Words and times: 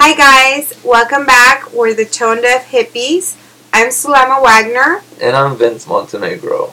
Hi 0.00 0.14
guys, 0.14 0.72
welcome 0.84 1.26
back. 1.26 1.72
We're 1.72 1.94
the 1.94 2.04
Tone 2.04 2.40
Deaf 2.40 2.70
Hippies. 2.70 3.36
I'm 3.72 3.88
Sulema 3.88 4.42
Wagner, 4.42 5.02
And 5.20 5.36
I'm 5.36 5.56
Vince 5.56 5.86
Montenegro. 5.86 6.72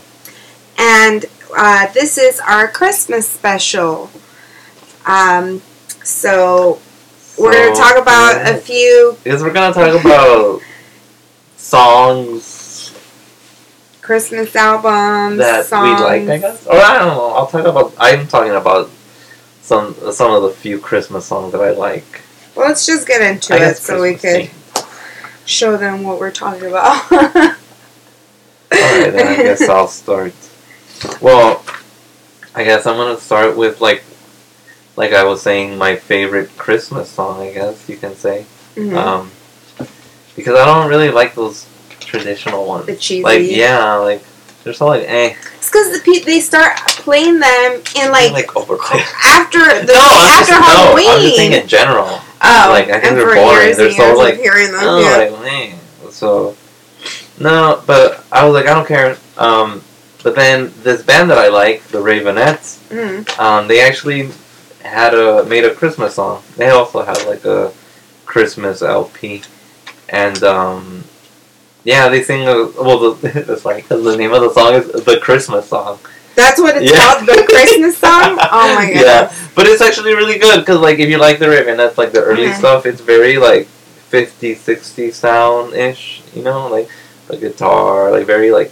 and 0.77 1.25
uh, 1.57 1.87
this 1.93 2.17
is 2.17 2.39
our 2.39 2.67
Christmas 2.67 3.27
special. 3.27 4.09
Um, 5.05 5.61
so 6.03 6.79
we're 7.37 7.51
going 7.53 7.73
to 7.73 7.79
talk 7.79 7.97
about 8.01 8.47
a 8.47 8.57
few 8.57 9.17
Because 9.23 9.41
we're 9.43 9.53
gonna 9.53 9.73
talk 9.73 9.99
about 9.99 10.61
songs 11.57 12.93
Christmas 14.01 14.55
albums 14.55 15.37
that 15.39 15.65
songs. 15.65 15.99
we 15.99 16.05
like, 16.05 16.21
I 16.29 16.37
guess. 16.37 16.65
Or 16.67 16.75
I 16.75 16.99
don't 16.99 17.07
know. 17.07 17.27
I'll 17.33 17.47
talk 17.47 17.65
about. 17.65 17.93
I'm 17.97 18.27
talking 18.27 18.53
about 18.53 18.89
some 19.61 19.95
some 20.11 20.31
of 20.31 20.43
the 20.43 20.49
few 20.51 20.79
Christmas 20.79 21.25
songs 21.25 21.51
that 21.53 21.61
I 21.61 21.71
like. 21.71 22.21
Well, 22.55 22.67
let's 22.67 22.85
just 22.85 23.07
get 23.07 23.21
into 23.21 23.53
I 23.53 23.69
it 23.69 23.77
so 23.77 24.01
we 24.01 24.15
could 24.15 24.49
show 25.45 25.77
them 25.77 26.03
what 26.03 26.19
we're 26.19 26.31
talking 26.31 26.67
about. 26.67 27.11
Alright, 27.11 27.55
then 28.71 29.27
I 29.27 29.35
guess 29.43 29.67
I'll 29.69 29.87
start. 30.03 30.33
Well, 31.21 31.63
I 32.55 32.63
guess 32.63 32.85
I'm 32.85 32.95
gonna 32.97 33.19
start 33.19 33.55
with 33.57 33.81
like, 33.81 34.03
like 34.95 35.11
I 35.13 35.23
was 35.25 35.41
saying, 35.41 35.77
my 35.77 35.95
favorite 35.95 36.55
Christmas 36.57 37.09
song. 37.09 37.41
I 37.41 37.51
guess 37.53 37.87
you 37.89 37.97
can 37.97 38.15
say, 38.15 38.45
Mhm. 38.75 38.95
um, 38.95 39.31
because 40.35 40.57
I 40.57 40.65
don't 40.65 40.89
really 40.89 41.11
like 41.11 41.35
those 41.35 41.65
traditional 41.99 42.65
ones. 42.65 42.85
the 42.85 42.95
cheesy. 42.95 43.23
Like 43.23 43.41
yeah, 43.43 43.95
like 43.95 44.23
they're 44.63 44.73
so 44.73 44.87
like 44.87 45.03
eh, 45.05 45.35
It's 45.57 45.69
because 45.69 45.91
the 45.91 45.99
pe- 46.03 46.23
they 46.23 46.39
start 46.39 46.77
playing 46.87 47.39
them 47.39 47.81
in 47.95 48.11
like, 48.11 48.31
like 48.31 48.47
after 48.55 49.59
the 49.59 49.93
no, 49.93 49.99
after 49.99 50.51
just, 50.53 50.65
Halloween. 50.65 51.05
No, 51.05 51.11
I'm 51.15 51.21
just 51.21 51.35
saying 51.35 51.51
in 51.53 51.67
general. 51.67 52.19
Oh, 52.41 52.67
like, 52.69 52.89
I 52.89 52.99
think 52.99 53.15
they're 53.15 53.33
boring. 53.35 53.75
They're 53.75 53.91
so, 53.91 54.13
like, 54.15 54.35
hearing 54.35 54.71
them. 54.71 54.81
Oh, 54.83 54.99
yeah. 54.99 55.17
like 55.31 55.41
man. 55.41 55.79
So 56.11 56.55
no, 57.39 57.81
but 57.85 58.23
I 58.31 58.45
was 58.45 58.53
like, 58.53 58.67
I 58.67 58.73
don't 58.73 58.87
care. 58.87 59.17
Um, 59.37 59.81
but 60.23 60.35
then 60.35 60.71
this 60.83 61.01
band 61.03 61.29
that 61.31 61.37
I 61.37 61.49
like, 61.49 61.83
the 61.87 61.99
Raveonettes, 61.99 62.79
Mm. 62.89 63.39
um, 63.39 63.67
they 63.67 63.81
actually 63.81 64.29
had 64.83 65.13
a 65.13 65.43
made 65.45 65.65
a 65.65 65.73
Christmas 65.73 66.15
song. 66.15 66.43
They 66.55 66.69
also 66.69 67.03
have 67.03 67.25
like 67.25 67.43
a 67.45 67.71
Christmas 68.25 68.81
LP, 68.81 69.41
and 70.09 70.41
um, 70.43 71.03
yeah, 71.83 72.07
they 72.09 72.21
sing. 72.23 72.47
A, 72.47 72.67
well, 72.81 73.13
the, 73.13 73.45
it's 73.51 73.63
'cause 73.63 74.03
the 74.03 74.15
name 74.17 74.33
of 74.33 74.41
the 74.41 74.53
song 74.53 74.73
is 74.75 74.87
the 75.05 75.19
Christmas 75.19 75.67
song. 75.67 75.99
That's 76.35 76.59
what 76.59 76.75
it's 76.77 76.91
Yeah. 76.91 76.97
called, 77.15 77.25
the 77.27 77.43
Christmas 77.49 77.97
song. 77.97 78.37
Oh 78.39 78.75
my 78.75 78.91
god. 78.91 79.01
Yeah, 79.05 79.33
but 79.55 79.67
it's 79.67 79.81
actually 79.81 80.13
really 80.15 80.37
good 80.37 80.59
because 80.59 80.79
like 80.79 80.99
if 80.99 81.09
you 81.09 81.17
like 81.17 81.39
the 81.39 81.45
Raveonettes, 81.47 81.97
like 81.97 82.11
the 82.11 82.21
early 82.21 82.47
Mhm. 82.47 82.57
stuff, 82.57 82.85
it's 82.85 83.01
very 83.01 83.37
like 83.37 83.67
50, 84.09 84.55
60 84.55 85.11
sound 85.11 85.73
ish. 85.73 86.21
You 86.35 86.43
know, 86.43 86.67
like 86.67 86.89
the 87.27 87.37
guitar, 87.37 88.11
like 88.11 88.25
very 88.25 88.51
like 88.51 88.71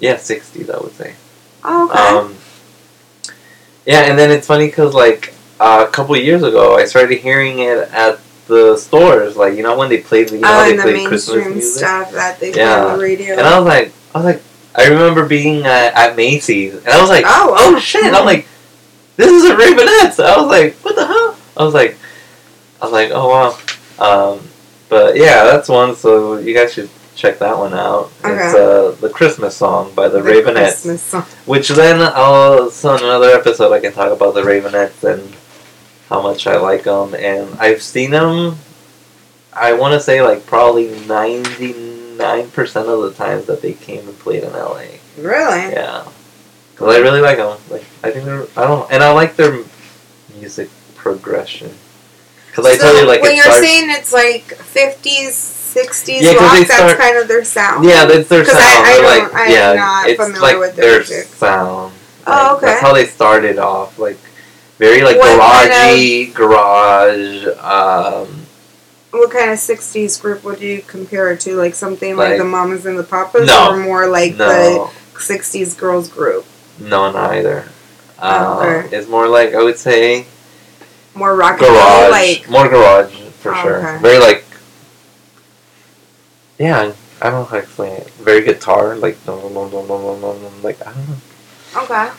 yeah, 0.00 0.16
sixties 0.16 0.70
I 0.70 0.78
would 0.78 0.92
say. 0.94 1.14
Oh, 1.64 1.88
okay. 1.90 1.98
Um, 1.98 2.36
yeah, 3.86 4.02
and 4.02 4.18
then 4.18 4.30
it's 4.30 4.46
funny 4.46 4.66
because 4.66 4.94
like 4.94 5.34
uh, 5.58 5.84
a 5.88 5.90
couple 5.90 6.16
years 6.16 6.42
ago, 6.42 6.76
I 6.76 6.84
started 6.84 7.18
hearing 7.18 7.58
it 7.60 7.78
at 7.92 8.20
the 8.46 8.76
stores. 8.76 9.36
Like 9.36 9.56
you 9.56 9.62
know 9.62 9.76
when 9.76 9.88
they 9.88 9.98
played, 9.98 10.30
you 10.30 10.38
know 10.40 10.60
oh, 10.60 10.64
they 10.64 10.76
the 10.76 10.82
played 10.82 11.08
Christmas 11.08 11.46
music. 11.48 11.78
stuff 11.78 12.12
that 12.12 12.38
they 12.38 12.52
play 12.52 12.62
on 12.64 12.98
the 12.98 13.02
radio. 13.02 13.32
And 13.32 13.42
I 13.46 13.58
was 13.58 13.66
like, 13.66 13.92
I 14.14 14.18
was 14.18 14.24
like, 14.26 14.42
I 14.78 14.86
remember 14.86 15.26
being 15.26 15.66
at, 15.66 15.92
at 15.94 16.16
Macy's, 16.16 16.74
and 16.74 16.88
I 16.88 17.00
was 17.00 17.10
like, 17.10 17.24
Oh, 17.26 17.54
oh, 17.58 17.74
oh. 17.76 17.80
shit! 17.80 18.14
I'm 18.14 18.24
like, 18.24 18.46
this 19.16 19.26
is 19.30 19.50
a 19.50 19.54
Raveonettes. 19.54 20.22
I 20.24 20.40
was 20.40 20.46
like, 20.46 20.74
what 20.76 20.94
the 20.94 21.04
hell? 21.04 21.36
I 21.56 21.64
was 21.64 21.74
like, 21.74 21.98
I 22.80 22.84
was 22.84 22.92
like, 22.92 23.10
oh 23.12 23.28
wow. 23.28 23.58
Um, 23.98 24.48
but 24.88 25.16
yeah, 25.16 25.42
that's 25.42 25.68
one. 25.68 25.96
So 25.96 26.38
you 26.38 26.54
guys 26.54 26.72
should 26.72 26.88
check 27.16 27.40
that 27.40 27.58
one 27.58 27.74
out. 27.74 28.12
It's 28.22 28.54
uh, 28.54 28.96
the 29.00 29.10
Christmas 29.10 29.56
song 29.56 29.92
by 29.96 30.06
the, 30.08 30.20
Raveonettes. 30.20 30.54
Christmas 30.54 31.02
song. 31.02 31.22
Which 31.46 31.68
then 31.70 32.00
I'll 32.14 32.70
so 32.70 32.94
in 32.94 33.02
another 33.02 33.30
episode 33.30 33.72
I 33.72 33.80
can 33.80 33.92
talk 33.92 34.12
about 34.12 34.34
the 34.34 34.42
Raveonettes 34.42 35.02
and 35.02 35.34
how 36.08 36.22
much 36.22 36.46
I 36.46 36.56
like 36.56 36.84
them, 36.84 37.14
and 37.14 37.58
I've 37.58 37.82
seen 37.82 38.12
them. 38.12 38.56
I 39.52 39.72
want 39.72 39.94
to 39.94 40.00
say 40.00 40.22
like 40.22 40.46
probably 40.46 40.96
ninety 41.06 41.72
nine 42.18 42.50
percent 42.50 42.88
of 42.88 43.00
the 43.02 43.12
times 43.14 43.46
that 43.46 43.62
they 43.62 43.72
came 43.72 44.06
and 44.08 44.18
played 44.18 44.42
in 44.42 44.52
LA. 44.52 44.84
Really? 45.16 45.72
Yeah, 45.72 46.06
because 46.72 46.94
I 46.94 46.98
really 46.98 47.20
like 47.20 47.38
them. 47.38 47.58
Like 47.70 47.84
I 48.02 48.10
think 48.10 48.24
they're 48.24 48.46
I 48.56 48.66
don't 48.66 48.90
and 48.90 49.02
I 49.02 49.12
like 49.12 49.36
their 49.36 49.62
music 50.36 50.68
progression. 50.96 51.72
Because 52.50 52.66
I 52.66 52.76
tell 52.76 52.96
you 52.98 53.06
like 53.06 53.22
when 53.22 53.34
you're 53.36 53.44
starts. 53.44 53.60
saying 53.60 53.90
it's 53.90 54.12
like 54.12 54.44
50s, 54.48 55.30
60s 55.30 56.20
Yeah, 56.22 56.32
'cause 56.32 56.40
rock, 56.42 56.52
they 56.54 56.64
that's 56.64 56.74
start- 56.74 56.98
kind 56.98 57.16
of 57.18 57.28
their 57.28 57.44
sound. 57.44 57.84
yeah, 57.84 58.04
that's 58.04 58.28
their 58.28 58.44
sound. 58.44 58.58
I- 58.58 58.80
I 58.80 58.82
They're 58.82 59.02
don't- 59.02 59.22
like, 59.32 59.34
I 59.34 59.44
am 59.44 59.50
yeah, 59.52 59.72
not 59.74 60.08
it's 60.08 60.20
familiar 60.20 60.40
like 60.42 60.58
with 60.58 60.76
their 60.76 60.86
their 60.90 60.98
music. 60.98 61.26
sound. 61.28 61.92
Oh, 62.26 62.56
okay. 62.56 62.66
That's 62.66 62.80
how 62.80 62.92
they 62.92 63.06
started 63.06 63.58
off, 63.58 63.98
like 63.98 64.18
very 64.78 65.02
like 65.02 65.18
What 65.18 65.38
kind 65.40 65.70
garagey, 65.70 66.34
garage. 66.34 67.46
Um, 67.62 68.37
What 69.10 69.30
kind 69.30 69.50
of 69.50 69.58
60s 69.58 70.20
group 70.20 70.44
would 70.44 70.60
you 70.60 70.82
compare 70.82 71.32
it 71.32 71.40
to? 71.40 71.54
Like 71.56 71.74
something 71.74 72.16
like, 72.16 72.30
Like- 72.30 72.38
the 72.38 72.44
Mamas 72.44 72.84
and 72.86 72.98
the 72.98 73.02
Papas? 73.04 73.46
No. 73.46 73.70
Or 73.72 73.76
more 73.78 74.06
like 74.06 74.36
no, 74.36 74.90
the 75.14 75.18
60s 75.18 75.76
girls 75.76 76.08
group? 76.08 76.44
no, 76.78 77.10
neither. 77.10 77.68
Uh, 78.18 78.58
Okay. 78.60 78.96
It's 78.96 79.08
more 79.08 79.26
like 79.28 79.54
I 79.54 79.62
would 79.62 79.78
say 79.78 80.26
More 81.14 81.34
rock 81.34 81.52
and 81.60 81.60
garage? 81.70 82.10
Like, 82.10 82.50
more 82.50 82.68
garage 82.68 83.12
for 83.40 83.54
Oh, 83.54 83.62
sure. 83.62 83.76
okay. 83.78 84.02
Very 84.02 84.18
like, 84.18 84.44
yeah, 86.58 86.92
I 87.22 87.30
don't 87.30 87.32
know 87.40 87.44
how 87.44 87.56
to 87.56 87.62
explain 87.62 87.92
it. 87.92 88.10
Very 88.20 88.42
guitar, 88.44 88.96
like 88.96 89.16
no, 89.26 89.48
no, 89.48 89.68
no, 89.68 89.84
no, 89.86 89.98
no, 89.98 90.16
no, 90.18 90.32
no, 90.38 90.50
like 90.62 90.80
I 90.86 90.92
don't 90.92 91.08
know. 91.08 91.82
okay. 91.82 92.10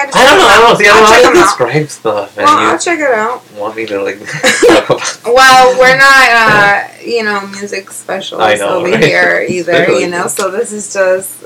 I 0.00 0.06
gotta 0.06 0.18
I 0.18 0.24
don't 0.24 0.38
know. 0.38 0.46
I 0.46 0.56
don't 0.58 0.72
know. 0.72 0.78
See, 0.78 0.88
I 0.88 0.92
don't 0.94 1.02
know 1.02 1.06
how 1.06 1.20
to 1.20 1.38
out. 1.38 1.42
describe 1.44 1.88
stuff, 1.88 2.38
and 2.38 2.46
Well, 2.46 2.58
I'll 2.72 2.78
check 2.78 2.98
it 2.98 3.10
out. 3.12 3.52
want 3.52 3.76
me 3.76 3.86
to 3.86 4.02
like. 4.02 4.18
Well, 5.26 5.78
we're 5.78 5.96
not, 5.96 6.30
uh, 6.30 6.88
you 7.04 7.22
know, 7.22 7.46
music 7.48 7.90
specialists 7.90 8.60
know, 8.60 8.78
over 8.78 8.90
right? 8.90 9.02
here 9.02 9.46
either, 9.48 9.72
Especially 9.72 10.00
you 10.02 10.08
know, 10.10 10.26
so 10.26 10.50
this 10.50 10.72
is 10.72 10.92
just 10.92 11.44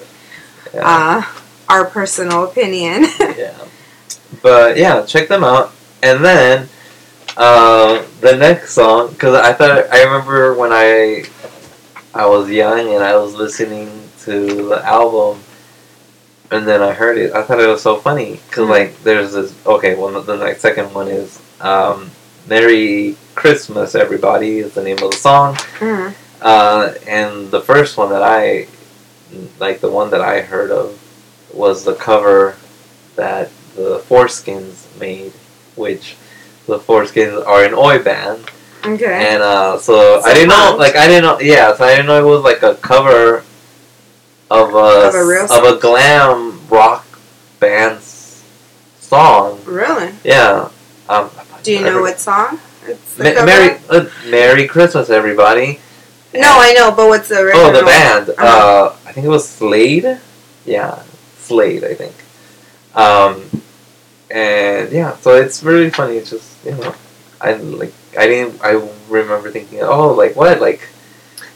Yeah. 0.72 0.82
uh, 0.84 1.22
our 1.69 1.84
personal 1.87 2.44
opinion. 2.44 3.04
yeah. 3.37 3.54
But 4.42 4.76
yeah, 4.76 5.04
check 5.04 5.28
them 5.28 5.44
out. 5.44 5.72
And 6.03 6.25
then 6.25 6.69
uh, 7.36 8.04
the 8.21 8.36
next 8.36 8.72
song, 8.75 9.10
because 9.10 9.34
I 9.34 9.53
thought 9.53 9.71
I 9.92 10.03
remember 10.04 10.54
when 10.54 10.72
I 10.72 11.25
I 12.15 12.26
was 12.26 12.48
young 12.50 12.94
and 12.94 13.03
I 13.03 13.16
was 13.16 13.34
listening 13.34 13.91
to 14.25 14.69
the 14.69 14.84
album, 14.84 15.42
and 16.50 16.66
then 16.66 16.82
I 16.82 16.93
heard 16.93 17.19
it. 17.19 17.32
I 17.32 17.43
thought 17.43 17.60
it 17.60 17.66
was 17.66 17.82
so 17.82 17.97
funny 17.97 18.41
because 18.49 18.66
Mhm. 18.66 18.71
like 18.71 19.03
there's 19.03 19.32
this. 19.32 19.53
Okay, 19.66 19.94
well 19.94 20.21
the 20.22 20.37
next 20.37 20.60
second 20.62 20.93
one 20.94 21.09
is 21.09 21.38
um, 21.60 22.10
"Merry 22.47 23.16
Christmas, 23.34 23.94
Everybody" 23.94 24.59
is 24.59 24.72
the 24.75 24.83
name 24.83 24.99
of 25.03 25.10
the 25.12 25.16
song. 25.16 25.56
Mhm. 25.81 26.15
Uh, 26.43 26.91
and 27.06 27.50
the 27.50 27.60
first 27.60 27.97
one 27.97 28.10
that 28.10 28.22
I 28.22 28.66
like, 29.59 29.81
the 29.81 29.91
one 29.91 30.10
that 30.10 30.21
I 30.21 30.41
heard 30.43 30.71
of, 30.71 30.99
was 31.53 31.84
the 31.84 31.94
cover 31.94 32.56
that 33.16 33.50
the 33.75 33.99
Foreskins 34.09 34.84
made, 35.00 35.33
which 35.77 36.16
the 36.66 36.78
Foreskins 36.78 37.44
are 37.47 37.65
an 37.65 37.75
oi 37.75 37.99
band, 37.99 38.44
Okay. 38.87 39.27
and 39.33 39.43
uh, 39.43 39.78
so, 39.78 40.21
So 40.21 40.28
I 40.28 40.34
didn't 40.34 40.50
know, 40.50 40.77
like 40.78 40.94
I 40.97 41.06
didn't 41.09 41.25
know, 41.25 41.41
yeah, 41.41 41.75
so 41.75 41.84
I 41.84 41.91
didn't 41.97 42.06
know 42.06 42.19
it 42.19 42.28
was 42.28 42.43
like 42.44 42.62
a 42.62 42.75
cover 42.77 43.43
of 44.74 45.04
a 45.04 45.08
Of 45.08 45.14
a 45.14 45.24
real 45.26 45.44
of 45.52 45.76
a 45.76 45.78
glam 45.80 46.60
rock 46.68 47.06
band 47.60 48.00
song. 49.00 49.60
really? 49.64 50.12
Yeah. 50.24 50.68
Um, 51.08 51.30
Do 51.62 51.72
you 51.72 51.82
know 51.82 52.00
what 52.00 52.18
song? 52.20 52.58
It's 52.86 53.18
Ma- 53.18 53.44
Merry 53.44 53.78
uh, 53.88 54.06
Merry 54.26 54.66
Christmas, 54.66 55.09
everybody. 55.10 55.80
No, 56.34 56.42
I 56.59 56.72
know, 56.72 56.91
but 56.91 57.06
what's 57.09 57.28
the 57.28 57.38
original? 57.41 57.66
Oh, 57.66 57.72
the 57.72 57.84
band. 57.84 58.30
Uh-huh. 58.30 58.44
Uh, 58.47 58.97
I 59.06 59.12
think 59.12 59.24
it 59.26 59.30
was 59.30 59.48
Slade. 59.48 60.18
Yeah, 60.66 61.03
Slade. 61.38 61.84
I 61.84 61.94
think. 61.94 62.15
Um, 62.94 63.62
and 64.30 64.91
yeah, 64.92 65.16
so 65.18 65.34
it's 65.36 65.62
really 65.62 65.91
funny. 65.91 66.16
It's 66.16 66.30
just 66.30 66.65
you 66.65 66.72
know, 66.72 66.94
I 67.41 67.54
like 67.54 67.92
I 68.18 68.27
didn't. 68.27 68.60
I 68.62 68.72
remember 69.09 69.50
thinking, 69.50 69.80
oh, 69.82 70.12
like 70.12 70.34
what, 70.36 70.60
like 70.60 70.88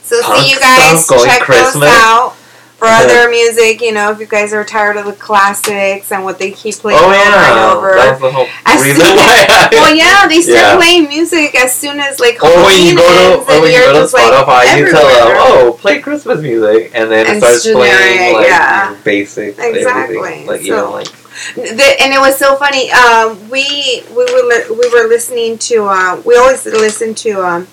So 0.03 0.23
punk 0.23 0.45
see 0.45 0.51
you 0.51 0.61
guys, 0.61 1.07
check 1.09 1.43
Christmas. 1.43 1.75
those 1.75 1.83
out. 1.85 2.37
For 2.79 2.87
other 2.87 3.29
music, 3.29 3.81
you 3.81 3.93
know, 3.93 4.13
if 4.13 4.21
you 4.21 4.27
guys 4.27 4.53
are 4.53 4.63
tired 4.65 4.97
of 4.97 5.07
the 5.07 5.13
classics 5.13 6.13
and 6.13 6.23
what 6.23 6.39
they 6.39 6.53
keep 6.53 6.77
playing 6.77 6.97
oh 7.01 7.07
over 7.07 7.15
yeah, 7.15 7.51
and 7.51 7.77
over. 7.77 7.91
that 7.97 8.13
was 8.13 8.21
the 8.21 8.31
whole 8.31 8.47
As 8.65 8.83
reason 8.85 9.03
soon. 9.05 9.19
I, 9.19 9.69
well, 9.73 9.95
yeah, 9.97 10.29
they 10.29 10.41
start 10.41 10.59
Yeah. 10.59 10.77
playing 10.77 11.09
music 11.09 11.57
as 11.57 11.75
soon 11.75 11.99
as 11.99 12.21
like 12.21 12.41
Or 12.41 12.55
when 12.63 12.87
you 12.87 12.95
go 12.95 13.03
to, 13.03 13.43
or 13.43 13.51
and 13.53 13.63
when 13.63 13.73
you 13.73 13.79
go 13.79 13.93
to 13.95 13.99
just 14.01 14.15
like 14.15 14.31
Spotify, 14.33 14.79
you 14.79 14.91
tell 14.93 15.03
them, 15.03 15.37
"Oh, 15.43 15.77
play 15.81 15.99
Christmas 15.99 16.41
music," 16.41 16.93
and 16.95 17.11
then 17.11 17.27
it 17.27 17.31
And 17.33 17.43
starts 17.43 17.65
playing 17.67 18.35
like 18.35 18.47
yeah. 18.47 18.95
basic, 19.03 19.59
Exactly. 19.59 20.17
everything. 20.19 20.47
like 20.47 20.61
So- 20.61 20.67
even 20.67 20.91
like 20.93 21.09
The, 21.57 21.97
and 22.03 22.13
it 22.15 22.21
was 22.21 22.37
so 22.39 22.55
funny. 22.57 22.91
Um, 22.93 23.49
we 23.51 24.05
we 24.11 24.25
were 24.25 24.45
li- 24.47 24.71
we 24.71 24.89
were 24.95 25.09
listening 25.09 25.59
to. 25.71 25.87
Uh, 25.87 26.21
we 26.25 26.37
always 26.37 26.65
listen 26.65 27.15
to 27.27 27.43
um, 27.45 27.67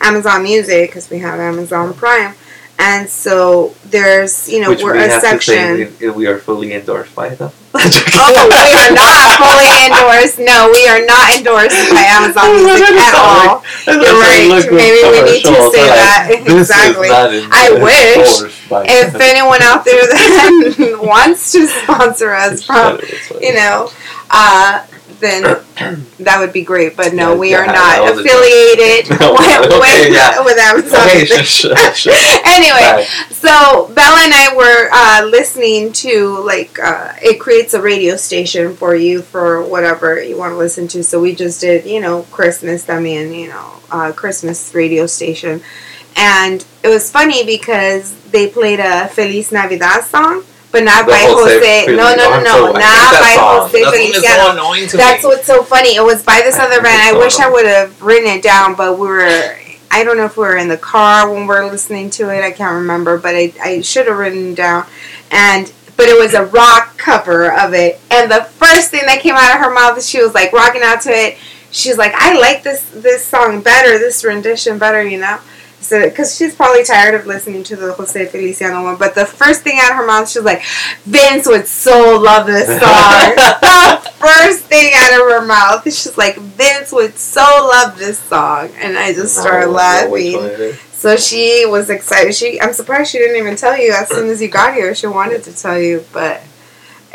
Amazon 0.00 0.42
Music 0.42 0.90
because 0.90 1.08
we 1.10 1.18
have 1.18 1.38
Amazon 1.38 1.94
Prime, 1.94 2.34
and 2.80 3.08
so 3.08 3.74
there's 3.90 4.48
you 4.48 4.60
know 4.60 4.70
Which 4.70 4.82
we're 4.82 4.94
we 4.96 5.04
a 5.04 5.08
have 5.08 5.20
section. 5.20 5.76
to 5.76 5.90
say 5.92 6.08
we, 6.08 6.26
are 6.26 6.38
fully 6.38 6.72
endorsed 6.72 7.14
by 7.14 7.28
them. 7.28 7.52
Oh, 8.22 8.46
we 8.48 8.74
are 8.76 8.92
not 8.92 9.38
fully 9.40 9.70
endorsed. 9.86 10.38
No, 10.38 10.70
we 10.72 10.86
are 10.88 11.04
not 11.06 11.36
endorsed 11.36 11.90
by 11.90 12.02
Amazon 12.02 12.56
Music 12.56 12.90
at 12.96 13.14
all. 13.14 13.62
You're 13.86 14.20
right. 14.20 14.66
Maybe 14.70 15.00
we 15.08 15.22
need 15.24 15.44
to 15.44 15.70
say 15.72 15.86
that. 15.86 16.28
Exactly. 16.46 17.08
I 17.10 17.70
wish 17.80 18.42
If 18.70 19.14
anyone 19.14 19.62
out 19.62 19.84
there 19.84 20.02
that 20.02 20.98
wants 21.02 21.52
to 21.52 21.66
sponsor 21.66 22.32
us 22.32 22.64
from, 22.64 23.00
you 23.40 23.54
know, 23.54 23.90
uh, 24.30 24.84
then 25.20 25.42
that 26.18 26.38
would 26.40 26.52
be 26.52 26.62
great. 26.62 26.96
But 26.96 27.14
no, 27.14 27.34
Yeah, 27.34 27.38
we 27.38 27.54
are 27.54 27.66
not 27.66 27.74
that 27.76 28.00
was 28.02 28.18
a 28.18 28.24
joke. 28.24 28.26
affiliated 28.26 29.10
No, 29.20 29.32
with, 29.38 29.72
okay, 29.72 30.08
with, 30.08 30.12
yeah. 30.14 30.44
with 30.44 30.58
Amazon. 30.58 31.00
Okay, 31.06 31.24
sure, 31.26 31.44
sure, 31.44 31.94
sure. 31.94 32.12
anyway, 32.44 33.04
so 33.30 33.90
Bella 33.94 34.20
and 34.22 34.32
I 34.34 34.54
were 34.56 34.88
uh, 34.92 35.26
listening 35.30 35.92
to 36.04 36.38
like 36.44 36.78
uh, 36.78 37.14
it 37.22 37.40
creates 37.40 37.74
a 37.74 37.80
radio 37.80 38.16
station 38.16 38.74
for 38.76 38.94
you 38.94 39.22
for 39.22 39.62
whatever 39.64 40.22
you 40.22 40.36
want 40.38 40.52
to 40.52 40.56
listen 40.58 40.88
to. 40.88 41.02
So 41.04 41.20
we 41.20 41.34
just 41.34 41.60
did 41.60 41.84
you 41.86 42.00
know 42.00 42.22
Christmas. 42.30 42.88
I 42.88 43.00
mean 43.00 43.32
you 43.32 43.48
know 43.48 43.74
uh, 43.90 44.12
Christmas 44.12 44.74
radio 44.74 45.06
station, 45.06 45.62
and 46.16 46.64
it 46.82 46.88
was 46.88 47.10
funny 47.10 47.44
because 47.44 48.14
they 48.30 48.48
played 48.48 48.80
a 48.80 49.08
Feliz 49.08 49.52
Navidad 49.52 50.04
song. 50.04 50.44
But 50.72 50.84
not 50.84 51.04
The 51.06 51.12
by 51.12 51.18
Jose 51.26 51.58
Jose. 51.58 51.86
No, 51.96 52.14
no, 52.14 52.40
no, 52.40 52.42
no. 52.42 52.72
I 52.74 52.82
hate 52.82 53.10
Not 53.10 53.20
by 53.20 53.34
song. 53.34 53.68
Jose 53.70 53.80
That 53.82 53.90
song 53.90 54.00
is 54.00 54.14
Feliciano. 54.14 54.52
annoying 54.52 54.88
to 54.88 54.96
That's 54.96 55.22
me. 55.24 55.28
what's 55.30 55.46
so 55.46 55.62
funny. 55.64 55.96
It 55.96 56.04
was 56.04 56.22
by 56.22 56.40
this 56.44 56.56
I 56.56 56.66
other 56.66 56.80
band. 56.82 57.16
I 57.16 57.18
wish. 57.18 57.38
I 57.40 57.48
would 57.50 57.66
have 57.66 58.00
written 58.02 58.28
it 58.30 58.42
down, 58.42 58.74
but 58.76 58.98
we 58.98 59.06
were. 59.08 59.56
I 59.92 60.04
don't 60.04 60.16
know 60.16 60.24
if 60.26 60.36
we 60.36 60.44
were 60.44 60.56
in 60.56 60.68
the 60.68 60.76
car 60.78 61.28
when 61.28 61.42
we 61.42 61.46
were 61.48 61.66
listening 61.66 62.10
to 62.10 62.30
it. 62.30 62.44
I 62.44 62.52
can't 62.52 62.74
remember, 62.74 63.18
but 63.18 63.34
I, 63.34 63.52
I 63.60 63.80
should 63.80 64.06
have 64.06 64.16
written 64.16 64.52
it 64.52 64.54
down. 64.56 64.86
And 65.32 65.72
but 65.96 66.08
it 66.08 66.18
was 66.18 66.32
a 66.34 66.44
rock 66.46 66.96
cover 66.96 67.52
of 67.52 67.74
it. 67.74 68.00
And 68.10 68.30
the 68.30 68.44
first 68.44 68.90
thing 68.92 69.02
that 69.06 69.20
came 69.20 69.34
out 69.34 69.52
of 69.54 69.60
her 69.60 69.74
mouth, 69.74 70.02
she 70.02 70.22
was 70.22 70.32
like 70.34 70.52
rocking 70.52 70.82
out 70.84 71.00
to 71.02 71.10
it. 71.10 71.36
She's 71.72 71.98
like, 71.98 72.12
I 72.14 72.38
like 72.38 72.62
this 72.62 72.88
this 72.90 73.24
song 73.24 73.60
better, 73.62 73.98
this 73.98 74.22
rendition 74.24 74.78
better, 74.78 75.02
you 75.02 75.18
know. 75.18 75.40
So, 75.80 76.08
because 76.08 76.36
she's 76.36 76.54
probably 76.54 76.84
tired 76.84 77.14
of 77.14 77.26
listening 77.26 77.64
to 77.64 77.74
the 77.76 77.92
Jose 77.94 78.26
Feliciano 78.26 78.84
one, 78.84 78.96
but 78.96 79.14
the 79.14 79.24
first 79.26 79.62
thing 79.62 79.78
out 79.82 79.90
of 79.92 79.96
her 79.96 80.06
mouth, 80.06 80.28
she 80.28 80.38
was 80.38 80.44
like, 80.46 80.62
"Vince 81.04 81.46
would 81.46 81.66
so 81.66 82.18
love 82.20 82.46
this 82.46 82.66
song." 82.80 83.34
the 83.34 84.10
first 84.18 84.64
thing 84.66 84.92
out 84.94 85.20
of 85.20 85.26
her 85.30 85.44
mouth, 85.46 85.82
she's 85.84 86.16
like, 86.18 86.36
"Vince 86.36 86.92
would 86.92 87.16
so 87.18 87.40
love 87.40 87.98
this 87.98 88.18
song," 88.18 88.70
and 88.76 88.98
I 88.98 89.12
just 89.14 89.36
started 89.36 89.72
No, 89.72 89.78
I 89.78 90.04
know 90.04 90.10
which 90.10 90.34
one 90.34 90.42
laughing. 90.44 90.74
So 90.92 91.16
she 91.16 91.64
was 91.66 91.88
excited. 91.88 92.34
She, 92.34 92.60
I'm 92.60 92.74
surprised 92.74 93.10
she 93.10 93.18
didn't 93.18 93.36
even 93.36 93.56
tell 93.56 93.76
you 93.76 93.92
as 93.92 94.08
soon 94.08 94.28
as 94.28 94.42
you 94.42 94.48
got 94.48 94.74
here. 94.74 94.94
She 94.94 95.06
wanted 95.06 95.42
to 95.44 95.56
tell 95.56 95.80
you, 95.80 96.04
but 96.12 96.42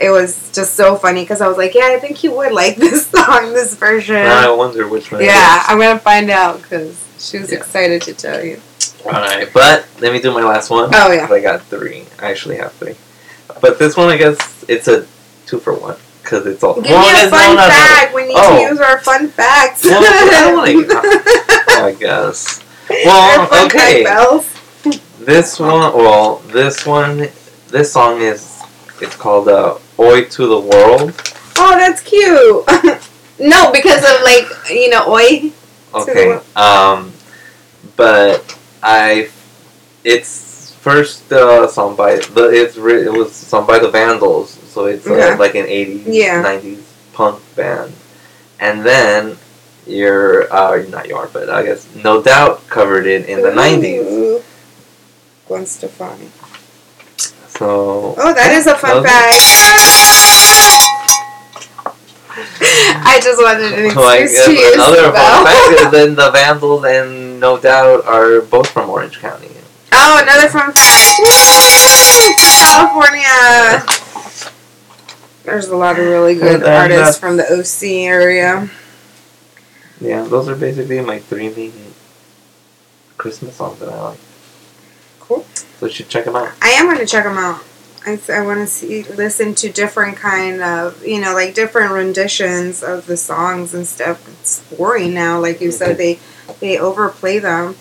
it 0.02 0.10
was 0.10 0.52
just 0.52 0.74
so 0.74 0.96
funny 0.96 1.22
because 1.22 1.40
I 1.40 1.48
was 1.48 1.58
like, 1.58 1.76
"Yeah, 1.76 1.94
I 1.96 2.00
think 2.00 2.18
he 2.18 2.28
would 2.30 2.52
like 2.52 2.76
this 2.78 3.06
song, 3.08 3.54
this 3.54 3.76
version." 3.76 4.16
I 4.16 4.50
wonder 4.50 4.88
which 4.88 5.12
one. 5.12 5.24
yeah. 5.24 5.64
I'm 5.68 5.80
gonna 5.80 6.00
find 6.00 6.32
out 6.32 6.64
because 6.64 7.05
she 7.20 7.40
was 7.40 7.52
Yeah. 7.52 7.58
excited 7.60 8.02
to 8.04 8.14
tell 8.14 8.44
you. 8.44 8.62
All 9.06 9.12
right, 9.12 9.48
but 9.54 9.86
let 10.00 10.12
me 10.14 10.20
do 10.20 10.32
my 10.32 10.44
last 10.44 10.70
one. 10.70 10.90
Oh 10.94 11.12
yeah. 11.12 11.28
I 11.30 11.40
got 11.40 11.62
three. 11.64 12.06
I 12.20 12.32
actually 12.32 12.58
have 12.58 12.74
three, 12.74 12.96
but 13.62 13.78
this 13.80 13.96
one 13.96 14.10
I 14.10 14.18
guess 14.18 14.38
it's 14.68 14.88
a 14.88 15.06
two 15.46 15.60
for 15.60 15.74
one 15.74 15.98
because 16.24 16.46
it's 16.48 16.64
all. 16.64 16.76
Give 16.82 16.92
well, 16.92 17.14
me 17.14 17.28
a 17.28 17.30
fun 17.30 17.56
fact. 17.58 18.16
We 18.16 18.26
need 18.28 18.36
Oh. 18.38 18.56
to 18.56 18.62
use 18.62 18.80
our 18.80 19.00
fun 19.00 19.30
facts. 19.30 19.84
Well, 19.86 20.02
I 20.04 20.30
don't 20.32 20.56
wanna- 20.58 21.86
I 21.88 21.92
guess. 22.00 22.62
Well, 22.90 23.66
okay. 23.66 24.04
This 25.20 25.60
one, 25.60 25.94
well, 25.96 26.38
this 26.48 26.86
one, 26.86 27.30
this 27.70 27.92
song 27.92 28.22
is 28.22 28.60
it's 29.02 29.16
called 29.16 29.48
uh, 29.48 29.78
"Oi 30.00 30.24
to 30.26 30.48
the 30.48 30.60
World." 30.60 31.14
Oh, 31.58 31.76
that's 31.78 32.02
cute. 32.02 32.64
no, 33.40 33.72
because 33.72 34.04
of 34.04 34.22
like 34.24 34.46
you 34.70 34.90
know, 34.90 35.08
oi. 35.12 35.52
Okay, 35.95 36.39
um, 36.56 37.13
but 37.95 38.57
I, 38.83 39.30
it's 40.03 40.74
first 40.81 41.31
uh, 41.31 41.68
song 41.68 41.95
by 41.95 42.15
the 42.18 42.50
it's 42.51 42.75
re- 42.77 43.06
it 43.06 43.12
was 43.13 43.31
sung 43.33 43.65
by 43.65 43.80
the 43.80 43.89
Vandals, 43.89 44.51
so 44.71 44.86
it's 44.86 45.07
uh, 45.07 45.36
like 45.39 45.56
an 45.56 45.65
eighties, 45.68 46.06
Yeah. 46.07 46.42
nineties 46.42 46.83
punk 47.13 47.42
band, 47.56 47.94
and 48.59 48.86
then 48.86 49.38
your 49.88 50.51
uh, 50.53 50.83
not 50.89 51.07
your, 51.07 51.27
but 51.31 51.50
I 51.50 51.63
guess 51.63 51.88
No 51.95 52.21
Doubt 52.21 52.68
covered 52.68 53.06
it 53.07 53.25
in 53.30 53.42
the 53.42 53.53
nineties. 53.53 54.44
Gwen 55.47 55.65
Stefani. 55.65 56.27
So 57.47 58.15
Oh, 58.18 58.33
that 58.33 58.51
is 58.51 58.68
a 58.68 58.75
fun 58.75 59.01
fact. 59.03 59.31
I 63.16 63.20
just 63.22 63.42
wanted 63.42 63.72
an 63.72 63.94
oh 63.98 64.10
excuse 64.10 64.34
guess 64.34 64.46
to 64.46 64.52
use 64.52 64.74
another 64.76 65.08
the 65.08 65.14
fun 65.14 65.46
fact 65.46 65.92
then 65.94 66.16
the 66.16 66.32
Vandals 66.32 66.84
and 66.84 67.40
No 67.40 67.58
Doubt 67.58 68.06
are 68.06 68.42
both 68.42 68.70
from 68.70 68.90
Orange 68.90 69.20
County. 69.20 69.48
Oh, 69.94 70.20
another 70.22 70.50
fun 70.50 70.74
fact. 70.74 71.22
California. 72.60 73.86
There's 75.46 75.68
a 75.68 75.78
lot 75.78 75.98
of 75.98 76.06
really 76.06 76.36
good 76.36 76.56
And 76.56 76.64
then 76.64 76.92
artists 76.92 77.18
from 77.18 77.38
the 77.38 77.46
OC 77.46 77.84
area. 78.06 78.70
Yeah, 80.02 80.26
those 80.26 80.50
are 80.50 80.56
basically 80.56 81.00
my 81.00 81.20
three 81.20 81.48
main 81.48 81.72
Christmas 83.16 83.56
songs 83.56 83.80
that 83.80 83.88
I 83.88 84.10
like. 84.10 84.20
Cool. 85.22 85.46
So 85.80 85.86
you 85.86 85.92
should 85.94 86.10
check 86.10 86.26
them 86.26 86.36
out. 86.36 86.52
I 86.62 86.72
am 86.72 86.88
going 86.88 86.98
to 86.98 87.06
check 87.06 87.24
them 87.24 87.38
out. 87.38 87.64
I, 88.06 88.19
I 88.31 88.46
want 88.46 88.60
to 88.60 88.68
see, 88.68 89.04
listen 89.04 89.56
to 89.56 89.69
different 89.72 90.18
kind 90.18 90.62
of, 90.62 91.06
you 91.06 91.19
know, 91.19 91.34
like 91.34 91.56
different 91.56 91.92
renditions 91.92 92.84
of 92.84 93.07
the 93.07 93.18
songs 93.18 93.74
and 93.74 93.88
stuff. 93.88 94.28
It's 94.40 94.62
boring 94.78 95.13
now, 95.13 95.40
like 95.40 95.60
you 95.60 95.72
said. 95.72 95.98
They 95.98 96.19
they 96.60 96.78
overplay 96.78 97.40
them. 97.40 97.75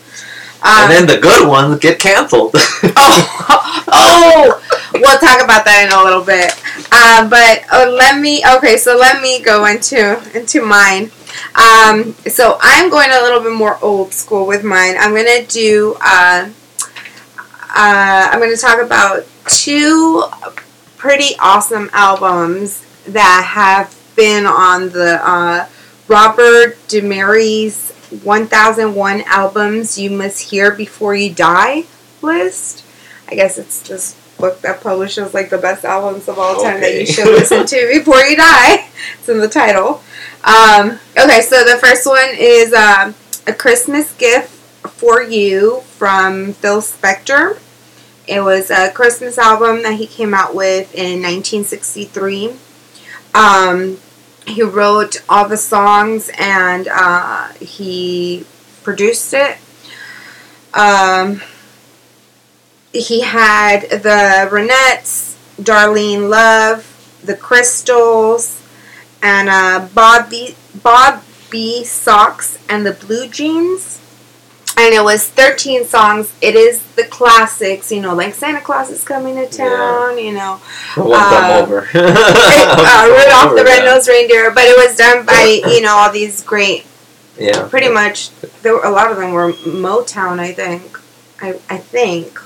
Um, 0.62 0.84
and 0.84 0.92
then 0.92 1.06
the 1.06 1.20
good 1.20 1.46
ones 1.46 1.78
get 1.78 1.98
canceled. 1.98 2.52
oh, 2.56 3.84
oh, 3.92 4.62
we'll 4.94 5.18
talk 5.18 5.44
about 5.44 5.66
that 5.66 5.86
in 5.86 5.92
a 5.92 6.02
little 6.02 6.24
bit. 6.24 6.52
Um, 6.90 7.28
but 7.28 7.64
uh, 7.70 7.90
let 7.90 8.18
me. 8.18 8.42
Okay, 8.56 8.78
so 8.78 8.96
let 8.96 9.20
me 9.20 9.42
go 9.42 9.66
into 9.66 10.22
into 10.34 10.64
mine. 10.64 11.10
Um, 11.54 12.14
so 12.28 12.56
I'm 12.62 12.88
going 12.88 13.10
a 13.10 13.20
little 13.20 13.40
bit 13.40 13.52
more 13.52 13.78
old 13.82 14.14
school 14.14 14.46
with 14.46 14.64
mine. 14.64 14.94
I'm 14.98 15.14
gonna 15.14 15.44
do. 15.44 15.96
Uh, 16.00 16.48
uh, 17.76 18.28
I'm 18.30 18.40
gonna 18.40 18.56
talk 18.56 18.80
about 18.80 19.26
two 19.48 20.24
pretty 20.96 21.36
awesome 21.38 21.90
albums 21.92 22.84
that 23.06 23.44
have 23.54 23.94
been 24.16 24.46
on 24.46 24.90
the 24.90 25.20
uh, 25.22 25.68
Robert 26.08 26.76
Dimery's 26.88 27.92
1001 28.22 29.22
albums 29.26 29.98
you 29.98 30.10
must 30.10 30.50
hear 30.50 30.70
before 30.70 31.14
you 31.14 31.32
die 31.32 31.84
list. 32.22 32.84
I 33.28 33.34
guess 33.34 33.58
it's 33.58 33.86
this 33.88 34.14
book 34.38 34.60
that 34.60 34.80
publishes 34.80 35.34
like 35.34 35.50
the 35.50 35.58
best 35.58 35.84
albums 35.84 36.28
of 36.28 36.38
all 36.38 36.62
time 36.62 36.80
that 36.80 36.94
you 36.94 37.06
should 37.06 37.26
listen 37.26 37.66
to 37.66 37.88
before 37.92 38.20
you 38.22 38.36
die. 38.36 38.88
It's 39.18 39.28
in 39.28 39.38
the 39.38 39.48
title. 39.48 40.02
Um, 40.44 40.98
okay, 41.18 41.42
so 41.42 41.62
the 41.62 41.78
first 41.78 42.06
one 42.06 42.30
is 42.32 42.72
um, 42.72 43.14
A 43.46 43.52
Christmas 43.52 44.14
Gift 44.16 44.50
for 44.88 45.22
You 45.22 45.80
from 45.98 46.54
Phil 46.54 46.80
Spector. 46.80 47.58
It 48.26 48.40
was 48.40 48.70
a 48.70 48.90
Christmas 48.90 49.36
album 49.38 49.82
that 49.82 49.94
he 49.94 50.06
came 50.06 50.32
out 50.32 50.54
with 50.54 50.94
in 50.94 51.22
1963. 51.22 52.54
Um, 53.34 53.98
he 54.46 54.62
wrote 54.62 55.22
all 55.28 55.48
the 55.48 55.56
songs 55.56 56.30
and 56.38 56.88
uh, 56.88 57.48
he 57.54 58.46
produced 58.82 59.34
it. 59.34 59.58
Um, 60.72 61.42
he 62.92 63.22
had 63.22 63.82
the 63.90 64.48
Ronettes, 64.50 65.36
Darlene 65.60 66.28
Love, 66.28 67.20
the 67.24 67.36
Crystals, 67.36 68.62
and 69.22 69.48
uh, 69.48 69.88
Bobby 69.94 70.56
Bob 70.82 71.22
B. 71.50 71.82
Soxx 71.84 72.58
and 72.68 72.84
the 72.84 72.92
Blue 72.92 73.28
Jeans. 73.28 74.00
And 74.76 74.92
it 74.92 75.04
was 75.04 75.28
13 75.28 75.84
songs. 75.84 76.32
It 76.42 76.56
is 76.56 76.82
the 76.96 77.04
classics, 77.04 77.92
you 77.92 78.00
know, 78.00 78.14
like 78.14 78.34
Santa 78.34 78.60
Claus 78.60 78.90
is 78.90 79.04
coming 79.04 79.36
to 79.36 79.46
town, 79.46 80.18
you 80.18 80.32
know, 80.32 80.60
the 80.96 81.04
ones 81.04 81.14
Uh, 81.22 81.26
I'm 81.32 81.62
over. 81.62 81.78
uh, 81.94 83.06
Rudolph 83.08 83.54
the 83.54 83.60
Over 83.60 83.62
that. 83.62 83.64
Red-Nosed 83.64 84.08
Reindeer. 84.08 84.50
But 84.50 84.64
it 84.64 84.76
was 84.76 84.96
done 84.96 85.24
by, 85.24 85.60
you 85.68 85.80
know, 85.80 85.94
all 85.94 86.10
these 86.10 86.42
great 86.42 86.84
Yeah. 87.38 87.68
pretty 87.68 87.88
much 87.88 88.30
there 88.62 88.74
were, 88.74 88.84
a 88.84 88.90
lot 88.90 89.10
of 89.10 89.16
them 89.16 89.32
were 89.32 89.52
Motown 89.52 90.38
I 90.38 90.52
think 90.52 90.98
I, 91.40 91.58
I 91.68 91.78
think 91.78 92.40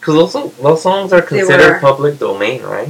Because 0.00 0.32
those, 0.32 0.56
those 0.56 0.82
songs 0.82 1.12
are 1.12 1.22
considered 1.22 1.80
public 1.80 2.18
domain, 2.18 2.62
right? 2.62 2.88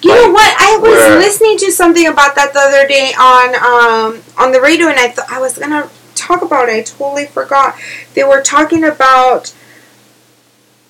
you 0.00 0.14
know 0.14 0.30
what 0.30 0.54
I 0.60 0.78
was 0.80 1.24
listening 1.24 1.58
to 1.58 1.72
something 1.72 2.06
about 2.06 2.36
that 2.36 2.52
the 2.52 2.60
other 2.60 2.86
day 2.86 3.12
on 3.18 3.48
um 3.56 4.22
on 4.38 4.52
the 4.52 4.60
radio 4.60 4.86
and 4.88 4.98
I 4.98 5.08
thought 5.08 5.26
I 5.30 5.40
was 5.40 5.58
gonna 5.58 5.90
talk 6.26 6.42
about? 6.42 6.68
it. 6.68 6.72
I 6.72 6.82
totally 6.82 7.26
forgot. 7.26 7.76
They 8.14 8.24
were 8.24 8.42
talking 8.42 8.84
about 8.84 9.52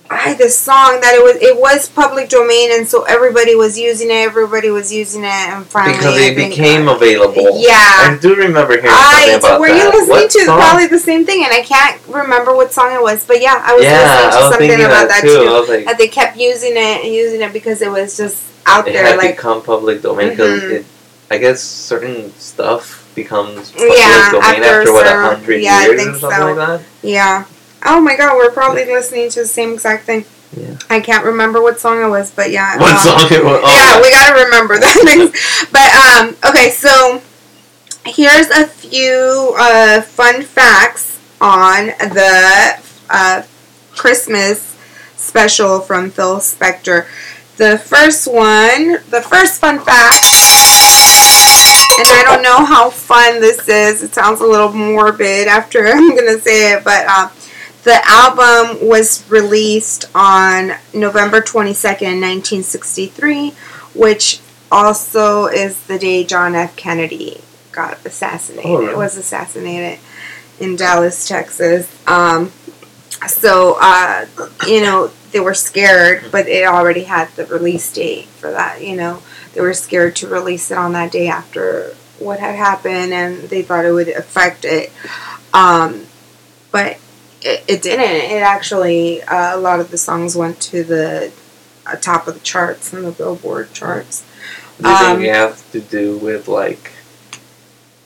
I 0.08 0.34
this 0.34 0.56
song 0.56 1.00
that 1.00 1.14
it 1.18 1.22
was 1.24 1.34
it 1.42 1.58
was 1.60 1.88
public 1.88 2.28
domain 2.28 2.70
and 2.72 2.86
so 2.86 3.02
everybody 3.02 3.56
was 3.56 3.76
using 3.76 4.08
it. 4.08 4.14
Everybody 4.22 4.70
was 4.70 4.92
using 4.92 5.24
it, 5.24 5.26
and 5.50 5.66
finally 5.66 5.96
because 5.98 6.16
it 6.16 6.36
became 6.36 6.86
available. 6.86 7.58
Yeah. 7.58 7.74
I 7.74 8.16
do 8.20 8.36
remember 8.36 8.74
hearing 8.74 8.86
I 8.94 9.34
something 9.34 9.38
about 9.50 9.60
were 9.60 9.66
that. 9.66 9.82
you 9.82 9.88
listening 9.90 10.08
What 10.10 10.30
to 10.30 10.44
song? 10.44 10.58
probably 10.60 10.86
the 10.86 11.00
same 11.00 11.26
thing, 11.26 11.42
and 11.42 11.52
I 11.52 11.62
can't 11.62 12.00
remember 12.06 12.54
what 12.54 12.72
song 12.72 12.92
it 12.94 13.02
was, 13.02 13.26
but 13.26 13.40
yeah, 13.42 13.60
I 13.66 13.74
was 13.74 13.82
yeah, 13.82 13.98
listening 13.98 14.30
to 14.30 14.36
was 14.38 14.52
something 14.54 14.70
about 14.86 15.08
that 15.08 15.08
that 15.08 15.20
too. 15.22 15.66
too. 15.66 15.72
Like, 15.74 15.84
That 15.86 15.98
they 15.98 16.06
kept 16.08 16.36
using 16.36 16.76
it 16.76 17.04
and 17.04 17.12
using 17.12 17.40
it 17.42 17.52
because 17.52 17.82
it 17.82 17.90
was 17.90 18.16
just 18.16 18.44
out 18.64 18.86
it 18.86 18.92
there, 18.92 19.06
had 19.06 19.16
like 19.18 19.34
become 19.36 19.60
public 19.60 20.02
domain 20.02 20.30
because 20.30 20.62
Mhm. 20.62 20.84
I 21.32 21.38
guess 21.38 21.60
certain 21.60 22.32
stuff 22.38 22.95
becomes 23.16 23.72
Yeah, 23.76 24.30
domain 24.30 24.62
after 24.62 24.64
after, 24.64 24.92
what 24.92 25.06
a 25.06 25.10
hundred 25.36 25.62
yeah, 25.62 25.74
I 25.78 25.86
years 25.86 26.02
think 26.02 26.16
or 26.16 26.18
something 26.20 26.38
so. 26.38 26.46
like 26.54 26.56
that. 26.56 26.82
yeah. 27.02 27.44
Oh 27.84 28.00
my 28.00 28.16
god, 28.16 28.36
we're 28.36 28.52
probably 28.52 28.84
listening 28.84 29.30
to 29.30 29.40
the 29.40 29.46
same 29.46 29.74
exact 29.74 30.04
thing. 30.04 30.24
Yeah. 30.56 30.78
I 30.88 31.00
can't 31.00 31.24
remember 31.24 31.60
what 31.60 31.80
song 31.80 32.00
it 32.02 32.08
was, 32.08 32.30
but 32.30 32.50
yeah. 32.50 32.78
What 32.78 32.92
um, 32.92 32.98
song 32.98 33.28
it 33.32 33.44
was? 33.44 33.60
Oh, 33.64 33.74
yeah, 33.74 34.00
we 34.00 34.10
gotta 34.10 34.44
remember 34.44 34.78
that 34.78 34.94
things. 35.04 35.32
But 35.72 35.90
um, 35.92 36.50
okay, 36.50 36.70
so 36.70 37.20
here's 38.06 38.48
a 38.50 38.66
few 38.66 39.54
uh, 39.58 40.00
fun 40.02 40.42
facts 40.42 41.20
on 41.40 41.86
the 41.86 42.80
uh, 43.10 43.42
Christmas 43.94 44.76
special 45.16 45.80
from 45.80 46.10
Phil 46.10 46.36
Spector. 46.38 47.06
The 47.56 47.78
first 47.78 48.26
one, 48.26 48.98
the 49.10 49.22
first 49.26 49.60
fun 49.60 49.78
fact, 49.80 50.24
and 51.98 52.08
I 52.08 52.22
don't 52.24 52.42
know 52.42 52.64
how 52.64 52.90
fun 52.90 53.40
this 53.40 53.68
is. 53.68 54.02
It 54.02 54.14
sounds 54.14 54.40
a 54.40 54.46
little 54.46 54.72
morbid 54.72 55.48
after 55.48 55.86
I'm 55.86 56.16
gonna 56.16 56.38
say 56.38 56.72
it, 56.72 56.84
but 56.84 57.06
um, 57.06 57.30
the 57.84 58.00
album 58.04 58.86
was 58.86 59.28
released 59.30 60.06
on 60.14 60.72
November 60.92 61.40
22nd, 61.40 62.20
1963, 62.20 63.50
which 63.94 64.40
also 64.70 65.46
is 65.46 65.80
the 65.86 65.98
day 65.98 66.24
John 66.24 66.54
F. 66.54 66.74
Kennedy 66.76 67.40
got 67.72 68.04
assassinated. 68.04 68.70
Oh, 68.70 68.78
really? 68.78 68.96
Was 68.96 69.16
assassinated 69.16 70.00
in 70.58 70.76
Dallas, 70.76 71.28
Texas. 71.28 71.88
Um, 72.08 72.50
so, 73.28 73.76
uh, 73.80 74.26
you 74.66 74.80
know, 74.80 75.10
they 75.32 75.40
were 75.40 75.54
scared, 75.54 76.30
but 76.32 76.48
it 76.48 76.66
already 76.66 77.04
had 77.04 77.28
the 77.36 77.46
release 77.46 77.92
date 77.92 78.26
for 78.26 78.50
that, 78.50 78.82
you 78.82 78.96
know. 78.96 79.22
They 79.56 79.62
were 79.62 79.72
scared 79.72 80.14
to 80.16 80.28
release 80.28 80.70
it 80.70 80.76
on 80.76 80.92
that 80.92 81.10
day 81.10 81.28
after 81.28 81.94
what 82.18 82.40
had 82.40 82.54
happened, 82.56 83.14
and 83.14 83.44
they 83.48 83.62
thought 83.62 83.86
it 83.86 83.92
would 83.92 84.08
affect 84.08 84.66
it. 84.66 84.92
Um, 85.54 86.06
but 86.70 86.98
it, 87.40 87.64
it 87.66 87.82
didn't. 87.82 88.30
It 88.30 88.42
actually, 88.42 89.22
uh, 89.22 89.56
a 89.56 89.60
lot 89.60 89.80
of 89.80 89.90
the 89.90 89.96
songs 89.96 90.36
went 90.36 90.60
to 90.60 90.84
the 90.84 91.32
uh, 91.86 91.96
top 91.96 92.28
of 92.28 92.34
the 92.34 92.40
charts 92.40 92.92
and 92.92 93.06
the 93.06 93.12
Billboard 93.12 93.72
charts. 93.72 94.24
Do 94.78 94.88
you 94.90 94.94
Um, 94.94 95.16
think 95.16 95.28
it 95.28 95.34
has 95.34 95.62
to 95.72 95.80
do 95.80 96.18
with 96.18 96.48
like 96.48 96.92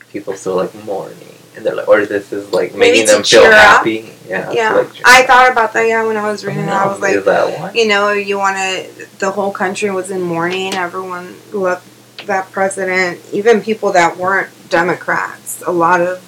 people 0.09 0.33
still 0.35 0.55
like 0.55 0.73
mourning 0.85 1.30
and 1.55 1.65
they're 1.65 1.75
like, 1.75 1.87
or 1.87 2.05
this 2.05 2.31
is 2.31 2.51
like 2.53 2.73
Maybe 2.73 2.99
making 2.99 3.05
them 3.07 3.23
feel 3.23 3.41
cheer 3.43 3.51
up. 3.51 3.59
happy? 3.59 4.13
Yeah. 4.27 4.51
Yeah, 4.51 4.73
like, 4.73 4.89
I 5.05 5.21
up. 5.21 5.27
thought 5.27 5.51
about 5.51 5.73
that. 5.73 5.87
Yeah, 5.87 6.05
when 6.05 6.17
I 6.17 6.31
was 6.31 6.45
reading 6.45 6.63
it, 6.63 6.69
I 6.69 6.85
was 6.87 7.01
like, 7.01 7.23
that 7.25 7.75
you 7.75 7.87
know, 7.87 8.11
you 8.13 8.37
want 8.37 8.55
to. 8.57 9.07
The 9.19 9.31
whole 9.31 9.51
country 9.51 9.91
was 9.91 10.09
in 10.09 10.21
mourning. 10.21 10.73
Everyone 10.73 11.35
loved 11.51 11.85
that 12.27 12.51
president. 12.51 13.19
Even 13.33 13.61
people 13.61 13.91
that 13.91 14.17
weren't 14.17 14.49
Democrats. 14.69 15.61
A 15.67 15.71
lot 15.71 15.99
of 16.01 16.19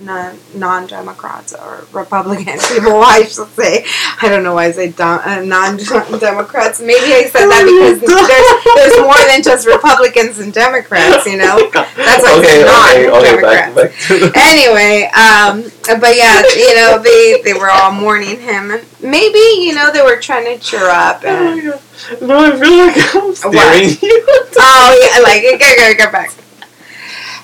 non 0.00 0.38
non 0.54 0.86
Democrats 0.86 1.54
or 1.54 1.86
Republican 1.92 2.58
people, 2.68 3.00
I 3.02 3.22
should 3.24 3.48
say. 3.48 3.84
I 4.22 4.28
don't 4.28 4.42
know 4.42 4.54
why 4.54 4.66
I 4.66 4.70
say 4.72 4.94
uh, 4.98 5.42
non 5.44 5.76
Democrats. 6.18 6.80
Maybe 6.80 7.12
I 7.14 7.28
said 7.30 7.46
that 7.46 7.64
because 7.66 8.00
there's 8.28 8.48
there's 8.76 8.98
more 9.02 9.18
than 9.26 9.42
just 9.42 9.66
Republicans 9.66 10.38
and 10.38 10.52
Democrats. 10.52 11.26
You 11.26 11.38
know. 11.38 11.70
That's 11.72 12.22
why 12.22 12.34
I 12.34 12.38
okay, 12.38 12.62
said 12.62 13.08
okay, 13.10 13.34
okay, 13.34 13.42
back, 13.42 13.74
non-Democrats. 13.74 13.74
back 13.74 13.92
to 14.08 14.32
anyway, 14.36 15.10
um, 15.14 15.62
but 16.00 16.16
yeah, 16.16 16.42
you 16.54 16.74
know, 16.76 16.98
they 17.02 17.42
they 17.42 17.54
were 17.54 17.70
all 17.70 17.92
mourning 17.92 18.40
him, 18.40 18.70
and 18.70 18.84
maybe 19.02 19.38
you 19.66 19.74
know 19.74 19.90
they 19.92 20.02
were 20.02 20.16
trying 20.20 20.46
to 20.46 20.62
cheer 20.62 20.88
up. 20.88 21.22
Oh 21.24 21.28
And, 21.28 21.56
my 21.56 21.62
god. 21.72 21.80
No, 22.22 22.38
I 22.38 22.50
feel 22.56 22.76
like 22.78 23.14
I'm 23.14 23.34
staring 23.34 23.90
you. 24.00 24.24
oh 24.58 24.88
yeah, 25.02 25.20
like 25.22 25.42
get 25.42 25.58
get 25.58 25.96
get 25.98 26.12
back. 26.12 26.30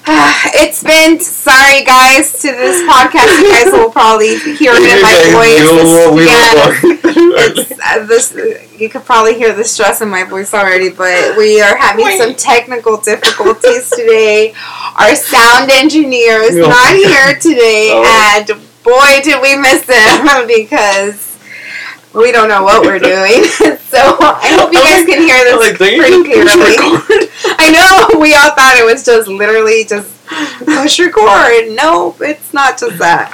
It's 0.56 0.82
been 0.82 1.18
sorry 1.20 1.82
guys 1.84 2.32
to 2.42 2.48
this 2.52 2.82
podcast. 2.88 3.40
You 3.40 3.48
guys 3.50 3.72
will 3.72 3.90
probably 3.90 4.36
hear 4.38 4.72
it 4.74 4.84
in 4.84 5.00
my 5.02 5.16
voice. 5.32 5.58
You 5.58 5.72
knew 5.82 5.94
what 5.96 6.14
we 6.14 6.26
Yeah, 6.26 6.54
were 6.54 6.80
going 6.80 6.96
through. 6.98 7.34
it's 7.36 7.72
uh, 7.82 8.04
this. 8.06 8.36
You 8.78 8.88
could 8.90 9.04
probably 9.04 9.34
hear 9.34 9.54
the 9.54 9.64
stress 9.64 10.02
in 10.02 10.08
my 10.10 10.24
voice 10.24 10.52
already, 10.52 10.90
but 10.90 11.36
we 11.38 11.60
are 11.62 11.76
having 11.76 12.04
Wait. 12.04 12.18
some 12.18 12.34
technical 12.34 12.98
difficulties 12.98 13.88
today. 13.90 14.52
Our 14.96 15.14
sound 15.16 15.70
engineer 15.70 16.40
is 16.42 16.56
Oh. 16.56 16.68
not 16.68 16.94
here 16.94 17.34
today, 17.40 17.90
Oh. 17.92 18.04
and 18.36 18.46
boy, 18.84 19.20
did 19.24 19.40
we 19.40 19.56
miss 19.56 19.84
him 19.88 20.46
because 20.46 21.38
we 22.12 22.30
don't 22.30 22.48
know 22.48 22.62
what 22.62 22.82
we're 22.84 22.98
doing. 23.00 23.44
so 23.90 23.98
I 24.20 24.54
hope 24.58 24.70
you 24.72 24.80
guys 24.80 25.04
can 25.06 25.22
hear 25.22 25.42
this 25.44 25.58
like, 25.58 25.76
pretty 25.76 26.22
clearly. 26.22 27.30
I 27.46 27.70
know 27.70 28.20
we 28.20 28.34
all 28.34 28.50
thought 28.54 28.76
it 28.78 28.84
was 28.84 29.04
just 29.04 29.28
literally 29.28 29.84
just 29.84 30.10
push 30.64 30.98
record. 30.98 31.74
Nope, 31.74 32.20
it's 32.20 32.52
not 32.52 32.78
just 32.78 32.98
that. 32.98 33.32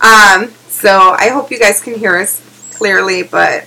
Um, 0.00 0.50
so 0.68 1.14
I 1.18 1.28
hope 1.28 1.50
you 1.50 1.58
guys 1.58 1.80
can 1.80 1.94
hear 1.94 2.16
us 2.16 2.40
clearly. 2.76 3.22
But 3.22 3.66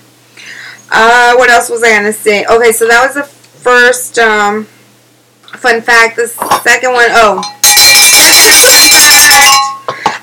uh, 0.90 1.34
what 1.36 1.50
else 1.50 1.70
was 1.70 1.82
I 1.82 1.92
gonna 1.96 2.12
say? 2.12 2.44
Okay, 2.46 2.72
so 2.72 2.86
that 2.86 3.04
was 3.06 3.14
the 3.14 3.24
first 3.24 4.18
um, 4.18 4.64
fun 4.64 5.80
fact. 5.80 6.16
The 6.16 6.28
second 6.28 6.92
one, 6.92 7.06
oh, 7.10 7.38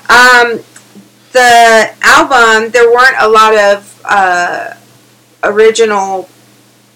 um, 0.08 0.60
the 1.32 1.94
album. 2.02 2.70
There 2.70 2.90
weren't 2.90 3.16
a 3.20 3.28
lot 3.28 3.56
of 3.56 4.02
uh, 4.04 4.74
original 5.42 6.28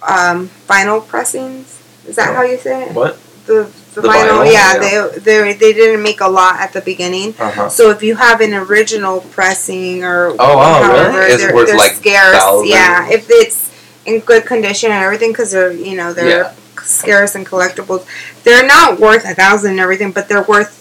um, 0.06 0.48
vinyl 0.68 1.06
pressings. 1.06 1.79
Is 2.06 2.16
that 2.16 2.34
how 2.34 2.42
you 2.42 2.58
say 2.58 2.84
it? 2.88 2.94
What? 2.94 3.18
The, 3.46 3.70
the, 3.94 4.02
The 4.02 4.08
vinyl, 4.08 4.44
vinyl, 4.44 4.52
yeah, 4.52 4.74
yeah. 4.82 5.08
They, 5.08 5.18
they 5.18 5.52
they 5.54 5.72
didn't 5.72 6.02
make 6.02 6.20
a 6.20 6.28
lot 6.28 6.60
at 6.60 6.72
the 6.72 6.80
beginning. 6.80 7.34
Uh 7.38 7.50
huh. 7.50 7.68
So 7.68 7.90
if 7.90 8.02
you 8.02 8.14
have 8.16 8.40
an 8.40 8.54
original 8.54 9.20
pressing 9.32 10.04
or 10.04 10.36
Oh, 10.38 10.56
wow, 10.56 10.82
however, 10.82 11.18
really? 11.18 11.32
It's 11.32 11.42
they're, 11.42 11.54
worth, 11.54 11.68
they're 11.68 11.76
like, 11.76 11.92
scarce. 11.92 12.36
thousands? 12.36 12.70
Yeah, 12.70 13.08
if 13.10 13.26
it's 13.28 13.70
in 14.06 14.20
good 14.20 14.46
condition 14.46 14.92
and 14.92 15.02
everything, 15.02 15.32
because 15.32 15.50
they're 15.52 15.72
you 15.72 15.96
know 15.96 16.12
they're 16.12 16.28
Yeah. 16.44 16.52
scarce 16.82 17.34
and 17.34 17.44
collectibles. 17.46 18.06
They're 18.44 18.66
not 18.66 19.00
worth 19.00 19.24
a 19.24 19.34
thousand 19.34 19.72
and 19.72 19.80
everything, 19.80 20.12
but 20.12 20.28
they're 20.28 20.42
worth 20.44 20.76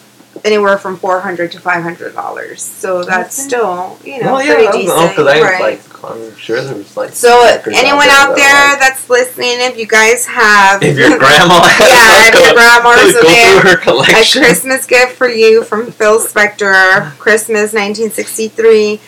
anywhere 0.46 0.78
from 0.78 0.98
four 0.98 1.20
hundred 1.22 1.52
to 1.54 1.60
five 1.60 1.84
hundred 1.84 2.14
dollars. 2.14 2.62
So 2.62 3.04
that's 3.04 3.38
Okay. 3.40 3.48
still 3.48 3.98
you 4.04 4.22
know 4.24 4.34
Well, 4.34 4.44
yeah, 4.44 4.54
pretty 4.56 4.68
I 4.68 4.72
don't 4.72 4.86
know, 4.86 5.28
I 5.28 5.42
right? 5.42 5.62
like, 5.62 6.04
I'm 6.04 6.36
sure 6.38 6.62
there 6.62 6.76
was 6.76 6.96
like. 6.96 7.12
so 7.14 7.44
records 7.46 7.78
anyone 7.78 8.08
there 8.08 8.16
out 8.18 8.36
that 8.36 8.36
there 8.38 8.76
were, 8.76 8.80
that's 8.80 9.10
listening, 9.10 9.56
if 9.60 9.78
you 9.78 9.86
guys 9.86 10.26
have 10.26 10.82
if 10.82 10.98
your 10.98 11.18
grandma 11.18 11.62
has 11.64 11.80
Yeah, 11.90 12.28
if 12.30 12.34
your 12.40 12.52
a- 12.52 12.54
grandma's 12.54 13.14
go 13.14 13.22
there, 13.22 13.62
through 13.62 13.72
her 13.72 13.78
a. 13.78 14.42
Christmas 14.46 14.86
gift 14.86 15.14
for 15.18 15.28
you 15.28 15.64
from 15.64 15.92
Phil 15.92 16.20
Spector, 16.22 17.18
Christmas 17.18 17.74
1963. 17.74 19.00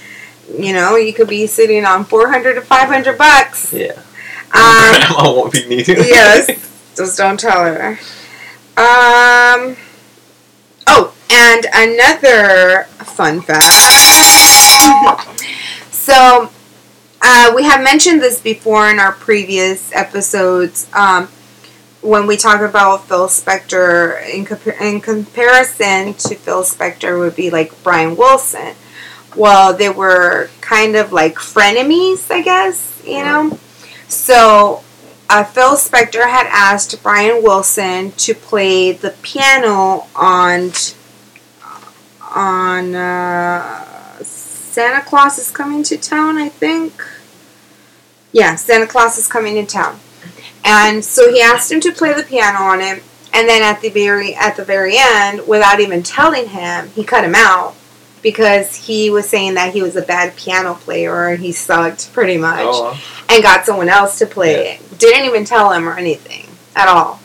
You 0.59 0.73
know, 0.73 0.97
you 0.97 1.13
could 1.13 1.29
be 1.29 1.47
sitting 1.47 1.85
on 1.85 2.03
400 2.03 2.55
to 2.55 2.61
500 2.61 3.17
bucks. 3.17 3.71
Yeah. 3.73 3.91
Um, 4.53 4.99
grandma 4.99 5.33
won't 5.33 5.53
be 5.53 5.65
needing 5.65 5.95
yes, 5.99 6.47
just 6.97 7.17
don't 7.17 7.39
tell 7.39 7.63
her. 7.63 7.91
Um. 8.77 9.77
Oh, 10.87 11.13
and 11.31 11.65
another 11.73 12.83
fun 13.05 13.41
fact. 13.41 13.63
so, 15.91 16.49
uh, 17.21 17.53
we 17.55 17.63
have 17.63 17.81
mentioned 17.81 18.21
this 18.21 18.41
before 18.41 18.89
in 18.89 18.99
our 18.99 19.13
previous 19.13 19.93
episodes. 19.93 20.89
Um, 20.93 21.29
when 22.01 22.27
we 22.27 22.35
talk 22.35 22.61
about 22.61 23.07
Phil 23.07 23.27
Spector, 23.27 24.27
in, 24.27 24.45
compa- 24.45 24.79
in 24.81 25.01
comparison 25.01 26.15
to 26.15 26.35
Phil 26.35 26.63
Spector, 26.63 27.19
would 27.19 27.35
be 27.35 27.49
like 27.49 27.83
Brian 27.83 28.15
Wilson. 28.15 28.75
Well, 29.35 29.73
they 29.73 29.89
were 29.89 30.49
kind 30.59 30.95
of 30.95 31.13
like 31.13 31.35
frenemies, 31.35 32.29
I 32.29 32.41
guess, 32.41 33.01
you 33.05 33.23
know? 33.23 33.57
So, 34.07 34.83
uh, 35.29 35.45
Phil 35.45 35.75
Spector 35.75 36.29
had 36.29 36.47
asked 36.47 37.01
Brian 37.01 37.41
Wilson 37.41 38.11
to 38.13 38.33
play 38.33 38.91
the 38.91 39.11
piano 39.21 40.07
on 40.15 40.71
on 42.35 42.95
uh, 42.95 44.17
Santa 44.23 45.01
Claus 45.01 45.37
is 45.37 45.51
coming 45.51 45.83
to 45.83 45.97
town. 45.97 46.37
I 46.37 46.49
think. 46.49 47.03
Yeah, 48.31 48.55
Santa 48.55 48.87
Claus 48.87 49.17
is 49.17 49.27
coming 49.27 49.55
to 49.55 49.65
town, 49.65 49.99
and 50.63 51.03
so 51.03 51.31
he 51.31 51.41
asked 51.41 51.71
him 51.71 51.81
to 51.81 51.91
play 51.91 52.13
the 52.13 52.23
piano 52.23 52.59
on 52.59 52.81
it. 52.81 53.03
And 53.33 53.47
then 53.47 53.61
at 53.61 53.81
the 53.81 53.89
very 53.89 54.35
at 54.35 54.57
the 54.57 54.65
very 54.65 54.95
end, 54.97 55.47
without 55.47 55.79
even 55.79 56.03
telling 56.03 56.49
him, 56.49 56.89
he 56.89 57.03
cut 57.03 57.23
him 57.23 57.33
out 57.35 57.75
because 58.21 58.75
he 58.75 59.09
was 59.09 59.27
saying 59.27 59.53
that 59.55 59.73
he 59.73 59.81
was 59.81 59.95
a 59.95 60.01
bad 60.01 60.35
piano 60.35 60.73
player 60.73 61.29
and 61.29 61.41
he 61.41 61.51
sucked 61.53 62.11
pretty 62.13 62.37
much, 62.37 62.59
Oh, 62.61 63.01
and 63.29 63.41
got 63.41 63.65
someone 63.65 63.87
else 63.89 64.19
to 64.19 64.25
play 64.25 64.73
it. 64.73 64.99
Didn't 64.99 65.25
even 65.25 65.45
tell 65.45 65.71
him 65.71 65.87
or 65.87 65.97
anything 65.97 66.47
at 66.75 66.87
all. 66.89 67.20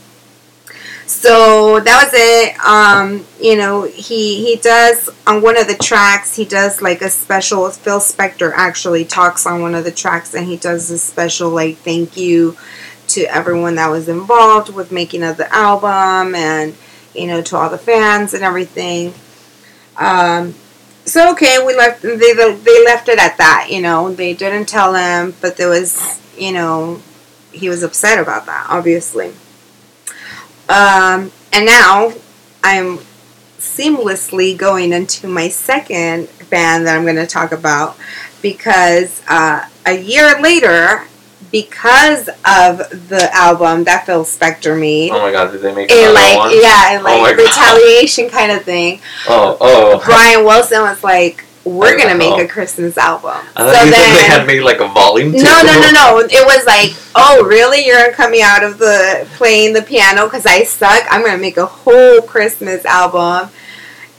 So 1.07 1.79
that 1.81 2.05
was 2.05 2.13
it. 2.15 2.59
Um, 2.65 3.25
you 3.41 3.57
know, 3.57 3.85
he 3.85 4.45
he 4.45 4.57
does 4.57 5.09
on 5.27 5.41
one 5.41 5.57
of 5.57 5.69
the 5.69 5.77
tracks. 5.77 6.35
He 6.35 6.45
does 6.45 6.83
like 6.83 7.01
a 7.01 7.11
special. 7.11 7.71
Phil 7.71 8.01
Spector 8.01 8.53
actually 8.55 9.05
talks 9.05 9.47
on 9.47 9.63
one 9.63 9.77
of 9.77 9.85
the 9.85 9.93
tracks, 9.93 10.35
and 10.35 10.47
he 10.47 10.57
does 10.57 10.91
a 10.91 10.99
special 10.99 11.51
like 11.51 11.77
thank 11.79 12.17
you 12.17 12.57
to 13.09 13.23
everyone 13.23 13.77
that 13.77 13.89
was 13.89 14.09
involved 14.09 14.75
with 14.75 14.91
making 14.91 15.23
of 15.23 15.37
the 15.37 15.53
album, 15.55 16.35
and 16.35 16.75
you 17.15 17.29
know 17.29 17.41
to 17.41 17.57
all 17.57 17.71
the 17.71 17.79
fans 17.79 18.35
and 18.35 18.43
everything. 18.43 19.15
Um, 19.97 20.55
so 21.05 21.31
okay, 21.33 21.65
we 21.65 21.77
left. 21.77 22.03
They 22.03 22.33
they 22.33 22.85
left 22.85 23.09
it 23.09 23.21
at 23.21 23.39
that. 23.39 23.69
You 23.71 23.81
know, 23.81 24.13
they 24.13 24.35
didn't 24.35 24.67
tell 24.67 24.95
him, 24.95 25.37
but 25.41 25.57
there 25.57 25.69
was 25.69 26.21
you 26.37 26.53
know 26.53 27.01
he 27.53 27.69
was 27.69 27.85
upset 27.85 28.19
about 28.19 28.47
that, 28.47 28.67
obviously. 28.69 29.33
Um, 30.69 31.33
and 31.53 31.65
now 31.67 32.13
I'm 32.65 32.99
seamlessly 33.59 34.57
going 34.57 34.93
into 34.93 35.27
my 35.29 35.49
second 35.49 36.29
band 36.51 36.87
that 36.87 36.97
I'm 36.97 37.05
going 37.05 37.17
to 37.17 37.27
talk 37.27 37.53
about 37.53 37.97
because 38.43 39.23
uh, 39.29 39.67
a 39.87 39.99
year 39.99 40.41
later, 40.41 41.05
because 41.53 42.29
of 42.29 42.79
the 43.09 43.29
album 43.33 43.85
that 43.85 44.05
Phil 44.07 44.25
Spector 44.25 44.79
made, 44.79 45.11
oh 45.11 45.21
my 45.21 45.33
god, 45.33 45.53
did 45.53 45.63
they 45.63 45.75
make 45.75 45.91
in 45.91 45.97
another 45.99 46.15
like 46.15 46.37
one? 46.37 46.51
yeah, 46.61 46.93
in 46.99 47.01
Oh 47.01 47.05
like 47.05 47.37
God. 47.37 47.43
retaliation 47.43 48.29
kind 48.29 48.53
of 48.53 48.63
thing, 48.63 49.01
Oh, 49.29 49.57
oh. 49.61 50.03
Brian 50.05 50.45
Wilson 50.45 50.81
was 50.83 51.03
like, 51.03 51.45
"We're 51.67 51.99
gonna 51.99 52.15
make 52.15 52.39
a 52.39 52.47
Christmas 52.47 52.97
album." 52.97 53.37
I 53.57 53.67
you 53.67 53.93
said 53.93 54.15
they 54.15 54.25
had 54.27 54.47
made 54.47 54.61
like 54.61 54.79
a 54.81 54.89
volume. 54.89 55.33
two. 55.33 55.43
no, 55.43 55.63
no, 55.63 55.81
no, 55.81 55.91
no. 55.91 56.19
It 56.21 56.47
was 56.47 56.65
like, 56.65 56.95
"Oh, 57.15 57.45
really? 57.45 57.85
You're 57.85 58.13
coming 58.13 58.41
out 58.43 58.63
of 58.63 58.79
the 58.79 59.27
playing 59.35 59.73
the 59.73 59.83
piano 59.83 60.25
because 60.27 60.47
I 60.47 60.63
suck. 60.65 61.05
I'm 61.11 61.25
gonna 61.25 61.39
make 61.39 61.57
a 61.57 61.67
whole 61.67 62.23
Christmas 62.23 62.85
album, 62.85 63.51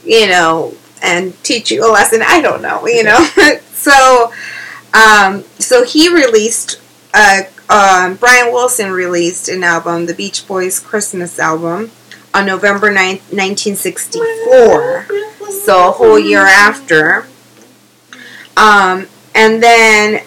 you 0.04 0.26
know, 0.26 0.74
and 1.02 1.32
teach 1.42 1.70
you 1.70 1.84
a 1.84 1.90
lesson." 1.90 2.22
I 2.22 2.42
don't 2.42 2.60
know, 2.62 2.86
you 2.86 3.02
know. 3.02 3.18
so, 3.72 4.32
um, 4.92 5.44
so 5.58 5.84
he 5.84 6.08
released. 6.12 6.80
Uh, 7.14 7.42
um, 7.70 8.16
Brian 8.16 8.52
Wilson 8.52 8.90
released 8.92 9.48
an 9.48 9.64
album, 9.64 10.06
the 10.06 10.14
Beach 10.14 10.46
Boys 10.46 10.78
Christmas 10.80 11.38
album, 11.38 11.90
on 12.32 12.46
November 12.46 12.90
9th, 12.90 13.32
1964 13.32 15.06
so 15.68 15.88
a 15.88 15.92
whole 15.92 16.18
year 16.18 16.46
after. 16.46 17.26
Um, 18.58 19.06
and 19.34 19.62
then 19.62 20.22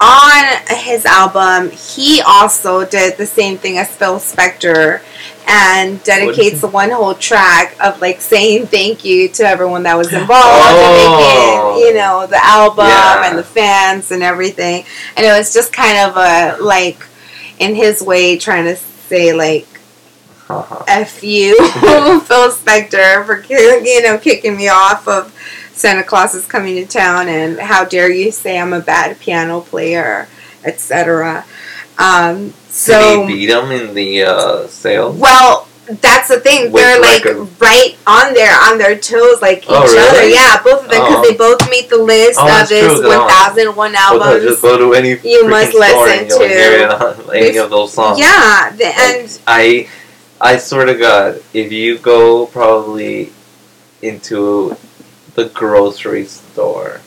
on 0.00 0.44
his 0.78 1.04
album, 1.04 1.70
he 1.70 2.20
also 2.22 2.84
did 2.84 3.16
the 3.18 3.26
same 3.26 3.58
thing 3.58 3.78
as 3.78 3.94
Phil 3.94 4.18
Spector 4.18 5.00
and 5.46 6.02
dedicates 6.02 6.60
the 6.60 6.68
one 6.68 6.90
whole 6.90 7.14
track 7.14 7.76
of 7.80 8.00
like 8.00 8.20
saying 8.20 8.66
thank 8.66 9.04
you 9.04 9.28
to 9.28 9.42
everyone 9.44 9.82
that 9.84 9.96
was 9.96 10.12
involved 10.12 10.32
Oh. 10.42 11.74
in 11.74 11.82
making, 11.82 11.88
you 11.88 11.94
know, 12.00 12.26
the 12.26 12.44
album 12.44 12.86
Yeah. 12.86 13.28
and 13.28 13.38
the 13.38 13.44
fans 13.44 14.10
and 14.10 14.22
everything. 14.22 14.84
And 15.16 15.26
it 15.26 15.30
was 15.36 15.52
just 15.52 15.72
kind 15.72 15.98
of 15.98 16.16
a 16.16 16.56
like 16.62 17.04
in 17.58 17.74
his 17.74 18.02
way 18.02 18.36
trying 18.38 18.64
to 18.64 18.76
say 18.76 19.32
like. 19.32 19.66
F 20.88 21.22
you, 21.24 21.56
Phil 21.70 22.50
Spector, 22.52 23.24
for 23.24 23.42
you 23.48 24.02
know 24.02 24.18
kicking 24.18 24.54
me 24.56 24.68
off 24.68 25.08
of 25.08 25.34
Santa 25.82 26.04
Claus 26.04 26.32
is 26.36 26.46
coming 26.46 26.76
to 26.76 26.86
town, 26.86 27.26
and 27.28 27.58
how 27.58 27.84
dare 27.84 28.08
you 28.08 28.30
say 28.30 28.56
I'm 28.56 28.72
a 28.72 28.78
bad 28.78 29.18
piano 29.18 29.60
player, 29.62 30.28
etc. 30.64 31.44
Um, 31.98 32.54
so, 32.68 33.26
Did 33.26 33.30
he 33.30 33.34
beat 33.34 33.46
them 33.46 33.72
in 33.72 33.92
the 33.92 34.22
uh, 34.22 34.66
sales? 34.68 35.16
well, 35.16 35.66
that's 36.00 36.28
the 36.28 36.38
thing. 36.38 36.70
With 36.70 36.80
They're 36.84 37.00
like 37.00 37.24
right 37.60 37.96
on 38.06 38.32
there, 38.34 38.54
on 38.56 38.78
their 38.78 38.96
toes, 38.96 39.42
like 39.42 39.64
each 39.64 39.70
Oh, 39.70 40.08
other. 40.08 40.28
Yeah, 40.28 40.62
both 40.62 40.84
of 40.84 40.88
them, 40.88 41.00
because 41.02 41.16
Oh. 41.18 41.28
they 41.28 41.36
both 41.36 41.68
made 41.68 41.90
the 41.90 41.98
list 41.98 42.38
Oh, 42.40 42.62
of 42.62 42.68
his 42.68 42.86
true, 42.86 43.02
'cause 43.02 43.04
I 43.04 43.16
don't- 43.16 43.26
1001 43.26 43.92
Well, 43.94 44.22
albums. 44.22 44.44
just 44.50 44.62
go 44.62 44.78
to 44.78 44.94
any 44.94 45.18
you 45.24 45.48
must 45.48 45.74
listen 45.74 46.28
to- 46.28 46.46
hear 46.48 46.96
any 47.34 47.56
of 47.58 47.70
those 47.70 47.92
songs. 47.92 48.20
yeah, 48.20 48.70
the, 48.78 48.86
and 48.86 49.38
I 49.48 49.88
I 50.40 50.58
swear 50.58 50.86
to 50.86 50.94
God, 50.94 51.42
if 51.52 51.72
you 51.72 51.98
go 51.98 52.46
probably 52.46 53.32
into 54.00 54.76
the 55.34 55.46
grocery 55.46 56.24
store 56.26 57.00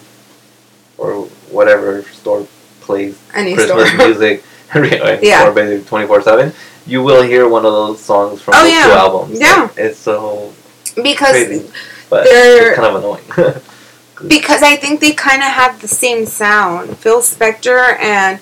or 0.97 1.25
whatever 1.51 2.03
store 2.03 2.47
plays 2.81 3.19
any 3.33 3.53
Christmas 3.55 3.87
store. 3.89 3.97
music, 4.07 4.43
any 4.73 4.99
uh, 4.99 5.19
Yeah. 5.21 5.49
basically 5.51 5.85
twenty 5.87 6.07
four 6.07 6.21
seven, 6.21 6.53
you 6.85 7.03
will 7.03 7.21
hear 7.23 7.47
one 7.47 7.65
of 7.65 7.71
those 7.73 7.99
songs 7.99 8.41
from 8.41 8.53
Oh, 8.55 8.63
those 8.63 8.71
yeah. 8.71 8.85
two 8.85 8.91
albums. 8.91 9.39
Yeah. 9.39 9.61
Like, 9.63 9.77
it's 9.77 9.99
so 9.99 10.53
because 10.95 11.31
crazy, 11.31 11.69
but 12.09 12.23
they're- 12.25 12.69
it's 12.71 12.79
kind 12.79 12.95
of 12.95 13.03
annoying. 13.03 13.61
because 14.27 14.63
I 14.63 14.77
think 14.77 15.01
they 15.01 15.11
kind 15.11 15.41
of 15.41 15.49
have 15.49 15.81
the 15.81 15.87
same 15.89 16.25
sound. 16.25 16.97
Phil 16.97 17.21
Spector 17.21 17.99
and 17.99 18.39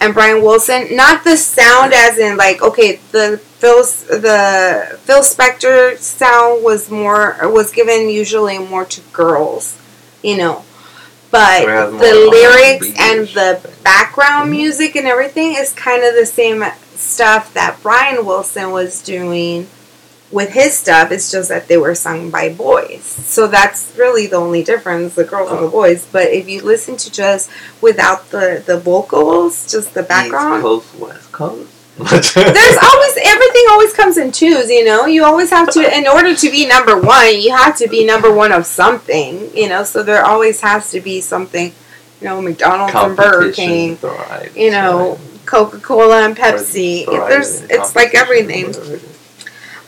and 0.00 0.14
Brian 0.14 0.42
Wilson, 0.42 0.94
not 0.96 1.24
the 1.24 1.36
sound 1.36 1.92
as 1.92 2.18
in 2.18 2.36
like 2.36 2.62
okay, 2.62 3.00
the 3.12 3.38
Phil 3.38 3.82
the 3.82 4.98
Phil 5.02 5.20
Spector 5.20 5.96
sound 5.98 6.62
was 6.64 6.90
more 6.90 7.36
was 7.42 7.72
given 7.72 8.08
usually 8.08 8.58
more 8.58 8.84
to 8.84 9.00
girls, 9.12 9.80
you 10.22 10.36
know. 10.36 10.64
But 11.30 11.66
the 11.90 12.28
lyrics 12.30 12.88
and 12.98 13.28
the 13.28 13.70
background 13.82 14.50
music 14.50 14.96
and 14.96 15.06
everything 15.06 15.56
is 15.56 15.72
kind 15.74 16.02
of 16.02 16.14
the 16.14 16.24
same 16.24 16.64
stuff 16.94 17.52
that 17.52 17.78
Brian 17.82 18.24
Wilson 18.24 18.70
was 18.70 19.02
doing 19.02 19.68
with 20.30 20.50
his 20.50 20.76
stuff. 20.76 21.10
It's 21.10 21.30
just 21.30 21.48
that 21.48 21.68
they 21.68 21.76
were 21.78 21.94
sung 21.94 22.30
by 22.30 22.48
boys. 22.52 23.04
So 23.04 23.46
that's 23.46 23.92
really 23.96 24.26
the 24.26 24.36
only 24.36 24.62
difference, 24.62 25.14
the 25.14 25.24
girls 25.24 25.50
and 25.50 25.60
the 25.60 25.64
Oh. 25.64 25.70
boys. 25.70 26.06
But 26.10 26.28
if 26.28 26.48
you 26.48 26.62
listen 26.62 26.96
to 26.98 27.10
just 27.10 27.50
without 27.80 28.30
the, 28.30 28.62
the 28.66 28.78
vocals, 28.78 29.70
just 29.70 29.94
the 29.94 30.02
background. 30.02 30.56
East 30.56 30.62
Coast, 30.62 30.94
West 30.98 31.32
Coast. 31.32 31.70
there's 31.98 32.76
always 32.82 33.18
everything 33.24 33.64
always 33.70 33.92
comes 33.92 34.18
in 34.18 34.30
twos, 34.30 34.70
you 34.70 34.84
know. 34.84 35.06
You 35.06 35.24
always 35.24 35.50
have 35.50 35.68
to 35.72 35.80
in 35.98 36.06
order 36.06 36.34
to 36.34 36.50
be 36.50 36.64
number 36.66 37.00
one, 37.00 37.40
you 37.40 37.56
have 37.56 37.76
to 37.78 37.88
be 37.88 38.04
number 38.04 38.32
one 38.32 38.52
of 38.52 38.66
something, 38.66 39.50
you 39.56 39.68
know. 39.68 39.82
So 39.82 40.02
there 40.04 40.24
always 40.24 40.60
has 40.60 40.90
to 40.92 41.00
be 41.00 41.20
something, 41.20 41.72
you 42.20 42.24
know, 42.28 42.40
McDonald's 42.40 42.94
and 42.94 43.16
Burger 43.16 43.50
King, 43.52 43.96
thrives, 43.96 44.54
you 44.56 44.70
know, 44.70 45.12
right? 45.14 45.20
Coca 45.46 45.80
Cola 45.80 46.24
and 46.24 46.36
Pepsi. 46.36 47.04
There's 47.06 47.62
it's 47.62 47.96
like 47.96 48.14
everything. 48.14 48.66
whatever 48.66 48.94
it 48.94 49.02
is. 49.02 49.17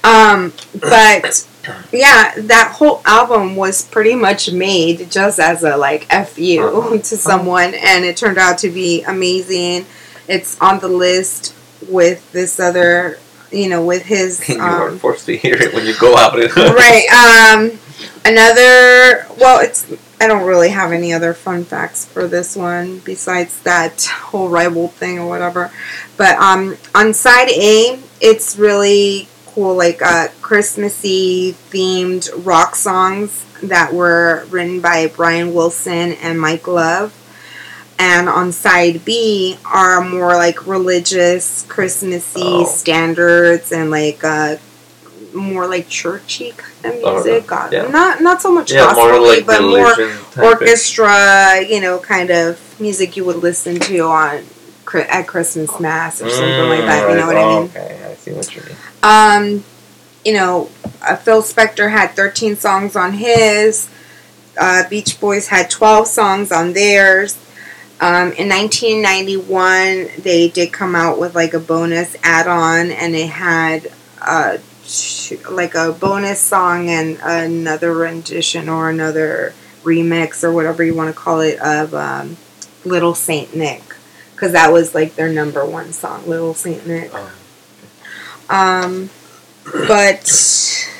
Um, 0.02 0.52
but 0.78 1.46
yeah, 1.92 2.32
that 2.36 2.72
whole 2.76 3.02
album 3.04 3.56
was 3.56 3.84
pretty 3.84 4.14
much 4.14 4.50
made 4.50 5.10
just 5.10 5.38
as 5.38 5.62
a 5.62 5.76
like 5.76 6.04
fu 6.04 6.60
Uh-huh. 6.60 6.98
to 7.10 7.16
someone, 7.16 7.74
and 7.74 8.04
it 8.04 8.16
turned 8.16 8.38
out 8.38 8.58
to 8.58 8.70
be 8.70 9.02
amazing. 9.02 9.86
It's 10.28 10.60
on 10.60 10.78
the 10.80 10.88
list 10.88 11.54
with 11.88 12.30
this 12.32 12.60
other, 12.60 13.18
you 13.50 13.68
know, 13.68 13.84
with 13.84 14.04
his 14.04 14.48
you 14.48 14.60
are 14.60 14.88
um, 14.90 14.98
forced 14.98 15.26
to 15.26 15.36
hear 15.36 15.54
it 15.54 15.74
when 15.74 15.86
you 15.86 15.94
go 15.98 16.16
out. 16.16 16.34
right. 16.56 17.06
Um, 17.10 17.78
another. 18.24 19.26
Well, 19.38 19.60
it's. 19.60 19.92
I 20.22 20.26
don't 20.26 20.46
really 20.46 20.68
have 20.68 20.92
any 20.92 21.14
other 21.14 21.32
fun 21.32 21.64
facts 21.64 22.04
for 22.04 22.26
this 22.28 22.54
one 22.54 22.98
besides 22.98 23.62
that 23.62 24.04
whole 24.04 24.50
rival 24.50 24.88
thing 24.88 25.18
or 25.18 25.26
whatever. 25.26 25.72
But 26.18 26.36
um, 26.36 26.76
on 26.94 27.14
side 27.14 27.48
A, 27.48 27.98
it's 28.20 28.58
really 28.58 29.28
cool, 29.54 29.74
like 29.74 30.00
uh, 30.02 30.28
Christmassy 30.42 31.54
themed 31.70 32.28
rock 32.46 32.74
songs 32.76 33.44
that 33.62 33.92
were 33.92 34.46
written 34.50 34.80
by 34.80 35.06
Brian 35.06 35.52
Wilson 35.54 36.12
and 36.12 36.40
Mike 36.40 36.66
Love. 36.66 37.16
And 37.98 38.28
on 38.30 38.52
side 38.52 39.04
B 39.04 39.58
are 39.70 40.00
more 40.02 40.34
like 40.36 40.66
religious, 40.66 41.66
Christmassy 41.68 42.40
Oh. 42.42 42.64
standards 42.64 43.72
and 43.72 43.90
like 43.90 44.24
uh, 44.24 44.56
more 45.34 45.66
like 45.66 45.86
churchy 45.88 46.52
kind 46.56 46.94
of 46.94 47.04
Oh, 47.04 47.14
music. 47.14 47.46
God, 47.46 47.72
Yeah. 47.72 47.88
not 47.88 48.22
not 48.22 48.40
so 48.40 48.50
much 48.50 48.72
yeah, 48.72 48.84
gospel, 48.86 49.04
more 49.08 49.20
like 49.20 49.44
but 49.44 49.60
more 49.62 49.94
orchestra, 50.42 51.60
you 51.68 51.80
know, 51.80 51.98
kind 51.98 52.30
of 52.30 52.58
music 52.80 53.16
you 53.16 53.24
would 53.24 53.36
listen 53.36 53.78
to 53.80 53.98
on 54.00 54.44
at 55.08 55.26
Christmas 55.28 55.78
mass 55.78 56.20
or 56.20 56.30
something 56.30 56.68
like 56.68 56.84
that. 56.86 57.08
You 57.08 57.16
know 57.16 57.26
what 57.28 57.36
I 57.36 57.46
mean? 57.46 57.68
Mm, 57.68 57.76
Okay, 57.76 58.00
I 58.10 58.14
see 58.14 58.32
what 58.32 58.54
you 58.56 58.62
mean. 58.62 58.76
Um, 59.02 59.64
you 60.24 60.34
know, 60.34 60.70
uh, 61.02 61.16
Phil 61.16 61.42
Spector 61.42 61.90
had 61.90 62.10
13 62.12 62.56
songs 62.56 62.96
on 62.96 63.14
his. 63.14 63.88
Uh, 64.58 64.88
Beach 64.88 65.18
Boys 65.20 65.48
had 65.48 65.70
12 65.70 66.06
songs 66.06 66.52
on 66.52 66.72
theirs. 66.72 67.38
Um, 68.00 68.32
in 68.32 68.48
1991, 68.48 70.22
they 70.22 70.48
did 70.48 70.72
come 70.72 70.94
out 70.94 71.18
with 71.18 71.34
like 71.34 71.52
a 71.52 71.60
bonus 71.60 72.16
add-on, 72.22 72.90
and 72.90 73.14
it 73.14 73.28
had 73.28 73.92
uh, 74.22 74.58
like 75.50 75.74
a 75.74 75.92
bonus 75.92 76.40
song 76.40 76.88
and 76.88 77.18
another 77.22 77.92
rendition 77.92 78.68
or 78.68 78.88
another 78.88 79.54
remix 79.82 80.42
or 80.42 80.52
whatever 80.52 80.82
you 80.82 80.94
want 80.94 81.14
to 81.14 81.18
call 81.18 81.40
it 81.40 81.58
of 81.60 81.94
um, 81.94 82.36
Little 82.84 83.14
Saint 83.14 83.54
Nick 83.54 83.82
because 84.34 84.52
that 84.52 84.72
was 84.72 84.94
like 84.94 85.16
their 85.16 85.30
number 85.30 85.64
one 85.66 85.92
song, 85.92 86.26
Little 86.26 86.54
Saint 86.54 86.86
Nick. 86.86 87.10
Oh. 87.12 87.32
Um, 88.50 89.10
but 89.86 90.90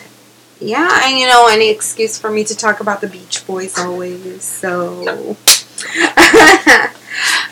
yeah, 0.60 1.00
and 1.04 1.18
you 1.18 1.26
know, 1.26 1.48
any 1.50 1.68
excuse 1.70 2.18
for 2.18 2.30
me 2.30 2.44
to 2.44 2.56
talk 2.56 2.80
about 2.80 3.00
the 3.00 3.08
Beach 3.08 3.46
Boys 3.46 3.76
always. 3.78 4.44
So, 4.44 5.04
but 5.04 5.36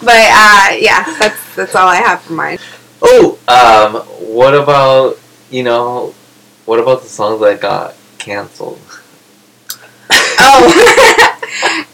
uh, 0.04 0.76
yeah, 0.78 1.04
that's 1.18 1.56
that's 1.56 1.74
all 1.74 1.88
I 1.88 1.96
have 1.96 2.22
for 2.22 2.34
mine. 2.34 2.58
Oh, 3.02 3.38
um, 3.48 4.02
what 4.34 4.54
about 4.54 5.18
you 5.50 5.64
know, 5.64 6.14
what 6.64 6.78
about 6.78 7.02
the 7.02 7.08
songs 7.08 7.40
that 7.40 7.60
got 7.60 7.96
canceled? 8.18 8.80
Oh. 10.10 11.14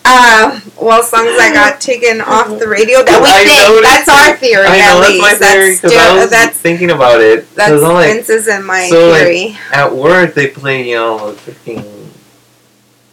Um, 0.05 0.61
well, 0.81 1.03
songs 1.03 1.33
that 1.39 1.53
got 1.55 1.81
taken 1.81 2.21
off 2.21 2.59
the 2.59 2.69
radio 2.69 3.03
that 3.03 3.21
we 3.21 3.29
I 3.29 3.45
think. 3.49 3.83
That's 3.83 4.09
our 4.09 4.37
theory. 4.37 4.67
I 4.67 4.79
at 4.79 4.95
know 4.95 5.01
that's 5.01 5.21
my 5.21 5.35
theory 5.35 5.75
because 5.77 5.93
I 5.93 6.17
was 6.21 6.31
that's 6.31 6.59
thinking 6.59 6.91
about 6.91 7.21
it. 7.21 7.51
that's 7.55 7.83
like, 7.83 8.13
Vince's 8.13 8.47
and 8.47 8.67
my 8.67 8.87
so, 8.89 9.09
like, 9.09 9.23
theory. 9.23 9.59
at 9.73 9.95
work 9.95 10.35
they 10.35 10.49
play 10.49 10.89
you 10.89 10.97
know 10.97 11.33
freaking 11.33 12.11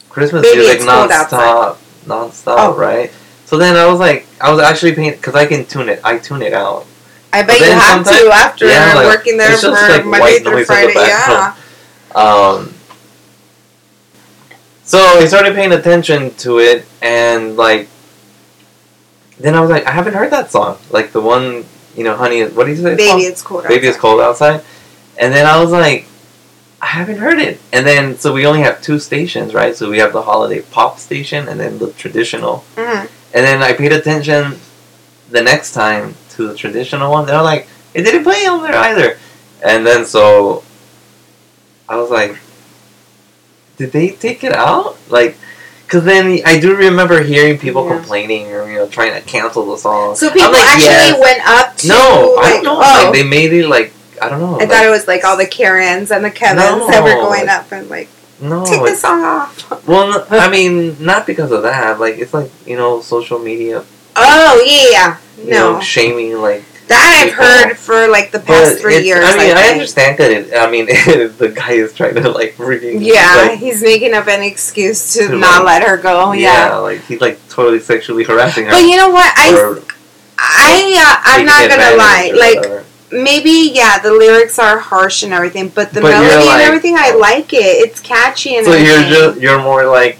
Christmas 0.09 0.41
Baby, 0.43 0.59
music 0.59 0.81
nonstop, 0.81 1.77
nonstop, 2.05 2.55
Oh. 2.57 2.75
right? 2.75 3.11
So 3.45 3.57
then 3.57 3.75
I 3.77 3.85
was 3.85 3.99
like, 3.99 4.27
I 4.41 4.51
was 4.51 4.61
actually 4.61 4.93
paying 4.93 5.11
because 5.11 5.35
I 5.35 5.45
can 5.45 5.65
tune 5.65 5.89
it. 5.89 6.01
I 6.03 6.17
tune 6.17 6.41
it 6.41 6.53
out. 6.53 6.85
I 7.33 7.43
bet 7.43 7.59
you 7.59 7.65
have 7.71 8.03
to 8.05 8.29
after 8.33 8.67
yeah, 8.67 8.93
like, 8.93 9.05
working 9.05 9.37
there 9.37 9.57
for 9.57 9.69
like, 9.71 10.05
Monday 10.05 10.39
through 10.39 10.51
noise 10.51 10.69
in 10.69 10.87
the 10.87 10.91
Friday. 10.93 10.93
Yeah. 10.95 11.55
Um, 12.13 12.73
so 14.91 14.99
I 15.21 15.25
started 15.25 15.55
paying 15.55 15.71
attention 15.71 16.33
to 16.45 16.59
it, 16.59 16.85
and 17.01 17.55
like, 17.55 17.87
then 19.39 19.55
I 19.55 19.61
was 19.61 19.69
like, 19.69 19.85
I 19.85 19.91
haven't 19.91 20.13
heard 20.15 20.31
that 20.31 20.51
song, 20.51 20.77
like 20.89 21.13
the 21.13 21.21
one, 21.21 21.63
you 21.95 22.03
know, 22.03 22.15
honey. 22.15 22.43
What 22.43 22.65
do 22.65 22.71
you 22.71 22.77
say? 22.77 22.91
it's 22.93 22.97
Baby, 22.97 23.09
called? 23.11 23.21
it's 23.23 23.41
cold. 23.41 23.63
Baby, 23.67 23.87
it's 23.87 23.95
outside. 23.97 24.01
cold 24.01 24.21
outside. 24.21 24.61
And 25.17 25.33
then 25.33 25.45
I 25.45 25.61
was 25.61 25.71
like, 25.71 26.07
I 26.81 26.87
haven't 26.87 27.17
heard 27.19 27.39
it. 27.39 27.59
And 27.71 27.85
then 27.85 28.17
so 28.17 28.33
we 28.33 28.45
only 28.45 28.61
have 28.61 28.81
two 28.81 28.99
stations, 28.99 29.53
right? 29.53 29.75
So 29.75 29.89
we 29.89 29.99
have 29.99 30.13
the 30.13 30.23
holiday 30.23 30.61
pop 30.61 30.99
station 30.99 31.47
and 31.47 31.59
then 31.59 31.77
the 31.79 31.91
traditional. 31.93 32.65
Mhm. 32.75 33.07
And 33.33 33.45
then 33.45 33.61
I 33.63 33.73
paid 33.73 33.93
attention 33.93 34.59
the 35.29 35.41
next 35.41 35.71
time 35.73 36.15
to 36.31 36.47
the 36.49 36.55
traditional 36.55 37.11
one. 37.11 37.25
They're 37.27 37.41
like, 37.53 37.67
it 37.93 38.01
didn't 38.03 38.23
play 38.23 38.45
on 38.45 38.61
there 38.63 38.75
either. 38.75 39.17
And 39.63 39.85
then 39.87 40.05
so 40.05 40.63
I 41.87 41.95
was 41.97 42.09
like, 42.09 42.35
did 43.81 43.91
they 43.91 44.09
take 44.11 44.43
it 44.43 44.53
out? 44.53 44.97
Like, 45.09 45.37
because 45.85 46.03
then 46.05 46.39
I 46.45 46.59
do 46.59 46.75
remember 46.75 47.21
hearing 47.23 47.57
people 47.57 47.83
Yeah. 47.85 47.95
complaining 47.97 48.45
or 48.53 48.69
you 48.71 48.77
know 48.77 48.87
trying 48.87 49.13
to 49.19 49.21
cancel 49.27 49.65
the 49.71 49.77
song. 49.77 50.15
So 50.15 50.29
people 50.29 50.51
like, 50.51 50.61
actually 50.73 51.09
yes. 51.11 51.19
went 51.27 51.41
up 51.57 51.67
to 51.77 51.87
No, 51.87 52.33
like, 52.37 52.45
I 52.45 52.49
don't 52.53 52.63
know. 52.63 52.75
oh, 52.77 53.03
Like, 53.05 53.13
they 53.13 53.23
made 53.37 53.51
it 53.53 53.67
like 53.67 53.91
I 54.21 54.29
don't 54.29 54.39
know. 54.39 54.53
I 54.55 54.57
like, 54.59 54.69
thought 54.69 54.85
it 54.85 54.89
was 54.97 55.07
like 55.07 55.23
all 55.25 55.35
the 55.35 55.47
Karens 55.47 56.11
and 56.11 56.23
the 56.23 56.29
Kevins 56.31 56.85
that 56.91 57.01
were 57.03 57.19
going 57.27 57.49
up 57.49 57.71
and 57.71 57.89
like 57.89 58.07
no. 58.39 58.63
take 58.65 58.83
the 58.85 58.95
song 58.95 59.23
off. 59.23 59.53
well, 59.87 60.25
I 60.29 60.47
mean, 60.49 60.95
not 61.03 61.25
because 61.25 61.51
of 61.51 61.63
that. 61.63 61.99
Like 61.99 62.15
it's 62.19 62.33
like 62.33 62.51
you 62.67 62.77
know, 62.77 63.01
social 63.01 63.39
media, 63.39 63.83
Oh 64.15 64.63
yeah, 64.65 65.17
you 65.43 65.49
no, 65.51 65.73
know, 65.73 65.79
shaming 65.81 66.37
like. 66.37 66.63
That 66.87 67.23
I've 67.25 67.33
heard 67.33 67.77
for 67.77 68.07
like 68.09 68.31
the 68.31 68.39
past 68.39 68.73
But 68.75 68.81
three 68.81 69.03
years. 69.03 69.23
I 69.23 69.37
mean, 69.37 69.55
I, 69.55 69.61
think. 69.61 69.71
understand 69.73 70.17
that. 70.19 70.31
It, 70.31 70.53
I 70.55 70.69
mean, 70.69 70.85
the 71.37 71.51
guy 71.55 71.73
is 71.73 71.93
trying 71.93 72.15
to 72.15 72.29
like 72.29 72.55
freaking. 72.55 72.97
Yeah, 72.99 73.47
like, 73.49 73.59
he's 73.59 73.81
making 73.81 74.13
up 74.13 74.27
an 74.27 74.41
excuse 74.43 75.13
to 75.13 75.27
To, 75.27 75.37
not 75.37 75.63
like, 75.65 75.81
let 75.81 75.87
her 75.89 75.97
go. 75.97 76.31
yeah, 76.33 76.67
Yeah, 76.69 76.75
like 76.77 77.01
he's 77.05 77.21
like 77.21 77.39
totally 77.49 77.79
sexually 77.79 78.23
harassing 78.23 78.65
her. 78.65 78.71
but 78.71 78.79
you 78.83 78.97
know 78.97 79.09
what? 79.09 79.31
I 79.37 79.53
or 79.59 79.81
I 80.37 80.95
uh, 80.97 81.21
I'm 81.23 81.45
not 81.45 81.69
gonna 81.69 81.95
lie. 81.95 82.31
Like 82.35 82.85
maybe 83.11 83.71
yeah, 83.73 83.99
the 83.99 84.11
lyrics 84.11 84.57
are 84.59 84.79
harsh 84.79 85.23
and 85.23 85.33
everything, 85.33 85.69
but 85.69 85.93
the 85.93 86.01
But 86.01 86.09
melody 86.11 86.35
like- 86.45 86.53
and 86.55 86.61
everything, 86.63 86.95
I 86.97 87.11
like 87.15 87.53
it. 87.53 87.59
It's 87.59 87.99
catchy 87.99 88.55
and 88.57 88.65
so 88.65 88.73
you're 88.73 89.01
just 89.03 89.39
you're 89.39 89.61
more 89.61 89.85
like. 89.85 90.17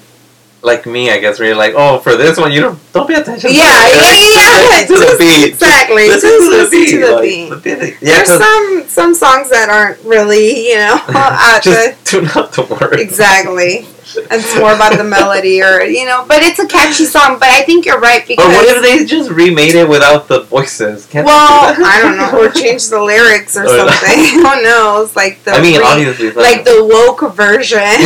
Like 0.64 0.86
me, 0.86 1.10
I 1.10 1.18
guess, 1.18 1.40
where 1.40 1.48
you're 1.48 1.58
like, 1.58 1.74
oh, 1.76 2.00
for 2.00 2.16
this 2.16 2.38
one, 2.38 2.52
you 2.52 2.62
don't 2.62 2.80
don't 2.94 3.08
pay 3.08 3.16
attention. 3.16 3.50
to 3.50 3.56
Yeah, 3.56 3.64
the 3.66 3.98
yeah, 3.98 4.80
yeah, 4.80 4.86
to 4.88 4.94
the 4.94 5.16
beat. 5.18 5.50
exactly, 5.54 6.06
Just 6.08 6.22
to 6.22 6.30
the 6.30 6.68
beat. 6.72 6.90
to 6.92 7.00
the 7.00 7.12
like, 7.14 7.22
beat. 7.24 7.50
the 7.50 7.56
beat. 7.58 7.98
Yeah, 8.02 8.24
There's 8.24 8.30
some 8.30 8.84
some 8.88 9.14
songs 9.16 9.50
that 9.50 9.70
aren't 9.70 10.00
really 10.04 10.70
you 10.70 10.76
know 10.76 11.00
uh, 11.10 11.56
at 11.56 11.64
the 11.64 11.72
just 11.72 12.06
tune 12.06 12.28
out 12.36 12.54
the 12.54 12.64
words. 12.64 13.02
exactly. 13.02 13.88
It's 14.16 14.56
more 14.58 14.74
about 14.74 14.98
the 14.98 15.04
melody 15.04 15.62
or 15.62 15.82
you 15.82 16.06
know, 16.06 16.26
but 16.28 16.42
it's 16.44 16.60
a 16.60 16.68
catchy 16.68 17.06
song. 17.06 17.38
But 17.40 17.50
I 17.50 17.62
think 17.64 17.86
you're 17.86 18.00
right 18.00 18.26
because. 18.28 18.46
Or 18.46 18.50
what 18.50 18.66
if 18.68 18.82
they 18.84 19.06
just 19.06 19.30
remade 19.30 19.76
it 19.76 19.88
without 19.88 20.28
the 20.28 20.42
voices? 20.42 21.06
Can't 21.08 21.26
well, 21.26 21.76
do? 21.76 21.84
I 21.84 22.02
don't 22.02 22.18
know, 22.18 22.40
or 22.44 22.50
change 22.50 22.90
the 22.90 23.02
lyrics 23.02 23.56
or 23.58 23.64
Or- 23.66 23.70
something. 23.90 24.20
Who 24.34 24.64
knows? 24.64 25.16
Like 25.16 25.44
the 25.44 25.52
I 25.52 25.62
mean, 25.62 25.80
re- 25.80 25.86
obviously, 25.86 26.28
it's 26.28 26.38
like 26.38 26.64
the 26.66 26.84
woke 26.84 27.34
version, 27.34 27.80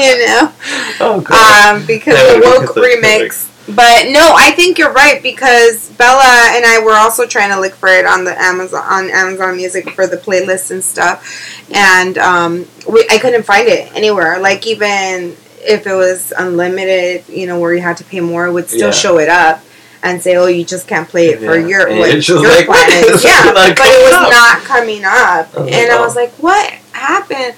you 0.00 0.26
know, 0.26 0.52
oh 1.00 1.20
god. 1.24 1.76
um, 1.80 1.86
because 1.86 2.14
the 2.16 2.40
woke 2.44 2.74
remix. 2.76 3.50
But 3.66 4.08
no, 4.10 4.34
I 4.36 4.52
think 4.54 4.76
you're 4.78 4.92
right 4.92 5.22
because 5.22 5.88
Bella 5.92 6.50
and 6.54 6.66
I 6.66 6.82
were 6.84 6.92
also 6.96 7.26
trying 7.26 7.50
to 7.50 7.58
look 7.58 7.72
for 7.74 7.88
it 7.88 8.04
on 8.04 8.24
the 8.24 8.38
Amazon 8.40 8.82
on 8.84 9.10
Amazon 9.10 9.56
Music 9.56 9.88
for 9.90 10.06
the 10.06 10.18
playlists 10.18 10.70
and 10.70 10.84
stuff, 10.84 11.24
and 11.72 12.18
um, 12.18 12.66
we 12.86 13.06
I 13.10 13.16
couldn't 13.18 13.44
find 13.44 13.66
it 13.66 13.90
anywhere. 13.94 14.38
Like 14.38 14.66
even 14.66 15.34
if 15.66 15.86
it 15.86 15.94
was 15.94 16.30
unlimited, 16.36 17.26
you 17.28 17.46
know, 17.46 17.58
where 17.58 17.72
you 17.72 17.80
had 17.80 17.96
to 17.98 18.04
pay 18.04 18.20
more, 18.20 18.46
it 18.46 18.52
would 18.52 18.68
still 18.68 18.88
Yeah. 18.88 18.90
show 18.90 19.18
it 19.18 19.30
up 19.30 19.62
and 20.02 20.20
say, 20.20 20.36
"Oh, 20.36 20.44
you 20.44 20.62
just 20.64 20.86
can't 20.86 21.08
play 21.08 21.28
it 21.28 21.38
for 21.38 21.56
your 21.56 21.88
And 21.88 21.98
what 22.00 22.28
your 22.28 22.42
like, 22.42 22.66
plan 22.66 22.90
what 22.90 22.92
is." 22.92 23.14
is 23.16 23.24
Yeah, 23.24 23.50
but 23.54 23.70
it 23.70 24.04
was 24.04 24.12
up? 24.12 24.30
not 24.30 24.58
coming 24.64 25.04
up, 25.06 25.48
I 25.56 25.60
and 25.60 25.70
like, 25.70 25.90
I 25.90 25.96
oh. 25.96 26.02
was 26.04 26.16
like, 26.16 26.32
"What 26.34 26.70
happened?" 26.92 27.54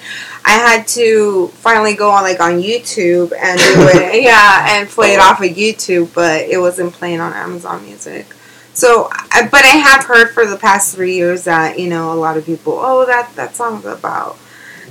I 0.47 0.51
had 0.51 0.87
to 0.89 1.49
finally 1.49 1.95
go 1.95 2.09
on 2.09 2.23
like 2.23 2.39
on 2.39 2.63
YouTube 2.63 3.33
and 3.37 3.59
do 3.59 3.89
it, 4.01 4.23
yeah, 4.23 4.79
and 4.79 4.89
play 4.89 5.15
it 5.15 5.19
off 5.19 5.43
of 5.43 5.51
YouTube, 5.51 6.15
but 6.15 6.43
it 6.43 6.59
wasn't 6.59 6.93
playing 6.93 7.21
on 7.21 7.33
Amazon 7.33 7.85
Music. 7.85 8.33
So, 8.73 9.09
I, 9.11 9.49
but 9.51 9.65
I 9.65 9.69
have 9.69 10.05
heard 10.05 10.31
for 10.31 10.47
the 10.47 10.57
past 10.57 10.95
three 10.95 11.17
years 11.17 11.45
that 11.45 11.81
you 11.81 11.89
know 11.89 12.13
a 12.13 12.15
lot 12.15 12.37
of 12.37 12.47
people, 12.47 12.79
oh, 12.81 13.05
that 13.07 13.35
that 13.35 13.57
song's 13.57 13.85
about 13.85 14.39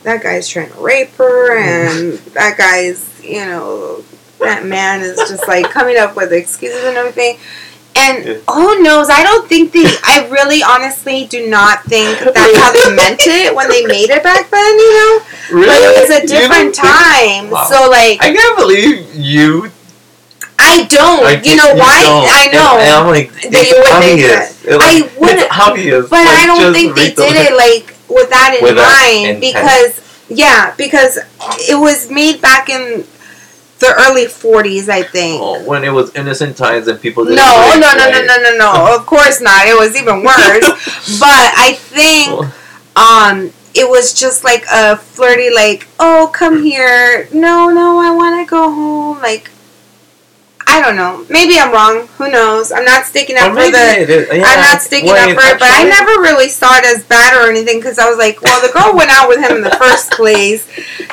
that 0.05 0.21
guy's 0.21 0.47
trying 0.47 0.71
to 0.71 0.79
rape 0.79 1.13
her, 1.15 1.57
and 1.57 2.17
that 2.33 2.57
guy's, 2.57 3.09
you 3.23 3.45
know, 3.45 4.03
that 4.39 4.65
man 4.65 5.01
is 5.01 5.17
just 5.17 5.47
like 5.47 5.69
coming 5.71 5.97
up 5.97 6.15
with 6.15 6.31
excuses 6.31 6.83
and 6.83 6.97
everything. 6.97 7.37
And 7.97 8.25
Yeah. 8.25 8.33
who 8.53 8.83
knows? 8.83 9.09
I 9.09 9.23
don't 9.23 9.47
think 9.47 9.71
they. 9.71 9.85
I 10.03 10.27
really, 10.29 10.61
honestly, 10.61 11.25
do 11.25 11.47
not 11.47 11.83
think 11.85 12.19
that's 12.19 12.57
how 12.57 12.71
they 12.73 12.93
meant 12.93 13.21
it 13.25 13.55
when 13.55 13.69
they 13.69 13.85
made 13.85 14.09
it 14.09 14.21
back 14.21 14.49
then. 14.51 14.73
You 14.79 14.91
know, 14.99 15.21
Really? 15.51 15.67
but 15.67 15.79
it 15.81 16.01
was 16.01 16.09
a 16.11 16.27
different 16.27 16.75
time. 16.75 17.49
Wow. 17.49 17.65
So 17.69 17.89
like, 17.89 18.21
I 18.21 18.33
can't 18.33 18.57
believe 18.57 19.15
you. 19.15 19.71
I 20.59 20.83
don't. 20.89 21.25
I 21.25 21.41
you 21.43 21.55
know 21.55 21.73
why? 21.75 22.01
don't. 22.03 22.27
I 22.27 22.47
know. 22.51 22.77
And, 22.79 22.89
I'm 22.95 23.07
like, 23.07 23.31
That 23.31 23.53
it's 23.53 23.71
would 23.71 23.87
obvious. 23.91 24.63
It, 24.65 24.71
like, 24.71 24.81
I 24.81 25.09
wouldn't- 25.19 25.41
It's 25.41 25.57
obvious. 25.59 26.09
But 26.09 26.25
Like, 26.25 26.39
I 26.39 26.45
don't 26.47 26.73
think 26.73 26.95
they 26.95 27.11
did 27.11 27.35
it 27.35 27.53
like 27.55 27.93
with 28.07 28.29
that 28.29 28.55
in 28.57 28.63
With 28.63 28.75
mind 28.75 29.43
intent. 29.43 29.53
because 29.53 30.01
yeah, 30.29 30.73
because 30.77 31.19
it 31.69 31.75
was 31.75 32.09
made 32.09 32.41
back 32.41 32.69
in 32.69 33.03
the 33.79 33.93
early 34.07 34.25
40s, 34.25 34.89
I 34.89 35.03
think. 35.03 35.41
Oh, 35.41 35.63
when 35.65 35.83
it 35.83 35.89
was 35.89 36.15
innocent 36.15 36.57
times 36.57 36.87
and 36.87 36.99
people 36.99 37.25
didn't. 37.25 37.37
No, 37.37 37.73
no, 37.75 37.79
no, 37.79 37.97
no, 37.97 38.05
right? 38.05 38.25
no, 38.25 38.37
no, 38.37 38.57
no. 38.57 38.95
Of 38.95 39.05
course 39.05 39.41
not. 39.41 39.67
It 39.67 39.77
was 39.77 39.95
even 39.95 40.23
worse. 40.23 40.65
but 41.19 41.51
I 41.57 41.73
think 41.77 42.29
um 42.95 43.51
it 43.73 43.89
was 43.89 44.13
just 44.13 44.43
like 44.43 44.63
a 44.71 44.95
flirty 44.95 45.53
like, 45.53 45.87
"Oh, 45.99 46.31
come 46.33 46.63
here. 46.63 47.27
No, 47.33 47.69
no, 47.69 47.99
I 47.99 48.11
want 48.11 48.45
to 48.45 48.49
go 48.49 48.71
home." 48.71 49.19
Like 49.19 49.51
I 50.67 50.81
don't 50.81 50.95
know. 50.95 51.25
Maybe 51.29 51.57
I'm 51.59 51.71
wrong. 51.71 52.07
Who 52.17 52.29
knows? 52.29 52.71
I'm 52.71 52.85
not 52.85 53.05
sticking 53.05 53.37
up 53.37 53.49
for 53.49 53.69
the 53.71 54.27
yeah, 54.33 54.43
I'm 54.45 54.61
not 54.61 54.81
sticking 54.81 55.11
wait, 55.11 55.19
up 55.19 55.41
for 55.41 55.47
it, 55.47 55.59
but 55.59 55.69
I 55.71 55.83
never 55.83 56.21
really 56.21 56.49
saw 56.49 56.77
it 56.77 56.85
as 56.85 57.03
bad 57.05 57.33
or 57.35 57.49
anything 57.49 57.79
because 57.79 57.99
I 57.99 58.09
was 58.09 58.17
like, 58.17 58.41
well, 58.41 58.65
the 58.65 58.73
girl 58.73 58.95
went 58.95 59.11
out 59.11 59.29
with 59.29 59.39
him 59.39 59.57
in 59.57 59.63
the 59.63 59.75
first 59.77 60.11
place, 60.11 60.67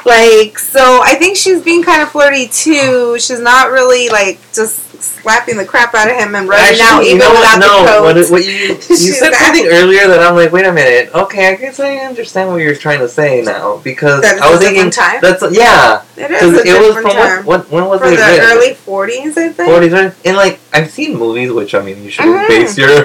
like, 0.04 0.58
so 0.58 1.00
I 1.02 1.14
think 1.14 1.36
she's 1.36 1.62
being 1.62 1.82
kind 1.82 2.02
of 2.02 2.10
flirty 2.10 2.48
too. 2.48 3.18
She's 3.18 3.40
not 3.40 3.70
really 3.70 4.08
like 4.08 4.40
just 4.52 4.91
slapping 5.02 5.56
the 5.56 5.64
crap 5.64 5.94
out 5.94 6.08
of 6.10 6.16
him 6.16 6.34
and 6.34 6.48
running 6.48 6.80
Actually, 6.80 6.82
out 6.84 7.04
even 7.04 7.18
know 7.18 7.30
what? 7.30 7.40
without 7.40 7.58
no, 7.60 7.82
the 7.84 7.90
coat. 7.90 8.02
What, 8.02 8.30
what 8.30 8.44
you 8.46 8.52
you 8.78 9.12
said 9.12 9.34
something 9.34 9.66
earlier 9.66 10.06
that 10.08 10.20
I'm 10.22 10.34
like, 10.34 10.52
wait 10.52 10.64
a 10.64 10.72
minute. 10.72 11.12
Okay, 11.14 11.48
I 11.52 11.56
guess 11.56 11.78
I 11.80 11.96
understand 11.98 12.50
what 12.50 12.56
you're 12.56 12.74
trying 12.74 13.00
to 13.00 13.08
say 13.08 13.42
now 13.42 13.78
because 13.78 14.24
I 14.24 14.50
was 14.50 14.60
thinking 14.60 14.90
time? 14.90 15.18
that's 15.20 15.42
yeah 15.50 16.04
it 16.16 16.30
is 16.30 16.42
a 16.42 16.66
it 16.66 16.80
was 16.80 16.94
from 16.94 17.10
term. 17.10 17.44
what, 17.46 17.68
when, 17.70 17.80
when 17.82 17.88
was 17.90 18.00
it 18.02 18.16
the 18.16 18.40
early 18.46 18.74
40s, 18.74 19.36
I 19.36 19.48
think. 19.50 19.68
Forties, 19.68 19.92
right? 19.92 20.14
And 20.24 20.36
like 20.36 20.60
I've 20.72 20.90
seen 20.90 21.16
movies, 21.16 21.50
which 21.52 21.74
I 21.74 21.82
mean, 21.82 22.02
you 22.04 22.10
shouldn't 22.10 22.36
Mhm. 22.36 22.48
base 22.48 22.78
your 22.78 22.88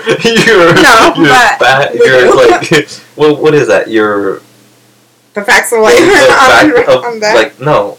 your 0.45 0.73
No, 0.75 1.13
your 1.17 1.33
fat, 1.57 1.95
your 1.95 2.35
like 2.35 2.89
well, 3.15 3.35
what 3.41 3.53
is 3.53 3.67
that? 3.67 3.89
Your 3.89 4.41
The 5.33 5.43
facts 5.43 5.71
of 5.71 5.77
the 5.79 5.83
life 5.83 5.99
on, 5.99 6.71
fact 6.73 6.89
of 6.89 7.03
on 7.05 7.19
that. 7.21 7.35
like 7.35 7.59
no, 7.59 7.97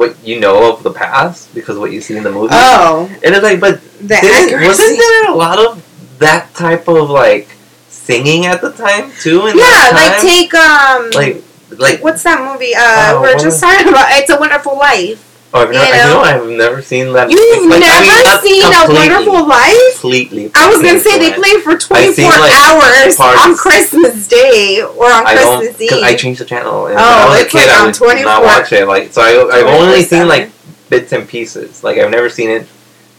what 0.00 0.16
you 0.24 0.40
know 0.40 0.72
of 0.72 0.82
the 0.82 0.90
past 0.90 1.52
because 1.54 1.76
what 1.76 1.92
you 1.92 2.00
see 2.00 2.16
in 2.16 2.24
the 2.24 2.32
movie. 2.32 2.48
oh, 2.56 3.04
And 3.22 3.34
it's 3.36 3.44
like, 3.44 3.60
but 3.60 3.82
the 4.00 4.16
didn't, 4.16 4.64
wasn't 4.64 4.96
there 4.96 5.30
a 5.30 5.36
lot 5.36 5.58
of 5.60 5.84
that 6.18 6.54
type 6.54 6.88
of 6.88 7.10
like 7.10 7.52
singing 7.88 8.46
at 8.46 8.62
the 8.64 8.72
time 8.72 9.12
too? 9.20 9.46
In 9.46 9.58
yeah, 9.60 9.92
like 9.92 10.20
take 10.24 10.54
um, 10.56 11.10
like 11.12 11.44
like 11.76 12.02
what's 12.02 12.24
that 12.24 12.40
movie? 12.40 12.72
Uh, 12.74 12.80
Uh, 12.80 13.20
we 13.20 13.28
we're 13.28 13.38
just 13.38 13.60
talking 13.60 13.88
about. 13.92 14.08
It's 14.16 14.30
a 14.32 14.40
Wonderful 14.40 14.76
Life. 14.80 15.20
Oh, 15.54 15.62
I've 15.62 15.70
never, 15.70 15.84
you 15.84 15.92
I 15.92 15.96
know? 16.06 16.14
know 16.14 16.20
I've 16.20 16.48
never 16.58 16.82
seen 16.82 17.12
that. 17.12 17.30
You've 17.30 17.66
like, 17.68 17.82
I 17.84 18.00
never 18.04 18.42
mean, 18.42 18.62
seen 18.62 18.62
a 18.64 18.82
Wonderful 18.94 19.46
Life? 19.48 20.00
Completely. 20.00 20.50
I 20.54 20.68
was 20.70 20.82
gonna 20.82 21.00
say 21.00 21.18
they 21.18 21.32
play 21.34 21.60
for 21.60 21.76
24 21.76 22.12
seen, 22.14 22.24
like, 22.30 22.52
hours 22.52 23.16
parts. 23.16 23.40
on 23.42 23.56
Christmas 23.56 24.28
Day 24.28 24.82
or 24.82 25.06
on 25.10 25.26
I 25.26 25.34
don't 25.34 25.58
Christmas 25.60 25.80
Eve. 25.92 26.02
I 26.02 26.14
changed 26.14 26.40
the 26.40 26.44
channel. 26.44 26.86
And 26.86 26.96
Oh, 26.98 27.28
when 27.28 27.36
I 27.36 27.38
a 27.38 27.42
it's 27.42 27.52
kid, 27.52 27.66
like 27.66 27.70
I 27.70 27.80
on 27.80 27.86
would 27.86 27.94
24 27.94 28.24
not 28.24 28.42
watch 28.42 28.72
it. 28.72 28.86
Like 28.86 29.12
so, 29.12 29.22
I, 29.22 29.58
I've 29.58 29.66
only 29.66 30.02
seen 30.02 30.28
like 30.28 30.50
bits 30.88 31.12
and 31.12 31.28
pieces. 31.28 31.82
Like 31.84 31.98
I've 31.98 32.10
never 32.10 32.28
seen 32.30 32.50
it 32.50 32.66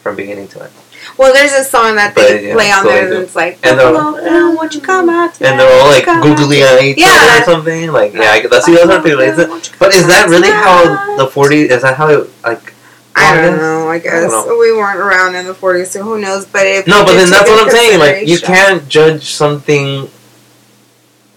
from 0.02 0.16
beginning 0.16 0.48
to 0.50 0.64
end. 0.64 0.72
Well, 1.18 1.34
there's 1.34 1.52
a 1.54 1.64
song 1.64 1.96
that 1.98 2.16
they 2.16 2.22
But, 2.34 2.44
yeah, 2.44 2.54
play 2.54 2.72
on 2.72 2.84
so 2.84 2.90
there 2.90 3.10
they 3.10 3.16
do. 3.16 3.22
that's 3.22 3.36
like, 3.36 3.60
And 3.64 3.78
they're- 3.80 3.92
Bill, 3.92 4.56
won't 4.56 4.74
you 4.74 4.82
come 4.82 5.10
out 5.10 5.40
And 5.42 5.60
they're 5.60 5.82
all 5.82 5.88
like 5.90 6.06
googly 6.06 6.64
eyed 6.64 6.98
Yeah. 6.98 7.42
or 7.42 7.44
something. 7.46 7.92
Like 7.92 8.14
yeah, 8.14 8.32
I, 8.32 8.42
that's 8.48 8.68
what. 8.68 9.06
Is 9.06 9.40
it? 9.40 9.72
But 9.80 9.94
is 9.94 10.08
that 10.08 10.28
really 10.30 10.50
how 10.50 11.18
the 11.18 11.28
40s, 11.28 11.70
Is 11.70 11.82
that 11.84 11.96
how 11.98 12.08
it 12.10 12.30
like? 12.44 12.74
I 13.16 13.36
don't 13.42 13.58
know. 13.58 13.90
I 13.90 14.00
guess 14.00 14.32
know. 14.32 14.58
we 14.58 14.72
weren't 14.72 14.98
around 15.00 15.36
in 15.36 15.46
the 15.46 15.54
40s, 15.54 15.88
so 15.88 16.02
who 16.02 16.20
knows? 16.20 16.46
But 16.46 16.66
if 16.66 16.88
No, 16.88 17.04
but 17.06 17.14
then 17.14 17.30
that's 17.30 17.50
what 17.50 17.62
I'm 17.62 17.70
saying. 17.70 18.00
Like 18.00 18.28
you 18.28 18.40
can't 18.40 18.88
judge 18.88 19.26
something 19.32 20.10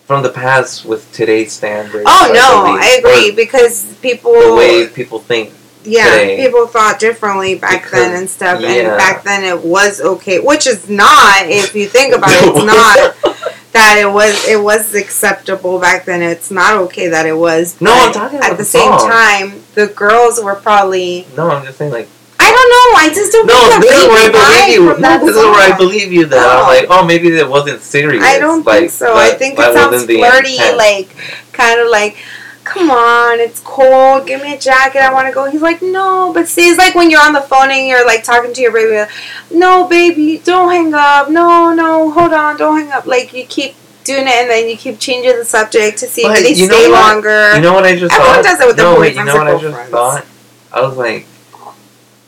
from 0.07 0.23
the 0.23 0.29
past 0.31 0.85
with 0.85 1.11
today's 1.13 1.53
standards. 1.53 2.05
Oh 2.07 2.31
no, 2.33 2.77
I 2.79 3.01
agree 3.01 3.33
because 3.35 3.85
people, 4.01 4.33
The 4.33 4.55
way 4.55 4.87
people 4.87 5.19
think. 5.19 5.53
Yeah, 5.85 6.11
today. 6.11 6.45
people 6.45 6.67
thought 6.67 6.99
differently 6.99 7.55
back 7.55 7.91
then 7.91 8.15
and 8.15 8.29
stuff, 8.29 8.61
yeah. 8.61 8.69
and 8.69 8.99
back 8.99 9.23
then 9.23 9.45
it 9.45 9.63
was 9.65 10.01
okay, 10.01 10.41
which 10.41 10.67
is 10.67 10.89
not. 10.89 11.47
If 11.47 11.75
you 11.75 11.87
think 11.87 12.15
about 12.15 12.31
it, 12.31 12.49
it's 12.49 13.25
not 13.25 13.45
that 13.73 13.99
it 13.99 14.11
was. 14.11 14.49
It 14.49 14.63
was 14.63 14.95
acceptable 14.95 15.79
back 15.79 16.07
then. 16.07 16.23
It's 16.23 16.51
not 16.51 16.77
okay 16.85 17.09
that 17.09 17.27
it 17.27 17.37
was. 17.37 17.81
No, 17.81 17.93
I'm 17.93 18.13
talking 18.13 18.39
about 18.39 18.53
at 18.53 18.57
the 18.57 18.63
the 18.63 18.69
same 18.69 18.99
song. 18.99 19.11
time, 19.11 19.63
the 19.75 19.89
girls 19.89 20.41
were 20.43 20.55
probably. 20.55 21.27
no, 21.37 21.51
I'm 21.51 21.65
just 21.65 21.79
saying 21.79 21.93
like. 21.93 22.09
I 22.37 22.51
don't 22.51 22.69
know. 22.69 23.01
I 23.01 23.15
just 23.15 23.33
don't. 23.33 23.47
No, 23.47 23.81
this 23.81 24.03
is 24.03 24.09
where 24.09 24.29
I 24.29 24.67
believe 24.67 24.75
you. 24.75 25.01
No, 25.01 25.19
this 25.19 25.37
is 25.37 25.43
where 25.43 25.73
I 25.73 25.77
believe 25.77 26.13
you. 26.13 26.27
That 26.27 26.37
no. 26.37 26.63
I'm 26.63 26.67
like, 26.67 26.87
oh, 26.91 27.07
maybe 27.07 27.29
it 27.29 27.49
wasn't 27.49 27.81
serious. 27.81 28.23
I 28.23 28.39
don't 28.39 28.67
like, 28.67 28.81
think 28.81 28.91
so. 28.91 29.17
I 29.17 29.31
think 29.31 29.59
it 29.59 29.73
sounds 29.73 30.05
flirty, 30.05 30.55
intent. 30.55 30.77
like 30.77 31.09
kind 31.53 31.81
of 31.81 31.89
like, 31.89 32.17
"Come 32.65 32.91
on, 32.91 33.41
it's 33.41 33.61
cold. 33.61 34.27
Give 34.27 34.41
me 34.43 34.55
a 34.55 34.59
jacket. 34.59 35.01
I 35.03 35.13
want 35.13 35.29
to 35.29 35.33
go." 35.35 35.51
He's 35.51 35.63
like, 35.63 35.83
"No," 35.83 36.33
but 36.33 36.49
see, 36.49 36.69
it's 36.69 36.79
like 36.79 36.95
when 36.95 37.11
you're 37.11 37.21
on 37.21 37.33
the 37.33 37.43
phone 37.43 37.71
and 37.71 37.87
you're 37.87 38.05
like 38.07 38.25
talking 38.25 38.53
to 38.55 38.61
your 38.61 38.73
baby. 38.73 38.97
like, 38.97 39.11
No, 39.51 39.87
baby, 39.87 40.39
don't 40.45 40.71
hang 40.71 40.93
up. 40.95 41.31
No, 41.31 41.73
no, 41.73 42.11
hold 42.11 42.33
on, 42.33 42.57
don't 42.57 42.79
hang 42.81 42.93
up. 42.93 43.07
Like 43.07 43.33
you 43.33 43.45
keep 43.47 43.75
doing 44.05 44.27
it, 44.27 44.31
and 44.35 44.51
then 44.51 44.69
you 44.69 44.77
keep 44.77 44.99
changing 44.99 45.37
the 45.37 45.45
subject 45.45 45.99
to 45.99 46.07
see 46.07 46.23
But 46.25 46.39
if 46.39 46.45
they 46.45 46.55
stay 46.55 46.89
longer. 46.91 47.55
You 47.55 47.63
know 47.63 47.73
what 47.75 47.85
I 47.85 47.97
just 47.97 48.13
Everyone 48.13 48.35
thought? 48.37 48.45
does 48.45 48.61
it 48.61 48.67
with 48.67 48.77
their 48.77 48.85
no, 48.87 49.01
wait, 49.01 49.15
you 49.15 49.25
know 49.25 49.37
what 49.37 49.47
I 49.47 49.59
just 49.61 49.91
thought? 49.91 50.27
I 50.73 50.81
was 50.83 50.97
like, 50.97 51.27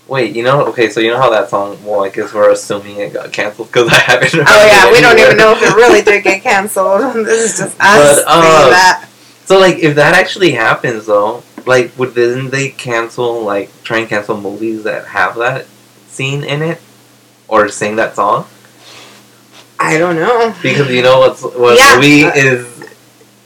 wait, 0.09 0.35
you 0.37 0.43
know, 0.43 0.65
okay, 0.67 0.89
so 0.89 1.01
you 1.01 1.11
know 1.11 1.19
how 1.19 1.31
that 1.31 1.51
song? 1.51 1.79
Well, 1.85 2.05
I 2.05 2.09
guess 2.11 2.33
we're 2.33 2.51
assuming 2.51 2.97
it 2.99 3.13
got 3.13 3.33
canceled 3.33 3.69
because 3.69 3.89
I 3.93 3.99
haven't. 4.01 4.33
heard 4.33 4.47
oh 4.49 4.67
yeah, 4.67 4.93
we 4.93 5.01
don't 5.01 5.19
even 5.19 5.37
know 5.37 5.53
if 5.53 5.63
it 5.63 5.75
really 5.75 6.03
did 6.03 6.23
get 6.25 6.43
canceled. 6.51 7.15
this 7.27 7.53
is 7.53 7.59
just 7.59 7.81
us 7.81 8.23
But, 8.23 8.25
uh, 8.27 8.43
saying 8.43 8.71
that. 8.71 9.09
So 9.47 9.59
like, 9.59 9.79
if 9.79 9.95
that 9.97 10.15
actually 10.15 10.53
happens 10.53 11.07
though, 11.07 11.43
like, 11.65 11.97
would 11.99 12.15
then 12.15 12.51
they 12.51 12.69
cancel 12.69 13.43
like 13.43 13.71
try 13.83 13.99
and 13.99 14.09
cancel 14.09 14.41
movies 14.41 14.83
that 14.85 15.07
have 15.07 15.37
that 15.37 15.67
scene 16.09 16.45
in 16.45 16.63
it, 16.63 16.81
or 17.49 17.69
sing 17.69 17.97
that 17.97 18.15
song? 18.17 18.47
I 19.79 19.99
don't 19.99 20.17
know. 20.17 20.55
Because 20.63 20.91
you 20.91 21.03
know 21.03 21.21
what's 21.21 21.43
what 21.43 21.79
Yeah. 21.79 21.95
movie 21.97 22.25
uh, 22.25 22.33
is 22.35 22.67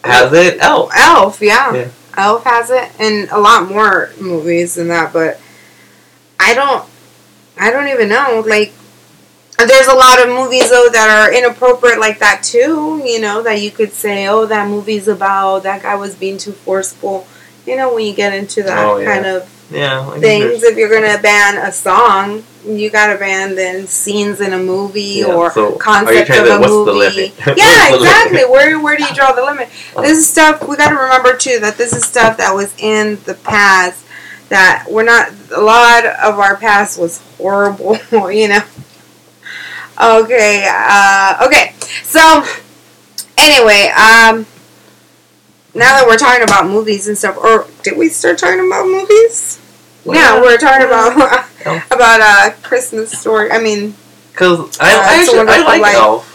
has 0.05 0.33
it? 0.33 0.59
Elf. 0.61 0.91
Elf, 0.95 1.41
yeah. 1.43 1.75
Yeah. 1.75 1.89
Elf 2.17 2.45
has 2.45 2.71
it, 2.71 2.91
and 2.99 3.29
a 3.31 3.39
lot 3.39 3.69
more 3.69 4.11
movies 4.21 4.75
than 4.77 4.89
that. 4.89 5.13
But 5.13 5.41
I 6.39 6.55
don't, 6.55 6.89
I 7.59 7.71
don't 7.71 7.89
even 7.89 8.09
know. 8.09 8.43
Like, 8.47 8.73
there's 9.67 9.87
a 9.89 9.95
lot 9.95 10.21
of 10.23 10.29
movies 10.29 10.71
though 10.71 10.89
that 10.93 11.09
are 11.11 11.33
inappropriate 11.33 11.99
like 12.01 12.19
that 12.21 12.43
too. 12.43 13.03
You 13.05 13.21
know 13.21 13.43
that 13.43 13.61
you 13.61 13.71
could 13.71 13.93
say, 13.93 14.27
oh, 14.29 14.47
that 14.47 14.69
movie's 14.69 15.09
about 15.09 15.63
that 15.65 15.83
guy 15.83 15.95
was 15.97 16.15
being 16.15 16.39
too 16.39 16.53
forceful. 16.53 17.27
You 17.67 17.77
know 17.77 17.95
when 17.95 18.07
you 18.07 18.15
get 18.15 18.33
into 18.35 18.63
that 18.65 18.85
Oh, 18.87 18.97
yeah. 18.99 19.13
kind 19.15 19.27
of 19.27 19.67
Yeah. 19.71 20.11
things. 20.19 20.63
If 20.63 20.77
you're 20.77 20.91
gonna 20.91 21.19
ban 21.23 21.57
a 21.59 21.73
song, 21.73 22.45
you 22.67 22.91
gotta 22.91 23.17
ban 23.19 23.55
then 23.55 23.87
scenes 23.87 24.41
in 24.41 24.53
a 24.53 24.59
movie 24.59 25.23
Yeah, 25.23 25.27
or 25.35 25.51
so 25.53 25.73
concept 25.77 26.31
of 26.31 26.47
a 26.47 26.59
movie. 26.69 27.33
Yeah, 27.47 27.47
What's 27.47 27.47
the 27.47 27.53
limit? 27.53 27.95
exactly. 27.95 28.45
Where 28.45 28.79
where 28.81 28.97
do 28.97 29.05
you 29.05 29.15
draw 29.15 29.33
the 29.33 29.43
limit? 29.45 29.69
Oh. 29.97 30.03
This 30.03 30.19
is 30.19 30.29
stuff 30.29 30.67
we 30.69 30.77
got 30.77 30.91
to 30.91 30.97
remember 30.97 31.37
too 31.37 31.59
that 31.61 31.77
this 31.79 31.93
is 31.93 32.05
stuff 32.05 32.37
that 32.39 32.55
was 32.55 32.75
in 32.79 33.19
the 33.25 33.35
past 33.35 34.05
that 34.49 34.87
we're 34.91 35.05
not. 35.05 35.31
A 35.55 35.61
lot 35.61 36.05
of 36.05 36.39
our 36.41 36.57
past 36.57 36.99
was 36.99 37.21
horrible, 37.39 37.97
you 38.33 38.49
know. 38.49 38.63
Okay, 40.01 40.67
uh, 40.71 41.45
okay. 41.47 41.75
So 42.05 42.21
anyway, 43.37 43.93
um, 43.93 44.47
now 45.75 45.99
that 46.01 46.05
we're 46.07 46.17
talking 46.19 46.43
about 46.43 46.67
movies 46.67 47.07
and 47.09 47.17
stuff, 47.19 47.37
or 47.37 47.67
did 47.83 47.97
we 47.99 48.09
start 48.09 48.39
talking 48.39 48.65
about 48.67 48.87
movies? 48.87 49.61
yeah, 50.07 50.41
we're 50.41 50.57
talking 50.57 50.87
about 50.87 51.13
Elf. 51.65 51.91
about 51.91 52.21
uh 52.23 52.51
Christmas 52.63 53.13
story. 53.19 53.51
I 53.53 53.61
mean, 53.61 53.95
Because 54.33 54.79
Uh, 54.81 54.85
I, 54.85 55.19
I, 55.19 55.21
it's 55.23 55.33
a 55.33 55.39
actually, 55.41 55.53
I 55.53 55.79
like. 55.79 55.95
Elf. 55.95 56.27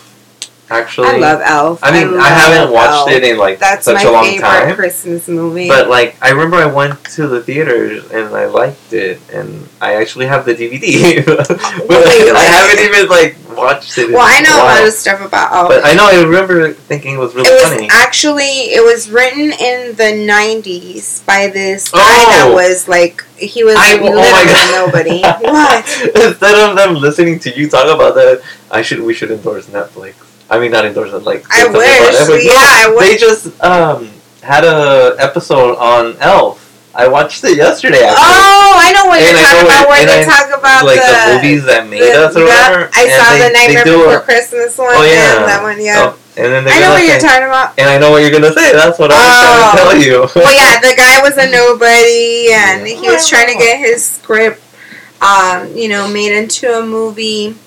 Actually, 0.67 1.07
I 1.09 1.17
love 1.17 1.41
Elf. 1.43 1.79
I 1.83 1.91
mean, 1.91 2.07
I, 2.07 2.11
love 2.17 2.23
haven't 2.25 2.73
watched 2.73 2.89
Elf. 2.91 3.09
it 3.11 3.23
in 3.23 3.37
like 3.37 3.59
That's 3.59 3.85
such 3.85 4.03
a 4.03 4.09
long 4.11 4.23
time. 4.23 4.31
That's 4.39 4.41
my 4.41 4.59
favorite. 4.61 4.75
Christmas 4.75 5.27
movie. 5.27 5.67
But 5.67 5.89
like, 5.89 6.17
I 6.23 6.29
remember 6.31 6.57
I 6.57 6.65
went 6.65 7.03
to 7.15 7.27
the 7.27 7.41
theaters 7.43 8.09
and 8.11 8.35
I 8.35 8.45
liked 8.45 8.91
it, 8.91 9.21
and 9.31 9.69
I 9.79 9.95
actually 9.95 10.25
have 10.25 10.43
the 10.45 10.55
DVD. 10.55 11.23
but 11.25 11.47
Wait, 11.49 12.29
I 12.29 12.31
like- 12.33 12.47
haven't 12.47 12.79
even 12.83 13.07
like 13.09 13.35
watched 13.55 13.95
it. 13.99 14.07
in 14.07 14.13
well, 14.13 14.25
I 14.25 14.41
know 14.41 14.57
a 14.57 14.65
lot 14.65 14.87
of 14.87 14.93
stuff 14.93 15.21
about 15.21 15.53
Elf. 15.53 15.69
But 15.69 15.85
I 15.85 15.93
know 15.93 16.07
I 16.07 16.23
remember 16.23 16.73
thinking 16.73 17.13
it 17.13 17.19
was 17.19 17.35
really 17.35 17.47
it 17.47 17.53
was 17.61 17.71
funny. 17.73 17.87
actually 17.91 18.73
it 18.73 18.83
was 18.83 19.09
written 19.09 19.51
in 19.53 19.95
the 19.95 20.25
'90s 20.27 21.25
by 21.27 21.47
this 21.47 21.91
guy 21.91 21.99
Oh. 22.01 22.49
that 22.49 22.53
was 22.53 22.87
like 22.87 23.23
he 23.37 23.63
was 23.63 23.75
I- 23.77 23.93
literally 24.01 24.13
oh 24.15 24.31
my 24.31 24.45
God. 24.45 24.87
nobody. 24.87 25.21
what? 25.41 26.25
Instead 26.25 26.69
of 26.69 26.75
them 26.75 26.95
listening 26.95 27.37
to 27.39 27.55
you 27.55 27.69
talk 27.69 27.85
about 27.93 28.15
that, 28.15 28.41
I 28.71 28.81
should 28.81 29.01
we 29.01 29.13
should 29.13 29.29
endorse 29.29 29.67
Netflix. 29.67 30.15
I 30.49 30.59
mean, 30.59 30.71
not 30.71 30.85
endorse 30.85 31.11
it. 31.13 31.23
Like 31.23 31.43
I 31.49 31.63
say 31.65 31.69
wish, 31.71 32.15
Netflix. 32.15 32.43
yeah, 32.45 32.53
I 32.85 32.93
wish. 32.95 33.09
They 33.09 33.17
just 33.17 33.63
um 33.63 34.09
had 34.41 34.63
a 34.63 35.15
episode 35.19 35.75
on 35.77 36.17
Elf. 36.19 36.61
I 36.93 37.07
watched 37.09 37.43
it 37.43 37.57
yesterday. 37.57 37.99
Actually. 38.07 38.15
Oh, 38.15 38.73
I 38.79 38.93
know 38.95 39.05
what 39.11 39.19
And 39.19 39.35
you're 39.35 39.43
I 39.43 39.51
talking 39.51 39.67
about. 39.67 39.83
it- 39.83 39.89
Where 39.89 40.05
they 40.05 40.21
I- 40.21 40.31
talk 40.31 40.47
about 40.57 40.85
like 40.85 40.95
the, 40.95 41.11
the, 41.11 41.35
movies 41.35 41.65
that 41.65 41.87
made 41.89 41.99
the- 41.99 42.23
us 42.23 42.35
or 42.37 42.45
whatever. 42.47 42.87
I 42.95 43.03
saw 43.11 43.25
they, 43.35 43.41
the 43.43 43.51
Nightmare 43.51 43.83
Before 43.83 44.15
a, 44.15 44.21
Christmas 44.21 44.77
one. 44.77 44.95
Oh, 44.95 45.03
yeah. 45.03 45.35
and 45.35 45.43
that 45.49 45.59
one. 45.61 45.75
Yeah, 45.83 46.15
oh, 46.15 46.19
and 46.37 46.53
then 46.55 46.63
I 46.69 46.79
know 46.79 46.91
what 46.95 47.03
you're 47.03 47.19
talking 47.19 47.43
about. 47.51 47.75
And 47.77 47.89
I 47.89 47.97
know 47.97 48.11
what 48.11 48.21
you're 48.23 48.31
gonna 48.31 48.53
say. 48.53 48.71
That's 48.71 48.95
what 48.97 49.11
I 49.11 49.19
was 49.19 49.27
Oh. 49.27 49.43
trying 49.43 49.65
to 49.65 49.75
tell 49.75 49.95
you. 49.99 50.17
well, 50.39 50.53
yeah, 50.55 50.79
the 50.79 50.95
guy 50.95 51.19
was 51.19 51.35
a 51.35 51.49
nobody, 51.51 52.53
and 52.55 52.87
Yeah. 52.87 52.95
he 52.95 53.09
was 53.11 53.27
trying 53.27 53.51
to 53.51 53.57
get 53.59 53.75
his 53.79 53.99
script, 54.07 54.63
um, 55.19 55.75
you 55.75 55.89
know, 55.89 56.07
made 56.07 56.31
into 56.31 56.71
a 56.79 56.85
movie, 56.85 57.57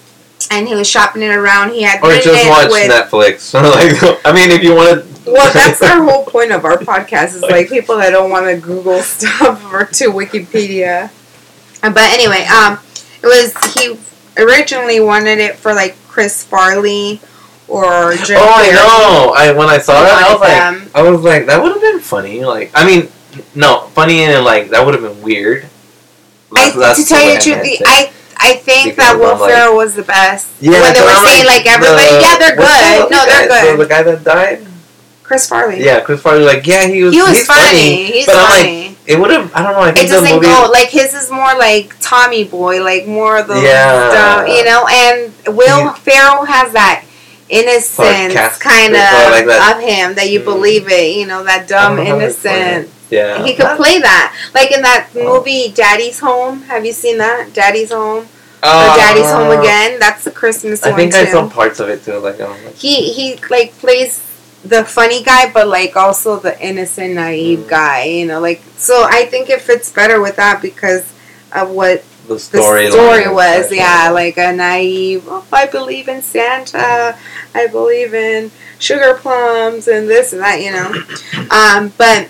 and 0.50 0.66
he 0.66 0.74
was 0.74 0.88
shopping 0.88 1.22
it 1.22 1.34
around. 1.34 1.70
He 1.72 1.82
had 1.82 2.02
or 2.02 2.12
just 2.14 2.48
watch 2.48 2.70
with. 2.70 2.90
Netflix. 2.90 3.52
like, 3.54 4.20
I 4.24 4.32
mean, 4.32 4.50
if 4.50 4.62
you 4.62 4.74
want 4.74 5.04
to. 5.04 5.30
Well, 5.30 5.52
that's 5.54 5.82
our 5.82 6.02
whole 6.02 6.24
point 6.24 6.52
of 6.52 6.64
our 6.64 6.78
podcast 6.78 7.34
is 7.34 7.42
like 7.42 7.68
people 7.68 7.96
that 7.98 8.10
don't 8.10 8.30
want 8.30 8.46
to 8.46 8.56
Google 8.56 8.98
stuff 9.02 9.64
or 9.72 9.84
to 9.84 10.06
Wikipedia. 10.06 11.10
But 11.82 11.96
anyway, 12.12 12.44
um, 12.44 12.78
it 13.22 13.26
was 13.26 13.74
he 13.74 13.98
originally 14.42 15.00
wanted 15.00 15.38
it 15.38 15.56
for 15.56 15.74
like 15.74 15.96
Chris 16.08 16.44
Farley 16.44 17.20
or 17.68 18.14
Jim 18.24 18.38
Oh, 18.40 18.52
I 18.54 18.70
know. 18.70 19.34
I 19.36 19.52
when 19.52 19.68
I 19.68 19.78
saw 19.78 20.00
that, 20.02 20.24
I 20.24 20.32
was 20.32 20.40
wanted 20.40 20.84
like. 20.84 20.94
I 20.94 21.10
was 21.10 21.22
like, 21.22 21.46
that 21.46 21.62
would 21.62 21.72
have 21.72 21.80
been 21.80 22.00
funny. 22.00 22.44
Like, 22.44 22.70
I 22.74 22.86
mean, 22.86 23.08
no, 23.54 23.82
funny 23.88 24.22
and 24.22 24.44
like 24.44 24.70
that 24.70 24.84
would 24.84 24.94
have 24.94 25.02
been 25.02 25.22
weird. 25.22 25.68
I, 26.56 26.70
That's- 26.70 26.74
that's 26.74 27.02
to 27.02 27.14
tell 27.14 27.28
you 27.28 27.36
the 27.36 27.42
truth, 27.42 27.56
meant 27.56 27.64
the, 27.64 27.72
it. 27.74 27.82
I 27.86 28.12
I 28.40 28.54
think 28.54 28.94
Because 28.96 28.96
that 29.12 29.18
Will 29.18 29.32
I'm 29.34 29.40
like- 29.40 29.50
Ferrell 29.50 29.76
was 29.76 29.94
the 29.94 30.02
best. 30.02 30.46
Yeah, 30.60 30.80
when 30.80 30.94
they 30.94 31.00
were 31.00 31.08
I'm 31.08 31.26
saying 31.26 31.46
like 31.46 31.66
everybody, 31.66 32.10
the- 32.10 32.20
yeah, 32.22 32.38
they're 32.38 32.56
good. 32.56 33.10
No, 33.10 33.24
they're 33.26 33.48
guy? 33.48 33.62
good. 33.66 33.78
The 33.80 33.86
guy 33.86 34.02
that 34.04 34.24
died. 34.24 34.66
Chris 35.24 35.46
Farley. 35.48 35.84
Yeah, 35.84 36.00
Chris 36.00 36.22
Farley. 36.22 36.44
Like, 36.44 36.66
yeah, 36.66 36.86
he 36.86 37.02
was. 37.02 37.12
he 37.12 37.20
was 37.20 37.30
he's 37.36 37.46
funny. 37.46 38.04
He's 38.06 38.26
but 38.26 38.36
I'm 38.36 38.42
like, 38.44 38.58
funny. 38.64 38.96
it 39.06 39.18
would 39.20 39.30
have. 39.30 39.52
I 39.54 39.62
don't 39.62 39.72
know. 39.72 39.80
I 39.80 39.92
think 39.92 40.08
the 40.08 40.14
doesn't 40.14 40.34
movie. 40.36 40.46
go 40.46 40.70
like 40.72 40.88
his 40.88 41.12
is 41.14 41.30
more 41.30 41.52
like 41.58 41.94
Tommy 42.00 42.44
Boy, 42.44 42.82
like 42.82 43.06
more 43.06 43.36
of 43.38 43.46
the 43.48 43.60
Yeah. 43.60 44.08
stuff, 44.10 44.48
you 44.48 44.64
know. 44.64 44.86
And 44.88 45.56
Will 45.56 45.92
He- 45.92 46.00
Ferrell 46.10 46.44
has 46.46 46.72
that. 46.72 47.04
innocence 47.50 48.58
kind 48.58 48.94
of 48.94 49.30
like 49.32 49.46
of 49.76 49.82
him 49.82 50.14
that 50.14 50.28
you 50.30 50.40
Mm. 50.40 50.44
believe 50.44 50.88
it. 50.90 51.16
You 51.16 51.26
know 51.26 51.42
that 51.44 51.66
dumb 51.68 51.94
I 51.94 51.96
don't 51.96 52.04
know 52.04 52.12
how 52.12 52.18
to 52.20 52.24
explain 52.26 52.54
innocent. 52.56 52.90
Yeah. 53.10 53.42
He 53.44 53.54
could 53.54 53.76
play 53.76 53.98
that, 54.00 54.34
like 54.54 54.70
in 54.72 54.82
that 54.82 55.08
Oh. 55.16 55.24
movie 55.38 55.72
Daddy's 55.74 56.20
Home. 56.20 56.62
Have 56.62 56.84
you 56.84 56.92
seen 56.92 57.18
that? 57.18 57.52
Daddy's 57.54 57.90
Home 57.92 58.28
Uh, 58.62 58.96
Daddy's 58.96 59.30
Home 59.30 59.50
Again? 59.58 59.98
That's 60.00 60.24
the 60.24 60.30
Christmas 60.32 60.82
I 60.82 60.90
one 60.90 60.98
think 60.98 61.12
too. 61.14 61.20
I 61.20 61.24
saw 61.26 61.48
parts 61.48 61.78
of 61.80 61.88
it 61.88 62.04
too. 62.04 62.18
Like, 62.18 62.38
like 62.38 62.74
he 62.76 63.12
he 63.12 63.38
like 63.50 63.76
plays 63.78 64.20
the 64.64 64.84
funny 64.84 65.22
guy, 65.22 65.50
but 65.52 65.68
like 65.68 65.96
also 65.96 66.38
the 66.38 66.54
innocent, 66.60 67.14
naive 67.14 67.60
Mm. 67.60 67.68
guy. 67.68 68.02
You 68.04 68.26
know, 68.26 68.40
like 68.40 68.60
so. 68.76 69.06
I 69.08 69.24
think 69.26 69.48
it 69.48 69.60
fits 69.62 69.90
better 69.90 70.20
with 70.20 70.36
that 70.36 70.60
because 70.60 71.04
of 71.52 71.70
what 71.70 72.02
the 72.26 72.34
the 72.34 72.40
story. 72.40 72.90
story 72.90 73.24
line, 73.26 73.34
was. 73.34 73.54
especially. 73.60 73.76
Yeah, 73.78 74.10
like 74.10 74.36
a 74.36 74.52
naive. 74.52 75.24
Oh, 75.28 75.44
I 75.52 75.64
believe 75.66 76.08
in 76.08 76.20
Santa. 76.20 77.16
I 77.54 77.66
believe 77.68 78.12
in 78.12 78.50
sugar 78.80 79.14
plums 79.14 79.86
and 79.88 80.10
this 80.10 80.32
and 80.34 80.42
that. 80.42 80.60
You 80.60 80.72
know, 80.72 80.88
um, 81.50 81.92
but 81.96 82.28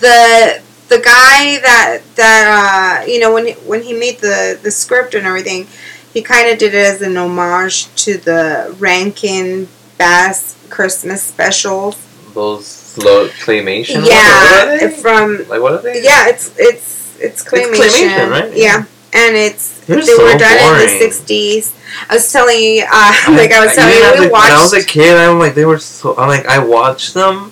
the 0.00 0.62
the 0.88 0.98
guy 0.98 1.58
that 1.60 2.00
that 2.16 3.02
uh, 3.02 3.06
you 3.06 3.18
know 3.20 3.32
when 3.32 3.46
he, 3.48 3.52
when 3.52 3.82
he 3.82 3.92
made 3.92 4.18
the 4.18 4.58
the 4.62 4.70
script 4.70 5.14
and 5.14 5.26
everything, 5.26 5.66
he 6.12 6.22
kind 6.22 6.50
of 6.50 6.58
did 6.58 6.74
it 6.74 6.86
as 6.86 7.02
an 7.02 7.16
homage 7.16 7.92
to 8.04 8.18
the 8.18 8.74
Rankin 8.78 9.68
Bass 9.98 10.56
Christmas 10.70 11.22
specials. 11.22 11.96
those 12.34 12.66
slow 12.66 13.28
claymation. 13.28 14.06
yeah, 14.06 14.88
from 14.88 15.46
like 15.48 15.60
what 15.60 15.72
are 15.74 15.82
they? 15.82 16.02
yeah, 16.02 16.28
it's 16.28 16.52
it's 16.58 17.18
it's 17.20 17.44
claymation, 17.44 18.08
claymation, 18.08 18.30
right? 18.30 18.52
Yeah, 18.56 18.84
and 19.12 19.36
it's 19.36 19.80
They're 19.86 19.96
they 20.00 20.06
so 20.06 20.24
were 20.24 20.38
done 20.38 20.80
in 20.80 20.98
the 20.98 21.06
'60s. 21.06 21.72
I 22.08 22.14
was 22.14 22.32
telling 22.32 22.58
you, 22.58 22.84
uh, 22.90 23.12
like 23.36 23.52
I 23.52 23.64
was 23.64 23.74
telling 23.74 23.94
you, 23.94 24.20
we 24.22 24.26
a- 24.28 24.32
When 24.32 24.42
I 24.42 24.60
was 24.62 24.72
a 24.72 24.84
kid, 24.84 25.16
I'm 25.16 25.38
like 25.38 25.54
they 25.54 25.64
were 25.64 25.78
so. 25.78 26.16
I'm 26.16 26.28
like 26.28 26.46
I 26.46 26.58
watched 26.58 27.14
them, 27.14 27.51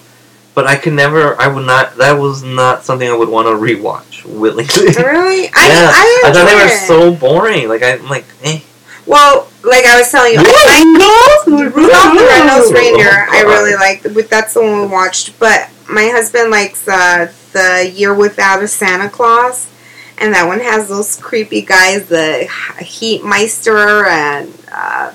but 0.55 0.67
I 0.67 0.77
could 0.77 0.93
never. 0.93 1.41
I 1.41 1.49
would 1.49 1.67
not. 1.67 1.97
That 1.97 2.13
was 2.13 2.43
not 2.43 2.85
something 2.85 3.09
I 3.09 3.17
would 3.17 3.29
want 3.29 3.47
to 3.47 3.53
rewatch 3.53 4.25
willingly. 4.25 4.65
Really, 4.97 5.49
I 5.49 5.69
yeah, 5.69 5.91
I, 5.93 6.23
I 6.27 6.33
thought 6.33 6.47
they 6.47 6.55
were 6.55 6.73
it. 6.73 6.87
so 6.87 7.15
boring. 7.15 7.69
Like 7.69 7.83
I'm 7.83 8.09
like, 8.09 8.25
eh. 8.43 8.61
well. 9.07 9.47
Like 9.63 9.85
I 9.85 9.99
was 9.99 10.11
telling 10.11 10.33
you, 10.33 10.39
I, 10.41 10.45
I 10.47 11.41
Rudolph 11.47 12.15
the 12.15 12.25
Red-Nosed 12.25 12.73
Reindeer. 12.73 13.27
I 13.29 13.43
really 13.43 13.75
liked, 13.75 14.05
that's 14.31 14.55
the 14.55 14.63
one 14.63 14.81
we 14.81 14.87
watched. 14.87 15.39
But 15.39 15.69
my 15.87 16.09
husband 16.09 16.51
likes 16.51 16.89
uh, 16.89 17.31
the 17.53 17.93
Year 17.95 18.15
Without 18.15 18.63
a 18.63 18.69
Santa 18.69 19.11
Claus, 19.11 19.71
and 20.17 20.33
that 20.33 20.47
one 20.47 20.61
has 20.61 20.89
those 20.89 21.17
creepy 21.17 21.61
guys, 21.61 22.09
the 22.09 22.49
Heat 22.81 23.23
Miser 23.23 24.07
and 24.07 24.49
uh, 24.73 25.13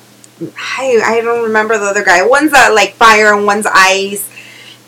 I 0.56 1.02
I 1.04 1.22
don't 1.24 1.44
remember 1.44 1.78
the 1.78 1.86
other 1.86 2.04
guy. 2.04 2.26
One's 2.26 2.54
uh, 2.54 2.72
like 2.74 2.94
fire 2.94 3.34
and 3.34 3.46
one's 3.46 3.68
ice. 3.68 4.30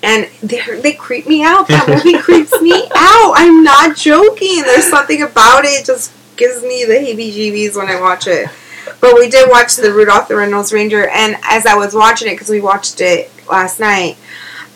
And 0.04 0.28
they 0.44 0.62
they 0.82 0.94
creep 0.94 1.28
me 1.28 1.44
out. 1.44 1.68
That 1.68 1.88
movie 1.88 2.18
creeps 2.22 2.62
me 2.62 2.74
out. 2.96 3.34
I'm 3.36 3.64
not 3.64 3.96
joking. 3.98 4.62
There's 4.64 4.86
something 4.88 5.22
about 5.24 5.66
it 5.66 5.86
just 5.86 6.12
gives 6.36 6.62
me 6.62 6.86
the 6.86 6.94
heebie-jeebies 6.94 7.76
when 7.76 7.88
I 7.90 8.00
watch 8.00 8.28
it. 8.28 8.48
But 9.02 9.16
we 9.16 9.28
did 9.30 9.50
watch 9.50 9.76
the 9.76 9.92
Rudolph 9.92 10.28
the 10.28 10.36
Red-Nosed 10.36 10.72
Reindeer, 10.72 11.10
and 11.12 11.36
as 11.44 11.66
I 11.66 11.76
was 11.76 11.94
watching 11.94 12.28
it, 12.30 12.36
because 12.36 12.50
we 12.50 12.62
watched 12.62 13.02
it 13.02 13.30
last 13.50 13.80
night, 13.80 14.18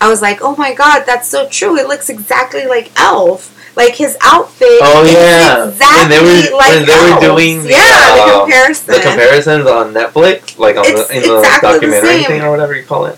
I 0.02 0.10
was 0.10 0.22
like, 0.22 0.40
"Oh 0.42 0.56
my 0.58 0.74
god, 0.74 1.04
that's 1.06 1.28
so 1.30 1.48
true! 1.48 1.78
It 1.78 1.88
looks 1.88 2.10
exactly 2.10 2.66
like 2.66 2.92
Elf. 3.00 3.58
Like 3.74 3.96
his 3.96 4.18
outfit. 4.22 4.68
Oh, 4.82 5.06
yeah. 5.06 5.70
exactly 5.70 6.02
When 6.02 6.10
they 6.10 6.20
were- 6.52 6.58
like 6.58 6.72
when 6.74 6.86
they 6.86 7.14
were 7.14 7.20
doing 7.22 7.64
the, 7.64 7.70
yeah, 7.70 8.16
the 8.18 8.22
um, 8.34 8.42
comparison. 8.42 8.94
The 8.96 9.00
comparisons 9.00 9.66
on 9.66 9.94
Netflix, 9.94 10.58
like 10.60 10.76
on 10.76 10.84
It's 10.88 11.08
the 11.08 11.16
in 11.16 11.22
the 11.24 11.38
exactly 11.40 11.70
the 11.70 11.74
documentary 11.80 12.10
same. 12.10 12.26
thing 12.26 12.42
or 12.42 12.52
whatever 12.52 12.76
you 12.76 12.84
call 12.84 13.06
it. 13.06 13.18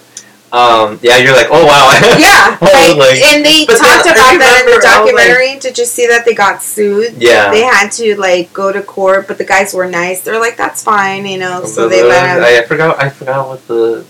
Um, 0.54 1.00
yeah, 1.02 1.18
you're 1.18 1.34
like, 1.34 1.48
oh 1.50 1.66
wow. 1.66 1.90
yeah, 2.20 2.58
I 2.62 2.94
like, 2.94 2.98
like- 2.98 3.22
and 3.24 3.44
they 3.44 3.66
talked 3.66 4.06
then 4.06 4.14
about 4.14 4.38
that 4.38 4.58
in 4.62 4.66
the 4.70 4.76
was 4.78 4.84
like- 4.86 4.94
documentary. 4.94 5.60
Did 5.60 5.80
you 5.80 5.86
see 5.86 6.06
that 6.08 6.26
they 6.26 6.36
got 6.36 6.62
sued? 6.62 7.16
yeah. 7.18 7.50
They 7.50 7.62
had 7.64 7.90
to 7.94 8.16
like 8.20 8.54
go 8.54 8.72
to 8.72 8.84
court, 8.84 9.28
but 9.28 9.40
the 9.40 9.46
guys 9.46 9.74
were 9.74 9.90
nice. 9.90 10.22
They're 10.22 10.40
like, 10.40 10.56
"That's 10.56 10.84
fine," 10.84 11.26
you 11.26 11.40
know. 11.40 11.66
So 11.66 11.90
they 11.90 12.04
let 12.04 12.38
him. 12.38 12.44
I, 12.44 12.60
I 12.60 12.68
forgot. 12.68 13.02
I 13.02 13.10
forgot 13.10 13.48
what 13.48 13.68
the 13.68 14.06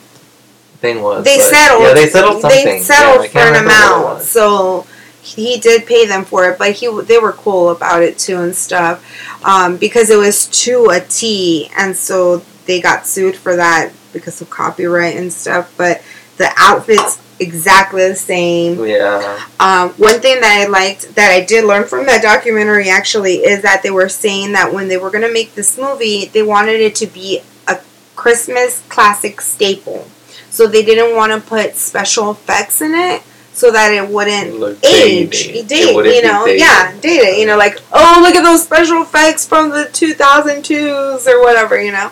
thing 0.82 1.02
was. 1.02 1.24
They 1.24 1.40
settled. 1.40 1.84
Yeah, 1.84 1.94
they 1.94 2.10
settled 2.10 2.42
something. 2.42 2.66
They 2.66 2.80
settled 2.82 3.24
Yeah, 3.26 3.32
for 3.32 3.40
an 3.40 3.46
remember 3.54 3.70
what 3.70 3.94
it 3.94 4.04
amount, 4.04 4.22
so 4.24 4.86
he 5.22 5.58
did 5.62 5.86
pay 5.86 6.06
them 6.06 6.26
for 6.26 6.50
it. 6.50 6.58
But 6.60 6.74
he 6.74 6.88
they 7.04 7.20
were 7.20 7.32
cool 7.32 7.70
about 7.70 8.04
it 8.04 8.20
too 8.20 8.42
and 8.42 8.54
stuff, 8.54 9.00
um, 9.46 9.78
because 9.78 10.10
it 10.10 10.18
was 10.18 10.48
to 10.66 10.90
a 10.90 11.00
T, 11.00 11.70
and 11.78 11.96
so 11.96 12.44
they 12.66 12.82
got 12.82 13.08
sued 13.08 13.38
for 13.38 13.56
that 13.56 13.94
because 14.12 14.42
of 14.42 14.50
copyright 14.50 15.16
and 15.16 15.32
stuff. 15.32 15.74
But 15.78 16.02
the 16.38 16.50
outfits 16.58 17.22
exactly 17.40 18.08
the 18.08 18.16
same. 18.16 18.86
Yeah. 18.86 19.40
Um, 19.60 19.90
one 19.92 20.20
thing 20.20 20.42
that 20.42 20.66
I 20.66 20.70
liked 20.70 21.16
that 21.16 21.32
I 21.32 21.44
did 21.46 21.66
learn 21.66 21.88
from 21.88 22.06
that 22.06 22.22
documentary 22.22 22.90
actually 22.90 23.38
is 23.38 23.62
that 23.64 23.82
they 23.84 23.92
were 23.92 24.10
saying 24.10 24.54
that 24.54 24.74
when 24.74 24.88
they 24.88 24.98
were 24.98 25.10
going 25.10 25.28
to 25.28 25.34
make 25.34 25.56
this 25.56 25.78
movie, 25.78 26.26
they 26.26 26.44
wanted 26.44 26.80
it 26.80 26.96
to 26.96 27.08
be 27.08 27.42
a 27.68 27.80
Christmas 28.16 28.84
classic 28.90 29.42
staple. 29.42 30.08
So 30.50 30.68
they 30.68 30.86
didn't 30.86 31.16
want 31.16 31.32
to 31.34 31.48
put 31.48 31.76
special 31.76 32.32
effects 32.32 32.82
in 32.82 32.94
it 32.94 33.24
so 33.54 33.72
that 33.72 33.92
it 33.94 34.08
wouldn't 34.10 34.60
Look 34.60 34.84
age. 34.84 35.48
dated. 35.48 35.56
It 35.72 35.72
It 35.72 35.96
wouldn't 35.96 36.16
you 36.16 36.22
know, 36.24 36.46
yeah, 36.46 36.94
dated. 37.02 37.38
You 37.40 37.46
know, 37.46 37.58
like 37.58 37.80
oh 37.92 38.20
look 38.22 38.36
at 38.36 38.44
those 38.44 38.64
special 38.64 39.02
effects 39.04 39.46
from 39.48 39.70
the 39.70 39.90
2002s 39.94 41.28
or 41.28 41.42
whatever, 41.42 41.82
you 41.82 41.92
know. 41.92 42.12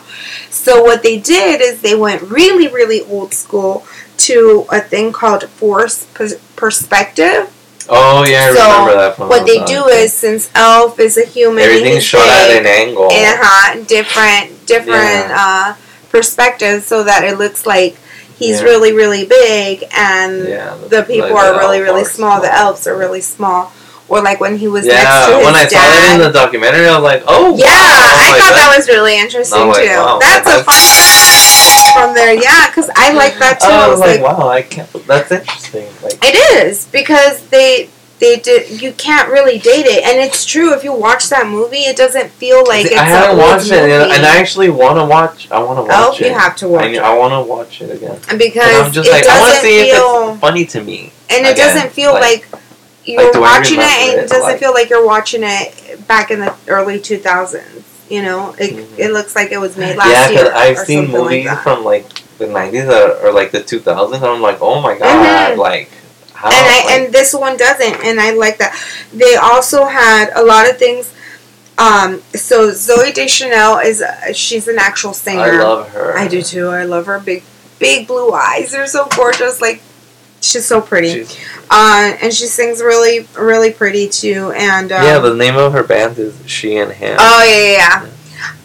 So 0.50 0.82
what 0.82 1.02
they 1.02 1.18
did 1.18 1.60
is 1.60 1.80
they 1.82 1.94
went 1.94 2.22
really, 2.22 2.68
really 2.68 3.02
old 3.02 3.34
school 3.34 3.86
to 4.18 4.66
a 4.70 4.80
thing 4.80 5.12
called 5.12 5.44
force 5.48 6.06
perspective. 6.56 7.52
Oh 7.88 8.24
yeah, 8.24 8.50
I 8.50 8.54
So, 8.54 8.62
remember 8.70 8.96
that 9.00 9.16
from 9.16 9.28
What 9.28 9.44
the 9.46 9.58
they 9.58 9.64
do 9.64 9.86
is 9.88 10.12
since 10.12 10.50
Elf 10.54 11.00
is 11.00 11.16
a 11.18 11.24
human, 11.24 11.64
everything's 11.64 12.04
shot 12.04 12.28
at 12.28 12.50
an 12.60 12.66
angle. 12.66 13.08
uh-huh, 13.10 13.82
different 13.86 14.66
different 14.66 15.30
uh, 15.34 15.74
perspectives, 16.10 16.86
so 16.86 17.02
that 17.02 17.24
it 17.24 17.38
looks 17.38 17.66
like 17.66 17.96
he's 18.42 18.58
Yeah. 18.60 18.64
really, 18.70 18.92
really 18.92 19.24
big, 19.24 19.84
and 19.96 20.48
yeah, 20.48 20.76
the 20.88 21.02
people 21.02 21.28
like 21.30 21.34
are 21.44 21.52
the 21.54 21.58
really, 21.58 21.80
really 21.80 22.02
are 22.02 22.16
small. 22.18 22.40
The 22.40 22.52
elves 22.52 22.86
are 22.86 22.96
really 22.96 23.20
small. 23.20 23.72
Or 24.08 24.20
like 24.20 24.40
when 24.40 24.58
he 24.58 24.68
was 24.68 24.84
Yeah, 24.84 25.00
next 25.00 25.26
to 25.26 25.36
his 25.36 25.44
when 25.46 25.54
I 25.54 25.64
dad. 25.64 25.70
saw 25.70 25.86
it 25.88 26.14
in 26.14 26.20
the 26.26 26.32
documentary, 26.38 26.86
I 26.86 26.94
was 26.98 27.04
like, 27.04 27.22
oh 27.26 27.56
yeah, 27.56 27.64
wow. 27.64 27.72
I 27.72 28.28
like, 28.32 28.40
thought 28.42 28.54
that 28.60 28.74
was 28.76 28.86
really 28.88 29.16
interesting 29.18 29.68
like, 29.68 29.88
too. 29.88 29.96
wow, 29.96 30.18
That's 30.20 30.48
a 30.48 30.60
fun 30.64 31.92
from 31.96 32.14
there. 32.14 32.34
Yeah, 32.34 32.68
because 32.68 32.90
I 32.94 33.12
like 33.14 33.38
that 33.38 33.58
oh, 33.62 33.68
too. 33.68 33.72
I 33.72 33.86
I 33.86 33.88
was 33.88 34.00
like, 34.00 34.20
wow, 34.20 34.48
I 34.48 34.62
can't. 34.62 34.90
That's 35.06 35.32
interesting. 35.32 35.86
Like, 36.02 36.18
It 36.22 36.34
is 36.66 36.86
because 36.92 37.46
they 37.48 37.88
they 38.22 38.38
did. 38.38 38.80
You 38.80 38.92
can't 38.92 39.28
really 39.30 39.58
date 39.58 39.84
it, 39.84 40.04
and 40.04 40.18
it's 40.18 40.44
true. 40.46 40.72
If 40.72 40.84
you 40.84 40.92
watch 40.94 41.28
that 41.30 41.46
movie, 41.48 41.78
it 41.90 41.96
doesn't 41.96 42.30
feel 42.30 42.64
like 42.64 42.86
it's 42.86 42.94
I 42.94 43.04
haven't 43.04 43.36
watched 43.36 43.66
it, 43.66 43.90
and, 43.90 44.24
I 44.24 44.38
actually 44.38 44.70
want 44.70 44.96
to 44.98 45.04
watch. 45.04 45.50
I 45.50 45.58
want 45.62 45.78
to 45.86 45.92
oh, 45.92 46.08
watch 46.10 46.20
it. 46.20 46.28
you 46.28 46.32
have 46.34 46.54
to 46.56 46.68
watch 46.68 46.84
I, 46.84 46.88
it 46.90 46.98
I 47.02 47.18
want 47.18 47.32
to 47.32 47.42
watch 47.42 47.82
it 47.82 47.90
again. 47.90 48.18
because 48.38 48.62
And 48.68 48.86
I'm 48.86 48.92
just 48.92 49.08
it 49.08 49.12
like, 49.12 49.26
I 49.26 49.40
want 49.40 49.54
to 49.56 49.60
see 49.60 49.80
if 49.80 49.96
feel 49.96 50.28
it's 50.30 50.40
funny 50.40 50.64
to 50.66 50.82
me. 50.82 51.12
and 51.30 51.44
it 51.46 51.52
again, 51.52 51.74
doesn't 51.74 51.92
feel 51.92 52.12
like- 52.12 52.46
like, 52.52 52.62
you're 53.04 53.36
I 53.36 53.40
watching 53.40 53.80
it, 53.80 53.84
and 53.84 54.20
it 54.20 54.28
doesn't 54.28 54.42
like- 54.42 54.60
feel 54.60 54.72
like 54.72 54.88
you're 54.88 55.04
watching 55.04 55.42
it 55.42 56.06
back 56.06 56.30
in 56.30 56.38
the 56.38 56.54
early 56.68 57.00
2000s. 57.00 57.82
You 58.08 58.22
know, 58.22 58.54
it 58.58 58.70
Mhm. 58.76 58.98
it 58.98 59.10
looks 59.12 59.34
like 59.34 59.50
it 59.52 59.58
was 59.60 59.76
made 59.76 59.96
last 59.96 60.06
year. 60.08 60.14
yeah, 60.14 60.28
year. 60.28 60.44
because 60.44 60.52
I've 60.54 60.78
seen 60.86 61.10
like 61.10 61.20
movies 61.22 61.50
from 61.64 61.82
like 61.84 62.06
the 62.38 62.46
'90s 62.46 62.88
or, 62.88 63.26
or 63.26 63.32
like 63.32 63.50
the 63.50 63.60
2000s, 63.62 64.16
and 64.22 64.26
I'm 64.26 64.42
like, 64.42 64.58
oh 64.60 64.80
my 64.80 64.96
god, 64.96 65.54
Mhm. 65.54 65.56
like 65.56 65.90
how? 66.42 66.48
and 66.48 66.66
I 66.66 66.84
like, 66.84 66.90
and 67.06 67.12
this 67.14 67.32
one 67.34 67.56
doesn't, 67.56 68.04
and 68.04 68.20
I 68.20 68.32
like 68.32 68.58
that. 68.58 68.74
They 69.12 69.36
also 69.36 69.86
had 69.86 70.30
a 70.34 70.42
lot 70.44 70.68
of 70.68 70.76
things. 70.78 71.12
Um, 71.78 72.20
so 72.34 72.70
Zooey 72.70 73.14
Deschanel 73.14 73.78
is 73.78 74.02
uh, 74.02 74.32
she's 74.32 74.68
an 74.68 74.78
actual 74.78 75.14
singer. 75.14 75.40
I 75.40 75.58
love 75.58 75.88
her. 75.90 76.16
I 76.16 76.28
do 76.28 76.42
too. 76.42 76.68
I 76.68 76.84
love 76.84 77.06
her 77.06 77.18
big, 77.18 77.42
big 77.78 78.06
blue 78.06 78.32
eyes. 78.32 78.72
They're 78.72 78.86
so 78.86 79.08
gorgeous. 79.16 79.60
Like 79.60 79.82
she's 80.40 80.66
so 80.66 80.80
pretty. 80.80 81.24
She's, 81.24 81.36
Uh, 81.70 82.12
and 82.20 82.32
she 82.34 82.46
sings 82.46 82.82
really, 82.82 83.26
really 83.38 83.72
pretty 83.72 84.08
too. 84.08 84.52
And 84.54 84.92
um, 84.92 85.02
yeah, 85.02 85.18
the 85.18 85.34
name 85.34 85.56
of 85.56 85.72
her 85.72 85.82
band 85.82 86.18
is 86.18 86.34
She 86.46 86.76
and 86.76 86.92
Him. 86.92 87.16
oh 87.18 87.44
yeah, 87.48 87.72
yeah, 87.72 88.08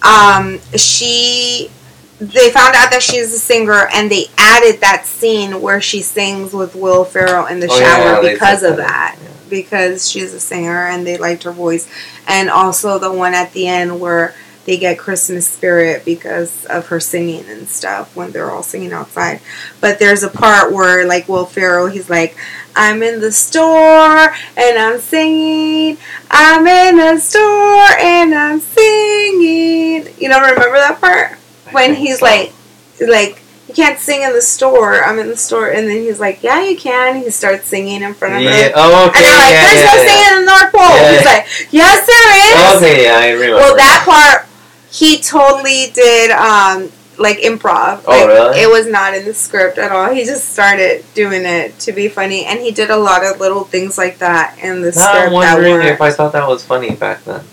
yeah. 0.03 0.38
Um, 0.38 0.59
she. 0.78 1.71
They 2.20 2.49
found 2.49 2.76
out 2.76 2.89
that 2.91 3.03
she's 3.03 3.32
a 3.34 3.38
singer, 3.39 3.88
and 3.93 4.09
they 4.09 4.26
added 4.38 4.82
that 4.82 5.05
scene 5.05 5.61
where 5.61 5.80
she 5.80 6.01
sings 6.01 6.51
with 6.51 6.76
Will 6.76 7.05
Ferrell 7.05 7.45
in 7.45 7.59
the 7.59 7.68
Oh, 7.70 7.80
shower 7.80 8.22
they 8.24 8.34
because 8.34 8.63
of 8.63 8.78
that. 8.78 9.18
Yeah. 9.22 9.28
because 9.49 10.09
she's 10.09 10.34
a 10.34 10.39
singer 10.39 10.88
and 10.88 11.05
they 11.05 11.18
liked 11.18 11.43
her 11.43 11.51
voice. 11.51 11.88
And 12.28 12.49
also 12.49 12.97
the 12.99 13.11
one 13.13 13.34
at 13.36 13.53
the 13.53 13.68
end 13.68 13.99
where 14.01 14.34
they 14.65 14.78
get 14.78 14.97
Christmas 14.99 15.47
spirit 15.47 16.03
because 16.03 16.65
of 16.65 16.88
her 16.88 16.99
singing 16.99 17.45
and 17.47 17.70
stuff 17.70 18.13
when 18.15 18.32
they're 18.32 18.51
all 18.51 18.63
singing 18.63 18.91
outside. 18.91 19.39
But 19.80 19.99
there's 19.99 20.24
a 20.24 20.28
part 20.30 20.74
where 20.74 21.07
like 21.07 21.30
Will 21.30 21.45
Ferrell, 21.45 21.88
he's 21.88 22.09
like, 22.09 22.36
I'm 22.76 23.01
in 23.03 23.22
the 23.22 23.32
store 23.32 24.34
and 24.57 24.78
I'm 24.78 24.99
singing. 24.99 25.97
I'm 26.30 26.68
in 26.68 26.97
the 26.97 27.20
store 27.20 27.95
and 28.01 28.34
I'm 28.36 28.59
singing. 28.59 30.07
You 30.20 30.30
don't 30.30 30.41
remember 30.41 30.78
that 30.78 30.97
part? 30.99 31.38
When 31.72 31.95
he's 31.95 32.20
so. 32.20 32.26
like, 32.26 32.53
like 32.99 33.41
you 33.68 33.74
can't 33.74 33.99
sing 33.99 34.22
in 34.22 34.34
the 34.34 34.41
store. 34.41 35.03
I'm 35.03 35.20
in 35.20 35.28
the 35.28 35.36
store, 35.38 35.70
and 35.70 35.88
then 35.88 35.97
he's 35.97 36.20
like, 36.20 36.41
yeah, 36.41 36.63
you 36.63 36.78
can. 36.78 37.18
He 37.22 37.30
starts 37.30 37.68
singing 37.68 38.01
in 38.01 38.13
front 38.13 38.36
of 38.36 38.41
Yeah. 38.41 38.70
her. 38.70 38.72
Oh, 38.76 39.07
okay. 39.09 39.18
And 39.20 39.26
they're 39.26 39.38
like, 39.38 39.51
yeah, 39.51 39.63
there's 39.68 39.82
yeah, 39.82 39.86
no 39.86 40.01
yeah. 40.01 40.07
singing 40.07 40.39
in 40.39 40.45
the 40.45 40.51
North 40.51 40.72
Pole. 40.72 41.09
He's 41.11 41.26
like, 41.26 41.74
yes, 41.74 42.07
there 42.07 42.76
is. 42.76 42.82
Okay, 42.82 43.03
yeah, 43.05 43.18
I 43.18 43.32
remember. 43.32 43.55
Well, 43.57 43.76
that 43.76 44.03
part, 44.05 44.47
he 44.89 45.20
totally 45.20 45.91
did, 45.93 46.32
um, 46.32 46.91
like 47.20 47.39
improv. 47.39 48.03
Oh, 48.07 48.11
Like, 48.11 48.28
really? 48.28 48.61
It 48.61 48.70
was 48.70 48.88
not 48.88 49.13
in 49.15 49.26
the 49.26 49.34
script 49.34 49.78
at 49.78 49.91
all. 49.91 50.13
He 50.13 50.24
just 50.24 50.49
started 50.49 51.03
doing 51.13 51.43
it 51.45 51.78
to 51.80 51.91
be 51.91 52.07
funny, 52.07 52.45
and 52.45 52.59
he 52.59 52.72
did 52.72 52.89
a 52.89 52.97
lot 52.97 53.26
of 53.26 53.39
little 53.39 53.63
things 53.65 53.97
like 53.97 54.20
that 54.20 54.57
in 54.61 54.82
the 54.82 54.91
script 54.93 55.09
I'm 55.28 55.34
wondering 55.34 55.82
if 55.88 55.99
I 55.99 56.11
thought 56.11 56.32
that 56.34 56.47
was 56.47 56.63
funny 56.63 56.95
back 56.95 57.24
then. 57.26 57.43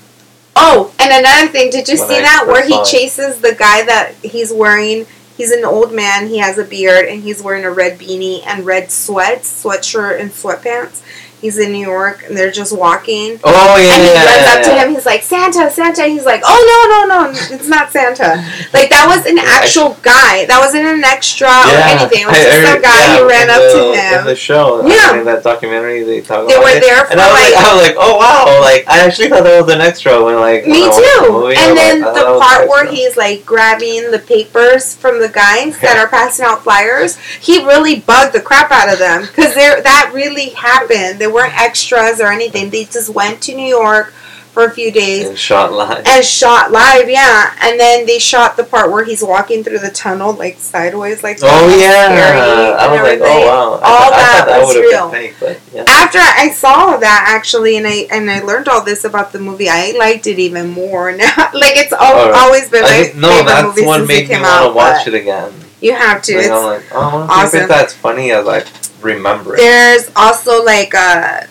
Oh, 0.56 0.94
and 0.98 1.12
another 1.12 1.48
thing, 1.50 1.70
did 1.70 1.88
you 1.88 1.98
When 1.98 2.08
see 2.08 2.16
I 2.18 2.22
that 2.22 2.44
where 2.46 2.64
he 2.64 2.70
saw 2.72 2.82
it. 2.82 2.86
chases 2.86 3.40
the 3.40 3.54
guy 3.54 3.84
that 3.84 4.14
he's 4.22 4.52
wearing? 4.52 5.06
He's 5.36 5.50
an 5.50 5.64
old 5.64 5.92
man. 5.92 6.28
He 6.28 6.38
has 6.38 6.58
a 6.58 6.64
beard, 6.64 7.06
and 7.08 7.22
he's 7.22 7.42
wearing 7.42 7.64
a 7.64 7.70
red 7.70 7.98
beanie 7.98 8.42
and 8.46 8.64
red 8.64 8.92
sweats, 8.92 9.64
sweatshirt, 9.64 10.20
and 10.20 10.30
sweatpants. 10.30 11.02
He's 11.44 11.58
in 11.60 11.72
New 11.72 11.84
York, 11.84 12.24
and 12.24 12.32
they're 12.34 12.50
just 12.50 12.72
walking. 12.72 13.36
Oh 13.44 13.76
yeah, 13.76 13.92
and 13.92 14.00
he 14.00 14.08
runs 14.16 14.48
yeah, 14.48 14.54
up 14.56 14.64
to 14.64 14.72
him. 14.80 14.94
He's 14.96 15.04
like, 15.04 15.20
Santa, 15.22 15.68
Santa. 15.70 16.08
He's 16.08 16.24
like, 16.24 16.40
oh 16.40 16.56
no, 16.56 16.80
no, 16.88 17.28
no, 17.28 17.36
it's 17.52 17.68
not 17.68 17.92
Santa. 17.92 18.40
Like 18.72 18.88
that 18.88 19.04
was 19.04 19.26
an 19.28 19.36
actual 19.36 19.92
guy. 20.00 20.48
That 20.48 20.56
wasn't 20.64 20.88
an 20.88 21.04
extra 21.04 21.52
or 21.52 21.76
anything. 21.84 22.24
It 22.24 22.32
was 22.32 22.40
just 22.40 22.64
some 22.64 22.80
guy 22.80 22.96
yeah, 22.96 23.20
who 23.20 23.28
ran 23.28 23.52
up 23.52 23.60
the, 23.60 23.76
to 23.76 23.80
In 23.92 24.18
him. 24.20 24.24
the 24.24 24.34
show, 24.34 24.80
uh, 24.80 24.88
Yeah. 24.88 25.12
I 25.12 25.16
mean, 25.20 25.28
that 25.28 25.44
documentary 25.44 26.00
they 26.02 26.22
talk 26.24 26.48
They 26.48 26.56
about 26.56 26.64
were 26.64 26.76
it. 26.76 26.80
there 26.80 27.04
for 27.04 27.12
and 27.12 27.20
I 27.20 27.28
was 27.28 27.36
like, 27.36 27.52
like- 27.52 27.60
I 27.60 27.74
was 27.76 27.82
like, 27.92 27.96
oh 28.00 28.14
wow, 28.16 28.44
like 28.64 28.82
I 28.88 29.04
actually 29.04 29.28
thought 29.28 29.44
that 29.44 29.60
was 29.60 29.68
an 29.68 29.84
extra 29.84 30.16
when 30.24 30.40
like 30.40 30.64
Me 30.64 30.80
when 30.80 30.96
the 30.96 30.96
too. 30.96 31.28
movie, 31.28 31.60
And 31.60 31.76
then 31.76 32.00
like, 32.00 32.14
the 32.16 32.24
that 32.24 32.30
was 32.32 32.40
part 32.40 32.62
an 32.64 32.68
where 32.72 32.86
he's 32.88 33.20
like 33.20 33.44
grabbing 33.44 34.08
the 34.16 34.18
papers 34.18 34.96
from 34.96 35.20
the 35.20 35.28
guys 35.28 35.76
that 35.84 36.00
are 36.00 36.08
passing 36.08 36.48
out 36.48 36.64
flyers, 36.64 37.20
he 37.44 37.60
really 37.68 38.00
bugged 38.00 38.32
the 38.32 38.40
crap 38.40 38.72
out 38.72 38.88
of 38.88 38.96
them 38.98 39.28
because 39.28 39.52
there 39.54 39.84
that 39.84 40.08
really 40.16 40.56
happened. 40.56 41.20
They 41.20 41.26
weren't 41.34 41.58
extras 41.60 42.20
or 42.20 42.28
anything. 42.32 42.70
They 42.70 42.84
just 42.84 43.10
went 43.10 43.42
to 43.42 43.54
New 43.54 43.66
York 43.68 44.12
for 44.54 44.64
a 44.66 44.70
few 44.70 44.92
days 44.92 45.26
and 45.26 45.36
shot 45.36 45.72
live. 45.72 46.04
and 46.06 46.24
shot 46.24 46.70
live. 46.70 47.10
Yeah, 47.10 47.52
and 47.60 47.78
then 47.80 48.06
they 48.06 48.20
shot 48.20 48.56
the 48.56 48.62
part 48.62 48.88
where 48.92 49.04
he's 49.04 49.20
walking 49.20 49.64
through 49.64 49.80
the 49.80 49.90
tunnel 49.90 50.32
like 50.32 50.58
sideways, 50.60 51.24
like 51.24 51.38
oh 51.42 51.76
yeah, 51.76 52.76
I 52.78 52.86
was 52.86 53.00
like, 53.00 53.02
oh, 53.02 53.04
everything. 53.04 53.26
oh 53.28 53.46
wow, 53.46 53.80
I 53.82 53.90
All 53.90 54.10
thought, 54.10 54.12
I 54.12 54.22
that 54.22 54.44
that 54.46 54.58
was 54.60 54.66
would 54.68 54.84
have 54.84 54.92
real. 54.92 55.10
been 55.10 55.20
fake, 55.32 55.34
but 55.40 55.60
yeah. 55.74 55.84
after 55.88 56.18
I 56.20 56.50
saw 56.52 56.96
that 56.98 57.24
actually, 57.28 57.76
and 57.78 57.84
I 57.86 58.06
and 58.12 58.30
I 58.30 58.42
learned 58.42 58.68
all 58.68 58.84
this 58.84 59.02
about 59.02 59.32
the 59.32 59.40
movie, 59.40 59.68
I 59.68 59.90
liked 59.98 60.28
it 60.28 60.38
even 60.38 60.70
more. 60.70 61.10
Now, 61.16 61.50
like 61.52 61.76
it's 61.76 61.92
al- 61.92 62.00
Oh, 62.30 62.32
always 62.34 62.70
been 62.70 62.82
my 62.82 62.88
I 62.88 63.02
think, 63.04 63.16
no, 63.16 63.30
favorite 63.30 63.46
that's 63.46 63.66
movie 63.66 63.86
what 63.86 63.96
since 63.96 64.08
made 64.08 64.18
it 64.18 64.28
me 64.28 64.34
came 64.36 64.42
want 64.42 64.70
to 64.70 64.76
watch 64.76 65.06
it 65.08 65.14
again. 65.14 65.52
You 65.80 65.94
have 65.94 66.22
to. 66.22 66.34
Like, 66.36 66.44
It's, 66.44 66.52
I'm 66.52 66.64
like, 66.64 66.84
oh, 66.92 67.26
I 67.28 67.42
awesome. 67.42 67.60
if 67.62 67.68
that's 67.68 67.92
funny 67.92 68.32
I 68.32 68.38
remember 68.38 68.64
it. 69.08 69.56
there's 69.56 70.10
also 70.16 70.62
like 70.64 70.94
uh, 70.94 71.42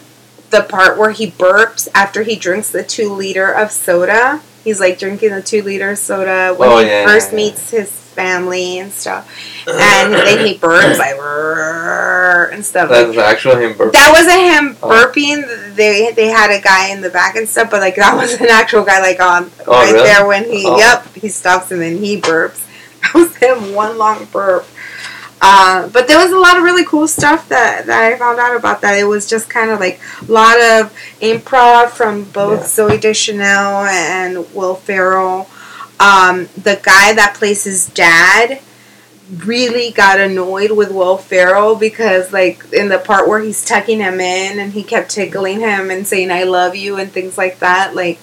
the 0.49 0.61
part 0.63 0.97
where 0.97 1.11
he 1.11 1.31
burps 1.31 1.87
after 1.93 2.23
he 2.23 2.35
drinks 2.35 2.69
the 2.71 2.83
two 2.83 3.11
liter 3.13 3.51
of 3.51 3.71
soda. 3.71 4.41
He's 4.63 4.79
like 4.79 4.97
drinking 4.99 5.31
the 5.31 5.41
two 5.41 5.61
liter 5.61 5.95
soda 5.95 6.55
when 6.57 6.69
Oh, 6.69 6.77
he 6.79 6.85
yeah, 6.87 7.05
first 7.05 7.31
yeah, 7.31 7.37
yeah. 7.39 7.45
meets 7.45 7.69
his 7.69 7.89
family 7.91 8.77
and 8.79 8.91
stuff, 8.93 9.27
and 9.67 10.13
then 10.13 10.45
he 10.45 10.57
burps 10.57 10.99
like 10.99 11.15
and 12.53 12.63
stuff. 12.63 12.89
like 12.89 13.07
That's 13.07 13.17
actually 13.17 13.65
him 13.65 13.73
burping. 13.73 13.93
That 13.93 14.11
wasn't 14.13 14.39
him 14.39 14.77
Oh. 14.83 14.89
burping. 14.89 15.75
They 15.75 16.11
they 16.13 16.27
had 16.27 16.51
a 16.51 16.61
guy 16.61 16.89
in 16.89 17.01
the 17.01 17.09
back 17.09 17.35
and 17.35 17.47
stuff, 17.49 17.71
but 17.71 17.81
like 17.81 17.95
that 17.95 18.15
was 18.21 18.33
an 18.39 18.47
actual 18.49 18.83
guy 18.83 18.99
like 19.01 19.19
on 19.19 19.51
Oh, 19.67 19.71
right 19.73 19.91
really? 19.91 20.03
there 20.07 20.25
when 20.27 20.45
he 20.49 20.63
Oh. 20.65 20.77
yep 20.77 21.07
he 21.15 21.27
stops 21.29 21.71
and 21.71 21.81
then 21.81 21.97
he 21.97 22.19
burps. 22.19 22.59
That 23.03 23.15
was 23.15 23.35
him 23.35 23.73
one 23.75 23.97
long 23.97 24.25
burp. 24.31 24.65
Uh, 25.45 25.89
but 25.89 26.07
there 26.07 26.17
was 26.17 26.31
a 26.31 26.37
lot 26.39 26.55
of 26.55 26.63
really 26.63 26.85
cool 26.85 27.05
stuff 27.05 27.49
that, 27.49 27.85
that 27.85 28.13
I 28.13 28.17
found 28.17 28.39
out 28.39 28.55
about 28.55 28.79
that. 28.81 28.97
It 28.97 29.03
was 29.03 29.29
just 29.29 29.49
kind 29.49 29.71
of 29.71 29.79
like 29.81 29.99
a 30.25 30.31
lot 30.31 30.55
of 30.57 30.93
improv 31.19 31.89
from 31.89 32.23
both 32.23 32.61
Yeah. 32.61 32.65
Zooey 32.87 33.01
Deschanel 33.01 33.83
and 33.83 34.49
Will 34.55 34.75
Ferrell. 34.75 35.49
Um, 35.99 36.47
the 36.55 36.79
guy 36.81 37.13
that 37.13 37.35
plays 37.37 37.65
his 37.65 37.87
dad 37.87 38.61
really 39.45 39.91
got 39.91 40.19
annoyed 40.19 40.71
with 40.71 40.91
Will 40.91 41.17
Ferrell 41.17 41.75
because 41.75 42.31
like 42.31 42.63
in 42.71 42.87
the 42.89 42.99
part 42.99 43.27
where 43.27 43.39
he's 43.41 43.65
tucking 43.65 43.99
him 43.99 44.19
in 44.21 44.59
and 44.59 44.71
he 44.73 44.83
kept 44.83 45.09
tickling 45.11 45.59
him 45.59 45.89
and 45.91 46.05
saying 46.07 46.29
I 46.31 46.43
love 46.43 46.75
you 46.75 46.97
and 46.97 47.09
things 47.11 47.37
like 47.37 47.59
that 47.59 47.95
like 47.95 48.19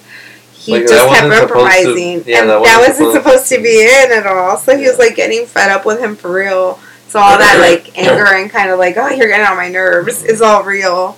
he 0.53 0.73
Like, 0.73 0.83
just 0.87 0.93
kept 0.93 1.09
wasn't 1.09 1.31
to- 1.33 1.41
improvising 1.41 2.23
yeah, 2.27 2.41
and 2.41 2.49
that 2.49 2.63
that, 2.63 2.77
wasn't 2.87 3.07
wasn't 3.07 3.13
supposed 3.23 3.49
to 3.49 3.61
be 3.61 3.81
in 3.81 4.11
at 4.11 4.27
all 4.27 4.57
so 4.57 4.77
he 4.77 4.87
was 4.87 4.99
like 4.99 5.15
getting 5.15 5.45
fed 5.47 5.69
up 5.71 5.85
with 5.87 5.99
him 5.99 6.15
for 6.15 6.31
real 6.31 6.79
so 7.11 7.19
all 7.19 7.37
that 7.37 7.57
like 7.59 7.97
anger 7.97 8.25
and 8.25 8.49
kind 8.49 8.71
of 8.71 8.79
like 8.79 8.95
oh 8.95 9.09
you're 9.09 9.27
getting 9.27 9.45
on 9.45 9.57
my 9.57 9.67
nerves 9.67 10.23
is 10.23 10.41
all 10.41 10.63
real. 10.63 11.17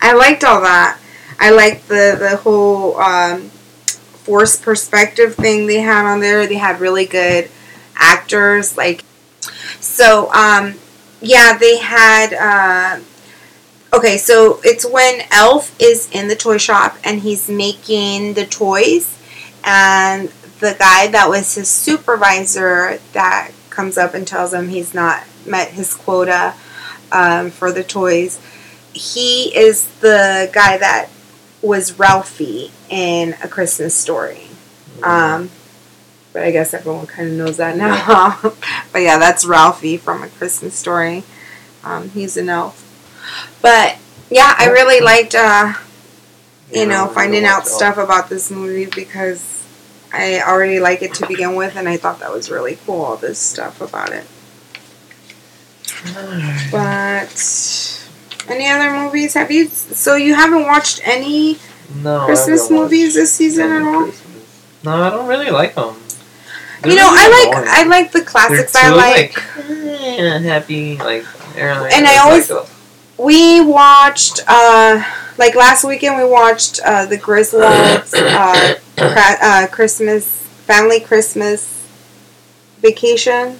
I 0.00 0.12
liked 0.12 0.44
all 0.44 0.60
that. 0.60 1.00
I 1.40 1.50
liked 1.50 1.88
the 1.88 2.16
the 2.16 2.36
whole 2.36 2.96
um, 2.96 3.48
forced 4.22 4.62
perspective 4.62 5.34
thing 5.34 5.66
they 5.66 5.80
had 5.80 6.06
on 6.06 6.20
there. 6.20 6.46
They 6.46 6.54
had 6.54 6.80
really 6.80 7.06
good 7.06 7.50
actors 7.96 8.76
like 8.76 9.04
so 9.80 10.32
um 10.32 10.74
yeah 11.20 11.58
they 11.58 11.78
had 11.78 12.32
uh 12.32 13.00
okay 13.92 14.16
so 14.16 14.60
it's 14.64 14.84
when 14.88 15.22
elf 15.32 15.74
is 15.80 16.08
in 16.12 16.28
the 16.28 16.36
toy 16.36 16.56
shop 16.56 16.96
and 17.04 17.20
he's 17.20 17.48
making 17.48 18.34
the 18.34 18.46
toys 18.46 19.18
and 19.64 20.28
the 20.60 20.76
guy 20.78 21.08
that 21.08 21.28
was 21.28 21.54
his 21.54 21.68
supervisor 21.68 22.98
that 23.12 23.50
comes 23.72 23.98
up 23.98 24.14
and 24.14 24.26
tells 24.26 24.54
him 24.54 24.68
he's 24.68 24.94
not 24.94 25.24
met 25.44 25.68
his 25.70 25.94
quota 25.94 26.54
um, 27.10 27.50
for 27.50 27.72
the 27.72 27.82
toys 27.82 28.40
he 28.92 29.56
is 29.56 29.88
the 30.00 30.48
guy 30.52 30.76
that 30.76 31.08
was 31.60 31.98
ralphie 31.98 32.70
in 32.88 33.34
a 33.42 33.48
christmas 33.48 33.94
story 33.94 34.46
um, 35.02 35.50
but 36.32 36.42
I 36.42 36.50
guess 36.50 36.72
everyone 36.72 37.06
kind 37.06 37.28
of 37.28 37.34
knows 37.34 37.58
that 37.58 37.76
now. 37.76 38.38
but 38.92 38.98
yeah, 38.98 39.18
that's 39.18 39.44
Ralphie 39.44 39.96
from 39.96 40.22
A 40.22 40.28
Christmas 40.28 40.74
Story. 40.74 41.24
Um, 41.84 42.10
he's 42.10 42.36
an 42.36 42.48
elf. 42.48 42.78
But 43.60 43.98
yeah, 44.30 44.54
I 44.56 44.68
really 44.70 45.00
liked, 45.00 45.34
uh, 45.34 45.74
you 46.72 46.86
know, 46.86 47.06
finding 47.08 47.44
out 47.44 47.66
stuff 47.66 47.98
about 47.98 48.30
this 48.30 48.50
movie 48.50 48.86
because 48.86 49.51
I 50.12 50.40
already 50.42 50.78
like 50.78 51.00
it 51.02 51.14
to 51.14 51.26
begin 51.26 51.54
with, 51.54 51.74
and 51.76 51.88
I 51.88 51.96
thought 51.96 52.20
that 52.20 52.32
was 52.32 52.50
really 52.50 52.76
cool, 52.84 53.02
all 53.02 53.16
this 53.16 53.38
stuff 53.38 53.80
about 53.80 54.10
it. 54.12 54.26
But 56.70 58.08
any 58.48 58.68
other 58.68 58.90
movies? 58.92 59.34
Have 59.34 59.50
you? 59.50 59.68
So 59.68 60.16
you 60.16 60.34
haven't 60.34 60.64
watched 60.64 61.00
any 61.06 61.58
No, 62.02 62.24
Christmas 62.26 62.70
movies 62.70 63.14
this 63.14 63.32
season 63.32 63.70
at 63.70 63.82
all? 63.82 64.04
Christmas. 64.04 64.82
No, 64.84 65.02
I 65.02 65.10
don't 65.10 65.26
really 65.28 65.50
like 65.50 65.74
them. 65.74 65.96
you 66.84 66.96
know, 66.96 67.06
I 67.08 67.52
like 67.54 67.66
I 67.68 67.82
like 67.84 68.12
the 68.12 68.22
classics. 68.22 68.74
I 68.74 68.90
like. 68.90 69.36
eh, 69.70 70.38
happy 70.40 70.96
like. 70.98 71.24
And 71.56 72.06
I 72.06 72.16
always- 72.18 72.50
We 73.18 73.60
watched, 73.60 74.40
uh, 74.48 75.04
like 75.42 75.56
last 75.56 75.82
weekend, 75.84 76.16
we 76.16 76.24
watched 76.24 76.78
uh, 76.84 77.04
the 77.06 77.18
Griswolds 77.18 78.14
uh, 78.14 78.74
cra- 78.96 79.38
uh, 79.42 79.66
Christmas 79.72 80.24
family 80.66 81.00
Christmas 81.00 81.84
vacation, 82.80 83.58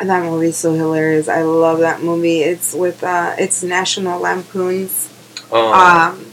and 0.00 0.10
that 0.10 0.24
movie's 0.24 0.56
so 0.56 0.74
hilarious. 0.74 1.28
I 1.28 1.42
love 1.42 1.78
that 1.78 2.02
movie. 2.02 2.40
It's 2.40 2.74
with 2.74 3.04
uh, 3.04 3.36
it's 3.38 3.62
National 3.62 4.20
Lampoon's 4.20 5.08
Oh. 5.52 5.72
um, 5.72 6.26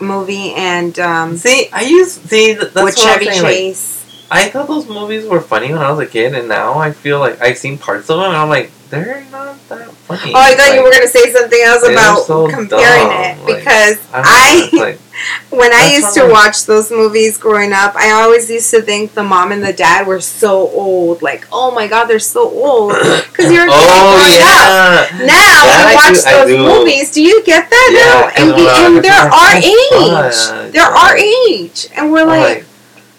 movie 0.00 0.52
and 0.54 0.98
um, 0.98 1.36
see, 1.36 1.68
I 1.72 1.82
used 1.82 2.28
see 2.28 2.54
th- 2.54 2.72
that's 2.72 2.84
with 2.84 2.96
Chevy 2.98 3.26
saying. 3.26 3.42
Like, 3.42 3.52
Chase. 3.52 4.03
I 4.34 4.48
thought 4.50 4.66
those 4.66 4.88
movies 4.88 5.26
were 5.26 5.40
funny 5.40 5.72
when 5.72 5.80
I 5.82 5.90
was 5.90 6.00
a 6.00 6.06
kid, 6.10 6.34
and 6.34 6.48
now 6.48 6.74
I 6.78 6.90
feel 6.92 7.18
like 7.20 7.40
I've 7.40 7.56
seen 7.58 7.78
parts 7.78 8.10
of 8.10 8.16
them, 8.18 8.26
and 8.26 8.36
I'm 8.36 8.48
like, 8.48 8.70
they're 8.90 9.24
not 9.30 9.56
that 9.68 9.90
funny. 10.06 10.32
Oh, 10.34 10.38
I 10.38 10.54
thought 10.54 10.68
Like, 10.68 10.74
you 10.74 10.82
were 10.84 10.90
gonna 10.90 11.08
say 11.08 11.32
something 11.32 11.60
else 11.62 11.82
about 11.88 12.24
so 12.26 12.48
comparing 12.48 13.08
dumb, 13.08 13.12
it 13.12 13.38
like, 13.44 13.58
because 13.58 13.98
I, 14.12 14.22
I, 14.22 14.76
know, 14.76 14.82
like, 14.82 14.98
when 15.50 15.72
I 15.72 15.92
used 15.94 16.14
to 16.14 16.22
I'm- 16.22 16.30
watch 16.30 16.66
those 16.66 16.90
movies 16.90 17.38
growing 17.38 17.72
up, 17.72 17.94
I 17.96 18.10
always 18.12 18.50
used 18.50 18.70
to 18.72 18.82
think 18.82 19.14
the 19.14 19.22
mom 19.24 19.52
and 19.52 19.64
the 19.64 19.72
dad 19.72 20.06
were 20.06 20.20
so 20.20 20.68
old. 20.70 21.22
Like, 21.22 21.46
oh 21.52 21.70
my 21.74 21.86
god, 21.88 22.04
they're 22.06 22.18
so 22.18 22.42
old 22.50 22.92
because 23.30 23.50
you're 23.52 23.66
a 23.66 23.70
kid 23.70 23.86
oh 23.86 24.14
growing 24.14 24.42
up. 24.42 25.26
Now 25.26 25.58
That 25.64 25.84
we 25.86 25.92
I 25.92 25.94
watch 25.94 26.22
do- 26.22 26.28
I 26.28 26.32
those 26.44 26.48
do. 26.48 26.58
movies. 26.78 27.10
Do 27.12 27.22
you 27.22 27.42
get 27.44 27.70
that 27.70 27.88
Yeah, 27.94 28.02
now? 28.04 28.28
And, 28.36 28.56
when 28.56 28.96
and 28.96 29.04
they're 29.04 29.30
our 29.30 29.30
"Oh, 29.32 30.26
age. 30.28 30.34
fun." 30.46 30.70
They're 30.72 30.82
our 31.02 31.16
age, 31.16 31.88
and 31.96 32.12
we're 32.12 32.22
oh, 32.22 32.26
like, 32.26 32.58
like, 32.58 32.66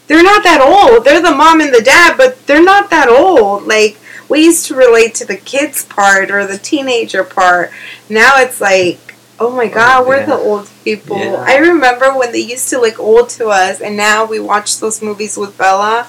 they're 0.07 0.23
not 0.23 0.43
that 0.43 0.61
old. 0.61 1.05
They're 1.05 1.21
the 1.21 1.35
mom 1.35 1.61
and 1.61 1.73
the 1.73 1.81
dad, 1.81 2.17
but 2.17 2.45
they're 2.47 2.63
not 2.63 2.89
that 2.89 3.09
old. 3.09 3.63
Like 3.63 3.97
we 4.29 4.43
used 4.43 4.65
to 4.67 4.75
relate 4.75 5.15
to 5.15 5.25
the 5.25 5.37
kids 5.37 5.85
part 5.85 6.31
or 6.31 6.45
the 6.45 6.57
teenager 6.57 7.23
part. 7.23 7.71
Now 8.09 8.33
it's 8.37 8.61
like, 8.61 9.15
oh 9.39 9.55
my 9.55 9.67
god, 9.67 10.07
we're 10.07 10.17
yeah. 10.17 10.25
the 10.27 10.35
old 10.35 10.69
people. 10.83 11.17
Yeah. 11.17 11.43
I 11.45 11.57
remember 11.57 12.15
when 12.17 12.31
they 12.31 12.39
used 12.39 12.69
to 12.69 12.79
look 12.79 12.99
old 12.99 13.29
to 13.29 13.47
us, 13.47 13.81
and 13.81 13.97
now 13.97 14.25
we 14.25 14.39
watch 14.39 14.79
those 14.79 15.01
movies 15.01 15.37
with 15.37 15.57
Bella, 15.57 16.07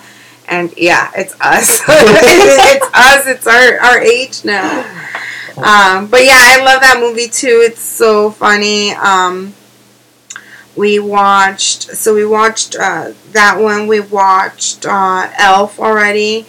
And 0.49 0.72
yeah, 0.76 1.11
it's 1.16 1.34
us. 1.40 1.82
it's 1.88 2.86
us. 2.94 3.26
It's 3.26 3.47
our, 3.47 3.80
our 3.80 4.01
age 4.01 4.44
now. 4.44 5.03
Um, 5.57 6.09
but 6.09 6.22
yeah, 6.22 6.36
I 6.36 6.62
love 6.62 6.82
that 6.82 6.99
movie 7.01 7.28
too. 7.28 7.62
It's 7.64 7.80
so 7.80 8.30
funny. 8.30 8.92
Um, 8.92 9.55
we 10.76 10.98
watched, 10.98 11.82
so 11.96 12.14
we 12.14 12.24
watched 12.26 12.76
uh, 12.76 13.12
that 13.32 13.58
one. 13.58 13.86
We 13.86 14.00
watched 14.00 14.86
uh, 14.86 15.30
Elf 15.38 15.78
already. 15.80 16.46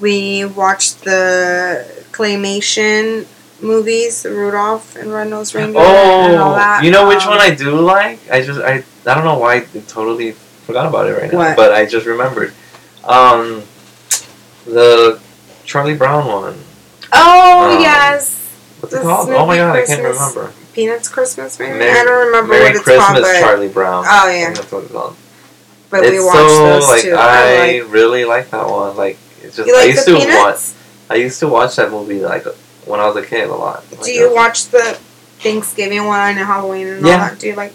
We 0.00 0.44
watched 0.44 1.02
the 1.04 1.86
claymation 2.12 3.26
movies, 3.62 4.24
Rudolph 4.28 4.96
and 4.96 5.12
Red-Nosed 5.12 5.54
Reindeer, 5.54 5.82
and 5.82 6.38
all 6.38 6.52
Oh, 6.52 6.56
that. 6.56 6.82
you 6.82 6.90
know 6.90 7.06
which 7.06 7.22
Um, 7.24 7.30
one 7.30 7.40
I 7.40 7.54
do 7.54 7.78
like? 7.78 8.18
I 8.30 8.40
just 8.42 8.60
I 8.60 8.82
I 9.06 9.14
don't 9.14 9.24
know 9.24 9.38
why 9.38 9.56
I 9.56 9.60
totally 9.86 10.32
forgot 10.32 10.86
about 10.86 11.06
it 11.08 11.12
right 11.14 11.30
now, 11.30 11.38
What? 11.38 11.56
but 11.56 11.72
I 11.72 11.84
just 11.86 12.06
remembered. 12.06 12.52
Um, 13.04 13.62
the 14.66 15.20
Charlie 15.64 15.94
Brown 15.94 16.26
one. 16.26 16.58
Oh 17.12 17.74
Um, 17.76 17.80
yes, 17.80 18.36
What's 18.80 18.94
it 18.94 19.02
called? 19.02 19.28
Oh 19.30 19.46
my 19.46 19.56
Snoopy 19.56 19.58
god, 19.58 19.76
I 19.76 19.86
can't 19.86 20.02
remember. 20.02 20.52
Peanuts 20.72 21.08
Christmas 21.08 21.58
maybe. 21.58 21.78
Merry- 21.78 21.98
I 22.00 22.04
don't 22.04 22.26
remember 22.26 22.52
Merry 22.52 22.62
what 22.64 22.74
it's 22.76 22.84
Christmas, 22.84 23.06
called, 23.08 23.22
but, 23.22 23.40
Charlie 23.40 23.68
Brown. 23.68 24.04
Oh, 24.06 24.30
yeah. 24.30 24.52
that's 24.52 24.70
what 24.72 24.82
it's 24.84 24.92
called. 24.92 25.16
but 25.90 26.02
it's 26.04 26.12
we 26.12 26.20
watched 26.24 26.36
so 26.50 26.66
those 26.66 26.88
like 26.88 27.02
too. 27.02 27.14
I 27.16 27.80
like. 27.82 27.92
really 27.92 28.24
like 28.24 28.50
that 28.50 28.68
one. 28.68 28.96
Like 28.96 29.18
it's 29.42 29.56
just 29.56 29.66
You 29.68 29.76
I 29.76 29.84
used 29.84 30.06
to 30.06 30.14
watch. 30.14 30.60
I 31.10 31.14
used 31.16 31.40
to 31.40 31.48
watch 31.48 31.76
that 31.76 31.90
movie 31.90 32.20
like 32.20 32.44
when 32.86 33.00
I 33.00 33.06
was 33.06 33.16
a 33.16 33.26
kid 33.26 33.48
a 33.48 33.54
lot. 33.54 33.84
Like, 33.92 34.02
Do 34.04 34.12
you 34.12 34.32
watch 34.34 34.66
the 34.66 34.98
Thanksgiving 35.40 36.04
one 36.06 36.36
and 36.36 36.46
Halloween 36.46 36.86
and 36.86 37.04
all 37.04 37.10
that? 37.12 37.38
Do 37.38 37.48
you 37.48 37.54
like? 37.56 37.72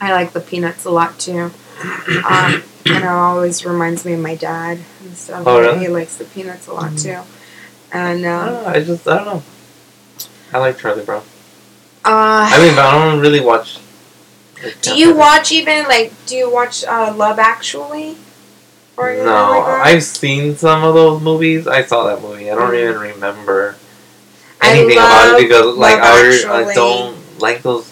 I 0.00 0.12
like 0.12 0.32
the 0.32 0.40
Peanuts 0.40 0.84
a 0.84 0.90
lot 0.90 1.18
too. 1.18 1.50
Um, 1.82 2.62
and 2.86 3.02
it 3.02 3.04
always 3.04 3.64
reminds 3.64 4.04
me 4.04 4.12
of 4.14 4.20
my 4.20 4.34
dad 4.34 4.78
and 5.02 5.16
stuff. 5.16 5.42
Oh, 5.46 5.60
really? 5.60 5.78
He 5.80 5.88
likes 5.88 6.16
the 6.16 6.24
Peanuts 6.24 6.66
a 6.68 6.72
lot 6.72 6.92
Mm. 6.92 7.02
too. 7.02 7.30
And 7.92 8.26
I 8.26 8.30
um, 8.38 8.46
don't 8.46 8.62
know, 8.64 8.68
I 8.70 8.80
just 8.84 9.08
I 9.08 9.16
don't 9.16 9.26
know. 9.26 9.42
I 10.52 10.58
like 10.58 10.78
Charlie 10.78 11.04
Brown. 11.04 11.22
Uh, 12.04 12.48
I 12.52 12.58
mean, 12.64 12.74
but 12.74 12.84
I 12.84 13.04
don't 13.08 13.20
really 13.20 13.40
watch. 13.40 13.78
like, 14.62 14.80
do 14.82 14.96
you 14.96 15.14
watch 15.14 15.52
even 15.52 15.84
like? 15.84 16.12
Do 16.26 16.36
you 16.36 16.50
watch 16.52 16.84
uh, 16.84 17.12
Love 17.16 17.38
Actually? 17.38 18.16
Or 18.96 19.12
No, 19.14 19.24
like? 19.24 19.86
I've 19.86 20.02
seen 20.04 20.56
some 20.56 20.84
of 20.84 20.94
those 20.94 21.20
movies. 21.20 21.66
I 21.66 21.82
saw 21.84 22.04
that 22.04 22.22
movie. 22.22 22.50
I 22.50 22.54
don't 22.54 22.70
Mhm. 22.70 22.82
even 22.90 23.00
remember 23.00 23.74
anything 24.62 24.98
about 24.98 25.34
it 25.38 25.42
because, 25.42 25.76
like, 25.76 25.98
I, 25.98 26.70
I 26.70 26.74
don't 26.74 27.16
like 27.40 27.62
those. 27.62 27.90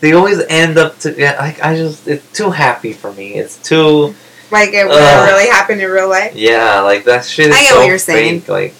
They 0.00 0.12
always 0.12 0.40
end 0.48 0.76
up 0.78 0.98
to 1.00 1.14
yeah, 1.16 1.38
like 1.40 1.62
I 1.62 1.76
just 1.76 2.06
it's 2.08 2.26
too 2.32 2.50
happy 2.50 2.92
for 2.92 3.12
me. 3.12 3.34
It's 3.34 3.56
too 3.56 4.14
like 4.50 4.70
it 4.74 4.86
Ugh. 4.86 5.28
really 5.28 5.48
happen 5.48 5.80
in 5.80 5.88
real 5.88 6.08
life. 6.08 6.34
yeah, 6.34 6.80
like 6.80 7.04
that 7.04 7.24
shit 7.24 7.46
is 7.48 7.54
I 7.54 7.60
get 7.62 7.70
so 7.70 7.78
what 7.78 7.86
you're 7.86 7.98
saying. 7.98 8.42
Like 8.48 8.74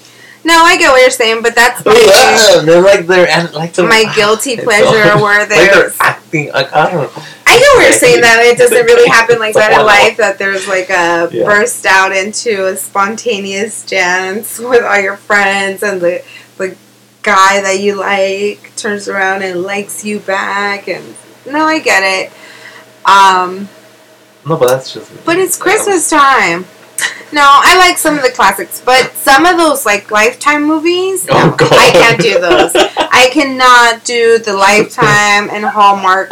No, 0.45 0.55
I 0.65 0.77
get 0.77 0.91
what 0.91 1.01
you're 1.01 1.11
saying, 1.11 1.43
but 1.43 1.55
that's 1.55 1.85
my, 1.87 1.93
Ugh, 1.95 2.67
they're 2.67 2.83
like 2.83 3.07
they're 3.07 3.29
and 3.29 3.53
like 3.55 3.75
the, 3.75 3.85
my 3.85 4.13
guilty 4.17 4.57
pleasure 4.57 5.17
where 5.23 5.41
like 5.41 5.49
they're 5.49 5.93
acting 6.01 6.51
like 6.53 6.73
I 6.73 6.91
don't 6.91 7.03
know. 7.15 7.23
I 7.47 7.59
get 7.59 7.77
what 7.77 7.83
you're 7.85 7.93
saying 7.93 8.21
that 8.23 8.41
it 8.45 8.59
doesn't 8.59 8.85
really 8.87 9.09
happen 9.09 9.39
like 9.39 9.55
that 9.55 9.73
in 9.79 9.87
life. 9.87 10.17
That 10.17 10.39
there's 10.39 10.67
like 10.67 10.91
a 10.91 11.29
Yeah. 11.33 11.45
burst 11.45 11.87
out 11.87 12.11
into 12.15 12.67
a 12.67 12.77
spontaneous 12.77 13.85
dance 13.87 14.59
with 14.59 14.83
all 14.85 14.99
your 15.01 15.17
friends, 15.17 15.83
and 15.83 16.01
the 16.01 16.25
the 16.59 16.77
guy 17.23 17.61
that 17.61 17.79
you 17.81 17.95
like 17.95 18.75
turns 18.77 19.07
around 19.09 19.43
and 19.43 19.63
likes 19.63 20.05
you 20.05 20.19
back, 20.19 20.89
and 20.89 21.15
no, 21.47 21.65
I 21.67 21.79
get 21.79 22.03
it. 22.03 22.33
Um, 23.09 23.69
No, 24.47 24.57
but 24.57 24.69
that's 24.69 24.93
just. 24.95 25.25
but 25.25 25.39
it's 25.39 25.57
Christmas 25.57 26.09
time. 26.11 26.65
No, 27.33 27.43
I 27.45 27.77
like 27.79 27.97
some 27.99 28.17
of 28.17 28.23
the 28.23 28.31
classics, 28.31 28.83
but 28.85 29.13
some 29.15 29.47
of 29.47 29.57
those 29.57 29.87
like 29.87 30.11
Lifetime 30.11 30.65
movies, 30.65 31.27
Oh, 31.31 31.35
no, 31.51 31.57
God. 31.57 31.73
I 31.73 31.91
can't 31.91 32.21
do 32.21 32.39
those. 32.39 32.73
I 32.75 33.31
cannot 33.33 34.05
do 34.05 34.39
the 34.39 34.53
Lifetime 34.53 35.49
and 35.51 35.65
Hallmark 35.65 36.31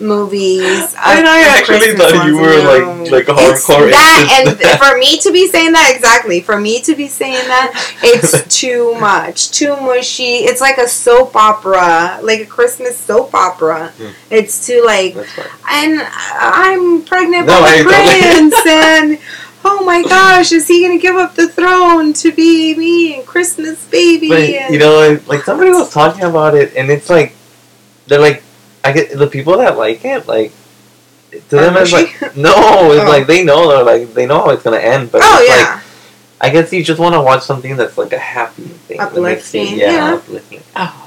movies. 0.00 0.82
Of- 0.82 0.98
I 0.98 1.44
actually 1.48 1.78
Christmas 1.78 2.10
thought 2.12 2.26
you 2.26 2.36
were 2.36 2.58
like 2.58 3.10
like 3.12 3.28
a 3.28 3.32
hardcore. 3.40 3.90
that, 3.90 4.44
and 4.46 4.58
that. 4.58 4.78
for 4.82 4.98
me 4.98 5.18
to 5.18 5.30
be 5.32 5.46
saying 5.46 5.72
that 5.72 5.92
exactly, 5.94 6.40
for 6.40 6.58
me 6.60 6.80
to 6.82 6.96
be 6.96 7.06
saying 7.06 7.46
that, 7.46 7.72
it's 8.02 8.42
too 8.60 8.94
much, 8.98 9.52
too 9.52 9.76
mushy. 9.76 10.38
It's 10.44 10.60
like 10.60 10.78
a 10.78 10.88
soap 10.88 11.36
opera, 11.36 12.18
like 12.22 12.40
a 12.40 12.46
Christmas 12.46 12.96
soap 12.96 13.32
opera. 13.34 13.92
Hmm. 13.96 14.08
It's 14.30 14.66
too 14.66 14.82
like 14.84 15.14
and 15.70 16.02
I'm 16.34 17.04
pregnant 17.04 17.46
No, 17.46 17.60
by 17.60 17.68
I 17.68 17.78
the 17.78 18.50
prince, 18.50 18.66
and 18.66 19.18
oh 19.64 19.84
my 19.84 20.02
gosh, 20.02 20.52
is 20.52 20.66
he 20.68 20.82
gonna 20.86 20.98
give 20.98 21.16
up 21.16 21.34
the 21.34 21.48
throne 21.48 22.12
to 22.14 22.32
be 22.32 22.74
me 22.76 23.16
and 23.16 23.26
Christmas 23.26 23.84
baby? 23.88 24.28
But 24.28 24.40
and 24.40 24.72
you 24.74 24.78
know, 24.80 24.96
like, 25.08 25.26
like 25.28 25.42
somebody 25.44 25.70
was 25.70 25.92
talking 25.92 26.24
about 26.24 26.54
it, 26.54 26.74
and 26.76 26.90
it's 26.90 27.08
like 27.10 27.34
they're 28.06 28.20
like, 28.20 28.42
I 28.84 28.92
get 28.92 29.16
the 29.16 29.26
people 29.26 29.58
that 29.58 29.76
like 29.78 30.04
it, 30.04 30.26
like 30.26 30.52
to 31.30 31.56
them 31.56 31.76
it's 31.76 31.92
like 31.92 32.20
no, 32.36 32.92
it's 32.92 33.04
Oh. 33.04 33.08
like 33.08 33.26
they 33.26 33.42
know 33.44 33.68
they're 33.68 33.82
like 33.84 34.12
they 34.14 34.26
know 34.26 34.40
how 34.44 34.50
it's 34.50 34.62
gonna 34.62 34.76
end, 34.78 35.10
but 35.12 35.22
oh 35.24 35.38
it's 35.40 35.48
like 35.50 35.58
yeah, 35.58 35.80
I 36.40 36.50
guess 36.50 36.72
you 36.72 36.82
just 36.84 37.00
want 37.00 37.14
to 37.14 37.20
watch 37.20 37.42
something 37.42 37.76
that's 37.76 37.96
like 37.96 38.12
a 38.12 38.18
happy 38.18 38.64
thing, 38.64 38.98
that 38.98 39.14
makes 39.14 39.54
you- 39.54 39.60
Uplifting, 39.62 39.78
yeah, 39.80 39.92
yeah. 39.92 40.14
uplifting. 40.14 40.60
Oh, 40.76 40.80
like, 40.80 41.01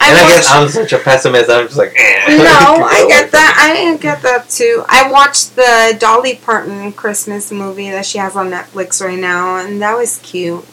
I 0.00 0.10
and 0.10 0.18
I 0.18 0.28
guess 0.28 0.50
I'm 0.50 0.68
such 0.68 0.92
a 0.92 0.98
pessimist. 0.98 1.50
I'm 1.50 1.66
just 1.66 1.78
like, 1.78 1.94
eh. 1.96 2.36
no, 2.36 2.44
I 2.84 3.06
get 3.08 3.30
that. 3.32 3.56
I 3.58 3.96
get 3.96 4.22
that 4.22 4.48
too. 4.48 4.84
I 4.88 5.10
watched 5.10 5.56
the 5.56 5.96
Dolly 5.98 6.36
Parton 6.36 6.92
Christmas 6.92 7.50
movie 7.50 7.90
that 7.90 8.04
she 8.04 8.18
has 8.18 8.36
on 8.36 8.50
Netflix 8.50 9.04
right 9.04 9.18
now, 9.18 9.56
and 9.56 9.80
that 9.82 9.96
was 9.96 10.18
cute. 10.18 10.64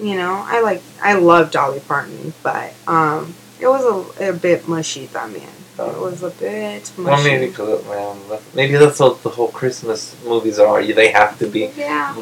You 0.00 0.16
know, 0.16 0.42
I 0.46 0.60
like, 0.60 0.82
I 1.02 1.14
love 1.14 1.50
Dolly 1.50 1.80
Parton, 1.80 2.34
but 2.42 2.74
um, 2.86 3.34
it 3.58 3.66
was 3.66 4.16
a, 4.20 4.30
a 4.30 4.32
bit 4.32 4.68
mushy. 4.68 5.06
That 5.06 5.30
man, 5.30 5.48
it 5.78 6.00
was 6.00 6.22
a 6.22 6.30
bit 6.30 6.92
mushy. 6.98 7.02
Well, 7.02 7.24
maybe 7.24 7.46
because 7.46 7.84
man, 7.86 8.40
maybe 8.54 8.76
that's 8.76 9.00
what 9.00 9.22
the 9.22 9.30
whole 9.30 9.48
Christmas 9.48 10.14
movies 10.24 10.58
are. 10.58 10.80
You 10.80 10.94
they 10.94 11.10
have 11.12 11.38
to 11.38 11.48
be. 11.48 11.70
Yeah. 11.76 12.14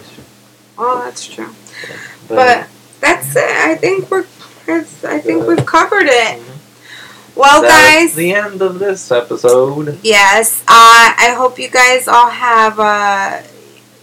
Oh, 0.78 1.02
that's 1.04 1.26
true. 1.26 1.54
But, 2.28 2.36
But 2.36 2.68
that's 3.00 3.36
it. 3.36 3.44
I 3.44 3.74
think 3.74 4.10
we're. 4.10 4.26
It's, 4.66 5.04
I 5.04 5.18
think 5.20 5.44
Good. 5.44 5.58
we've 5.58 5.66
covered 5.66 6.06
it. 6.06 6.38
Mhm. 6.40 6.44
Well, 7.36 7.62
That's 7.62 7.72
guys. 8.06 8.14
the 8.14 8.32
end 8.34 8.62
of 8.62 8.78
this 8.78 9.10
episode. 9.10 9.98
Yes. 10.02 10.62
Uh, 10.62 11.12
I 11.18 11.34
hope 11.36 11.58
you 11.58 11.68
guys 11.68 12.06
all 12.08 12.30
have. 12.30 12.78
Uh, 12.78 13.42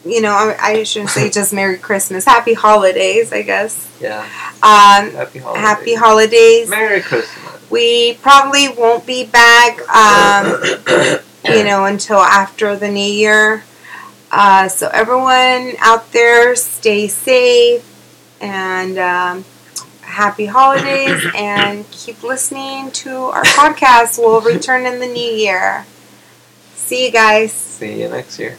you 0.04 0.20
know, 0.22 0.32
I, 0.34 0.58
I 0.60 0.84
shouldn't 0.84 1.12
say 1.12 1.30
just 1.40 1.54
Merry 1.54 1.78
Christmas, 1.78 2.26
Happy 2.26 2.54
Holidays. 2.54 3.32
I 3.32 3.42
guess. 3.44 3.88
Yeah. 4.02 4.20
Um, 4.64 5.12
Happy 5.12 5.40
holidays. 5.40 5.62
happy 5.64 5.94
Holidays. 5.96 6.70
Merry 6.70 7.02
Christmas. 7.02 7.70
We 7.72 8.16
probably 8.22 8.68
won't 8.70 9.06
be 9.06 9.26
back. 9.26 9.80
Um, 9.90 10.62
you 11.46 11.64
know, 11.64 11.86
until 11.86 12.20
after 12.20 12.76
the 12.76 12.90
new 12.90 13.00
year. 13.00 13.64
Uh, 14.34 14.68
so 14.68 14.90
everyone 14.94 15.74
out 15.80 16.12
there, 16.14 16.56
stay 16.56 17.08
safe 17.08 17.86
and 18.42 18.98
um, 18.98 19.46
happy 20.12 20.46
holidays, 20.46 21.24
and 21.36 21.90
keep 21.92 22.24
listening 22.24 22.92
to 22.92 23.12
our 23.16 23.44
podcast. 23.44 24.20
We'll 24.20 24.42
return 24.42 24.86
in 24.86 25.00
the 25.00 25.08
new 25.08 25.32
year. 25.32 25.86
See 26.76 27.06
you 27.06 27.12
guys. 27.12 27.52
See 27.54 28.02
you 28.02 28.10
next 28.10 28.38
year. 28.40 28.58